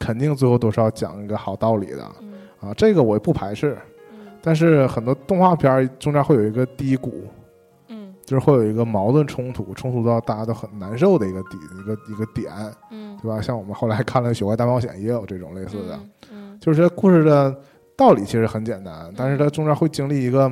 [0.00, 3.78] 肯定最后都是要讲一个好道理的嗯啊，这个我也不排斥。
[4.10, 7.30] 嗯但是很多动画片儿中间会有一个低谷，嗯
[8.26, 12.52] 就是会有一个矛盾冲突，冲突到大家都很难受的一个底一个一个点，
[12.90, 13.40] 嗯，对吧？
[13.40, 15.98] 像我们后来看了《雪怪大冒险》，也有这种类似的，
[16.32, 17.56] 嗯就是这故事的
[17.96, 20.48] 道理其实很简单，但是它中间会经历一个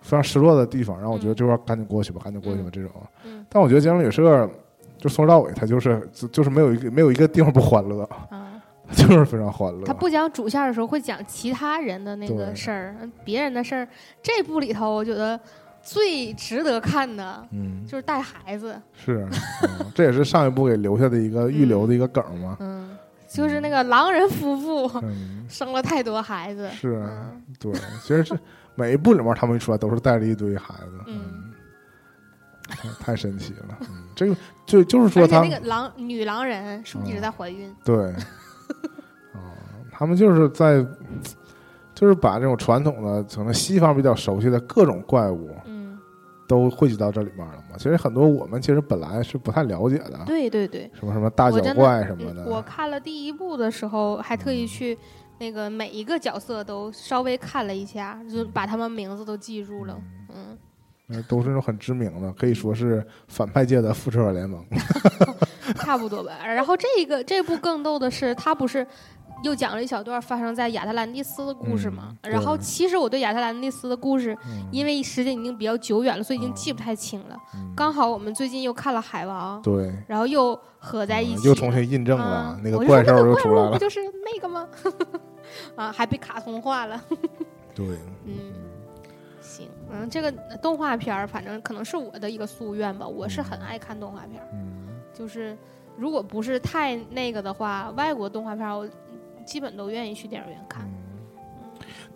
[0.00, 2.90] 非常失落的地方，让我觉得这块儿赶紧过去吧，赶紧过去吧这种。
[3.24, 4.44] 嗯但我觉得《江流旅社》
[4.98, 8.42] 就从头到尾，它就是就就是没有一个没有一个地方不欢乐，啊。
[8.94, 9.84] 就是非常欢乐。
[9.84, 12.94] 他不讲主线的时候，会讲其他人的那个事儿，
[13.24, 13.88] 别人的事儿。
[14.22, 15.38] 这部里头，我觉得
[15.86, 19.24] 最值得看的嗯，就是带孩子，是，
[19.62, 22.56] 嗯这也是上一部给留下的一个 预留的一个梗嘛。
[22.58, 22.90] 嗯，
[23.28, 27.72] 就是那个狼人夫妇嗯， 生了太多孩子，是嗯对，
[28.02, 28.36] 其实是
[28.74, 31.52] 每一部里面他们一出来都是带着一堆孩子，嗯嗯，
[32.68, 33.78] 太太神奇了。
[33.82, 34.36] 嗯，这个
[34.66, 37.72] 就就是说他那个狼女狼人是不是一直在怀孕？
[37.84, 37.96] 对，
[39.32, 39.54] 啊，
[39.92, 40.84] 他们就是在，
[41.94, 45.65] 就是把这种传统的可能西方比较熟悉的各种怪物嗯，
[46.48, 47.76] 都汇集到这里面了嘛。
[47.76, 54.96] 其实很多我们其实本来是不太了解的，对对对，什么什么大脚怪什么的我的，看了第一部的时候，还特意去
[55.38, 59.98] 那个每一个角色都稍微看了一下，就把他们名字都记住了。
[60.34, 60.56] 嗯，
[61.06, 64.64] 那都是那种很知名的，可以说是反派界的复仇者联盟。
[65.76, 66.32] 差不多吧。
[66.46, 68.86] 然后这个这部更逗的是，他不是
[69.46, 72.14] 又讲了一小段发生在亚特兰蒂斯的故事嘛？
[72.22, 77.36] 嗯然后其实我对亚特兰蒂斯的故事，嗯因为时间已经比较久远了，所以已经记不太清了。
[77.54, 83.70] 嗯刚好我们最近又看了《海王》，对，然后又合在一嗯起了，又重新印证了啊那个怪兽又出来了。
[83.70, 84.66] 不就是那个吗？
[85.76, 87.00] 啊，还被卡通化了。
[87.74, 87.86] 对，
[88.24, 88.34] 嗯，
[89.40, 93.06] 行，嗯，这个动画片儿，反正可能是我的一个夙愿吧。
[93.06, 95.56] 我是很爱看动画片儿，嗯，就是
[95.96, 98.88] 如果不是太那个的话，外国动画片儿我
[99.46, 100.84] 基本都愿意去电影院看。
[100.84, 100.92] 嗯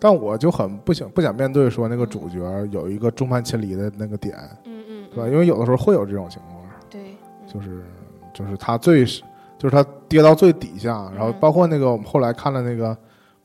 [0.03, 2.39] 但我就很不想不想面对说那个主角
[2.71, 5.29] 有一个众叛亲离的那个点，嗯嗯，对吧？
[5.29, 6.59] 嗯因为有的时候会有这种情况，
[6.89, 7.83] 对，嗯就是
[8.33, 12.97] 就是他最就是他跌到最底下，然后嗯包括那个我们后来看了那个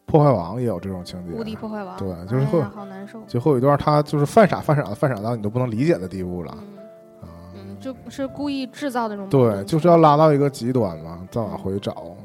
[0.06, 3.20] 破坏王也有这种情节，无敌破坏王，对就是会哎好难受。
[3.26, 6.78] 最后有一段他就是犯傻犯傻的犯傻到你都不能理解的地步了嗯
[7.20, 7.28] 啊。
[7.54, 12.16] 嗯，就是故意制造的那种对，就是要拉到一个极端嘛，再往回找。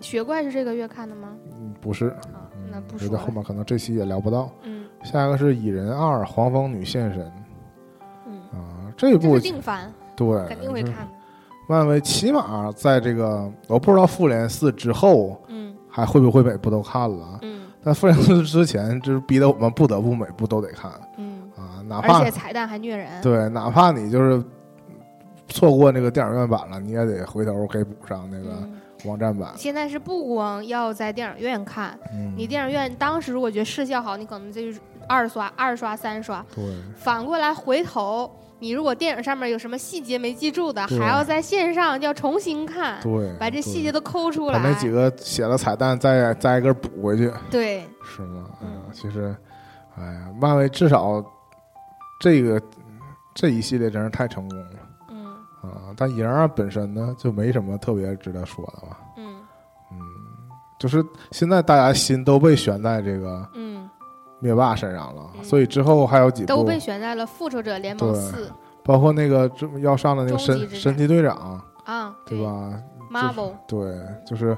[0.00, 1.28] 嗯，雪怪是这个月看的吗？
[1.52, 3.08] 嗯，不是，啊，那嗯不说了。
[3.08, 4.50] 觉得后面可能这期也聊不到。
[4.62, 4.84] 嗯。
[5.02, 7.22] 下一个是《蚁人二：黄蜂女现身》
[8.26, 10.94] 嗯，啊，这这部是定番，对肯定会看。
[10.94, 11.08] 的。
[11.68, 15.74] 漫威起码在这个我不知道复联四之后嗯。
[15.88, 17.62] 还会不会每部都看了，嗯。
[17.82, 20.90] 但复联四之前就是逼得我们不得不每部都得看。
[21.16, 23.20] 嗯，啊，哪怕而且彩蛋还虐人。
[23.22, 24.42] 对，哪怕你就是
[25.48, 29.52] 错过那个电影院版了，你也得回头给补上那个嗯，网站版。
[29.56, 36.44] 现在是不光要在电影院看，嗯，你电影院当时如果觉得视效好，你可能就是二刷、二刷、三刷。
[36.54, 36.64] 对
[36.96, 44.62] 反过来回头，你如果电影上面有什么细节没记住的，还要在线上要重新看，对，把这细节都抠出来把。
[44.62, 48.44] 那几个写了彩蛋再再一个补回去，对，是吗？
[48.62, 49.34] 嗯嗯，其实，
[49.96, 51.24] 哎呀，漫威至少
[52.20, 52.60] 这个
[53.34, 54.78] 这一系列真是太成功了嗯
[55.62, 55.92] 啊！
[55.96, 58.98] 但蚁人二本身呢，就没什么特别值得说的吧？
[59.16, 59.36] 嗯
[59.92, 59.98] 嗯，
[60.78, 63.88] 就是现在大家心都被悬在这个嗯，
[64.38, 68.50] 灭霸身上了，嗯所以之后还有几部都被，悬在了《复仇者联盟四
[68.82, 71.60] 包括那个这要上的那个神神奇队长，》
[71.90, 72.72] 啊，对吧
[73.12, 73.94] ？？Marvel 对，
[74.26, 74.56] 就是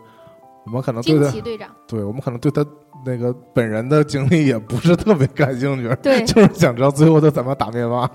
[0.65, 2.65] 我们可能对他，队长，对我们可能对他
[3.05, 8.03] 那个本人的经历也不是特别感兴趣，对，就是想知道最后他怎么打灭霸。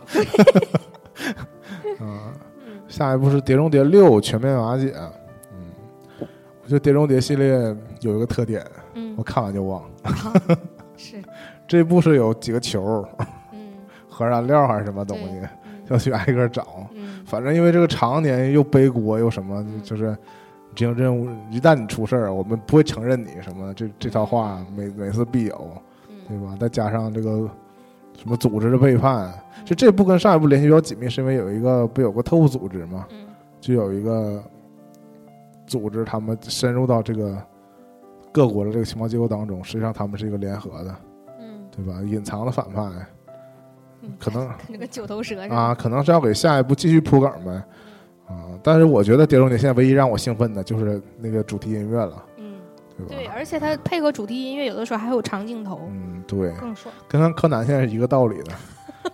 [2.00, 2.34] 啊，嗯
[2.88, 4.92] 下一步是《碟中谍六：全面瓦解》。
[5.54, 6.28] 嗯，
[6.64, 9.82] 我觉得《碟中谍》系列有一个特点，嗯我，看完就忘。
[10.04, 10.34] 好
[10.96, 11.22] 是，
[11.68, 13.06] 这部是有几个球、
[13.52, 13.60] 嗯
[14.10, 16.88] 核燃料还是什么东西，嗯要去挨个找。
[16.94, 20.18] 嗯反正因为这个常年又背锅又什么，嗯就是
[20.74, 23.72] 执行任务，一旦你出事儿，我们不会承认你什么。
[23.76, 25.72] 这这套话每每次必有，
[26.28, 26.58] 对嗯吧？
[26.60, 27.48] 再加上这个
[28.18, 29.32] 什么组织的背叛，
[29.64, 33.18] 就这部跟上一部联系比较紧密，是因为有一个不有个特务组织嘛，嗯。
[33.62, 34.44] 就有一个
[35.66, 37.38] 组织，他们深入到这个
[38.32, 40.96] 各国的这个情报机构当中，实际上他们是一个联合的，
[41.40, 41.66] 嗯。
[41.76, 42.02] 对吧？
[42.02, 42.84] 隐藏的反派。
[44.02, 47.52] 嗯，可能 跟这个九头蛇啊，可能是要给下一步继续铺梗呗。
[48.28, 52.27] 啊，但是我觉得《碟中谍》现在唯一让我兴奋的就是那个主题音乐了，嗯，
[52.98, 53.10] 对吧？
[53.10, 56.94] 对，而且它配合主题音乐，有的时候还有长镜头，嗯，对，更爽。
[57.08, 58.52] 跟咱柯南现在是一个道理的，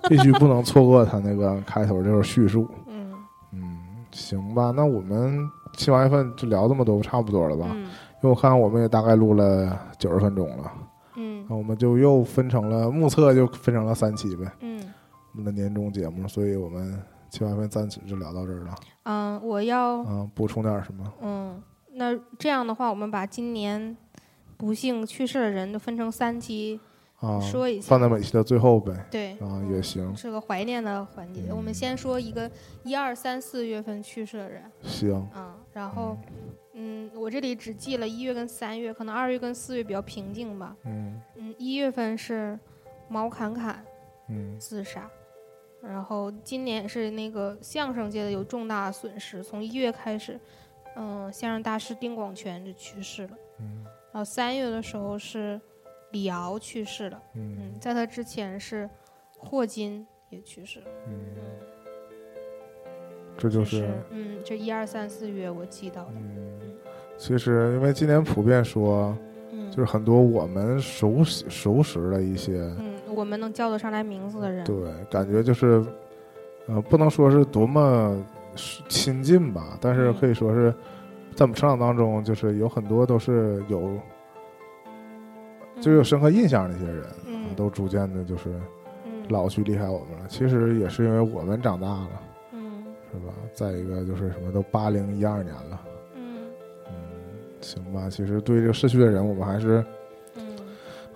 [0.10, 2.68] 必须不能错过他那个开头就是叙述。
[2.88, 3.14] 嗯
[3.52, 3.78] 嗯，
[4.12, 5.38] 行吧，那我们
[5.76, 7.68] 七八月份就聊这么多，差不多了吧？
[7.74, 7.86] 嗯
[8.24, 10.72] 因为我看我们也大概录了九十分钟了，
[11.18, 14.82] 嗯那我们就又分成了目测就分成了三期呗，嗯
[15.34, 16.98] 我们的年终节目，所以我们
[17.30, 18.76] 七八月份暂时就聊到这儿了。
[19.04, 21.04] 嗯，我要嗯，补充点什么？
[21.22, 21.62] 嗯，
[21.94, 23.96] 那这样的话，我们把今年
[24.58, 26.80] 不幸去世的人都分成三期
[27.20, 29.06] 啊，说一下放，在每期的最后呗。
[29.10, 31.52] 对，啊，也行，是个怀念的环节。
[31.52, 32.50] 我们先说一个
[32.84, 36.18] 一二三四月份去世的人，行，嗯，然后
[36.74, 40.76] 嗯，我这里只记了一月跟三月，可能二月跟四月比较平静吧。
[40.86, 42.60] 嗯嗯，一月份是
[43.08, 43.86] 毛侃侃
[44.30, 45.08] 嗯自杀，
[45.82, 50.40] 然后今年是那个相声界的有重大损失，从一月开始，
[50.96, 53.38] 嗯，相声大师丁广泉就去世了。
[53.60, 53.84] 嗯。
[54.12, 55.60] 然后三月的时候是
[56.12, 57.58] 李敖去世了，嗯。
[57.60, 58.90] 嗯，在他之前是
[59.38, 61.16] 霍金也去世了，嗯，
[63.38, 66.76] 这就是嗯，这一二三四月我记到的，嗯，
[67.18, 69.18] 其实因为今年普遍说，
[69.52, 74.76] 嗯，就是很多我们熟悉熟识的一些，嗯，我们能叫得上来名字的人，对，
[75.10, 75.84] 感觉就是，
[76.68, 78.16] 呃，不能说是多么
[78.56, 80.72] 亲近吧，但是嗯可以说是
[81.36, 83.98] 在我们成长当中，就是有很多都是有
[84.86, 88.50] 嗯，就有深刻印象的一些人，嗯都逐渐的就是
[89.06, 90.28] 嗯老去离开我们了。
[90.28, 92.10] 其实也是因为我们长大了，
[92.52, 93.34] 嗯是吧？
[93.54, 95.82] 再一个就是什么都八零一二年了，
[96.16, 96.48] 嗯
[96.88, 96.94] 嗯，
[97.62, 98.10] 行吧。
[98.10, 99.86] 其实对这个逝去的人，我们还是，嗯，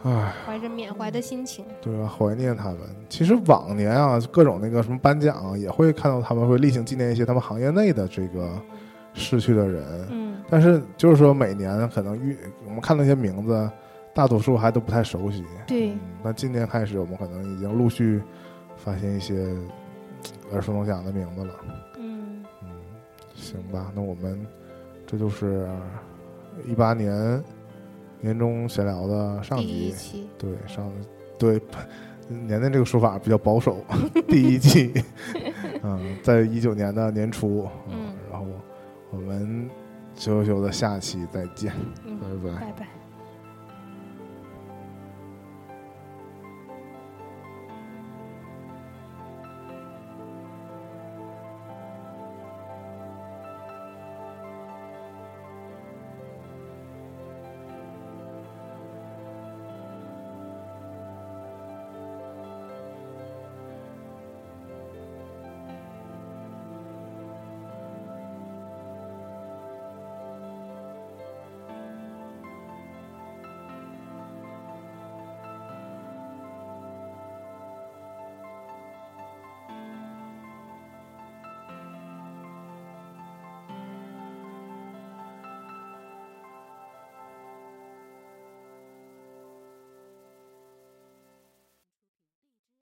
[0.04, 2.08] 唉，怀着缅怀的心情，对吧？
[2.08, 2.80] 怀念他们。
[3.10, 8.50] 其实往年啊，各种那个什么颁奖啊，也会看到他们会例行纪念一些他们行业内的这个
[9.14, 10.08] 逝去的人。
[10.12, 13.70] 嗯但是就是说，每年可能遇我们看那些名字，
[14.14, 15.44] 大多数还都不太熟悉。
[15.68, 18.22] 对嗯，那今年开始，我们可能已经陆续
[18.78, 19.68] 发现一些嗯
[20.54, 21.54] 耳熟能详的名字了。
[21.98, 22.70] 嗯嗯，
[23.36, 24.48] 行吧，那我们
[25.06, 25.68] 这就是
[26.66, 27.44] 一八年
[28.22, 29.96] 年终闲聊的上第一集。
[29.96, 30.92] 期，对，上
[31.40, 31.62] 对
[32.28, 33.78] 年年这个说法比较保守，
[34.28, 34.94] 第一季，
[35.84, 38.46] 嗯，在一九年的年初，嗯然后
[39.12, 39.70] 我们
[40.16, 41.72] 羞羞的下期再见，
[42.06, 42.60] 嗯，拜拜。
[42.60, 42.97] 拜拜。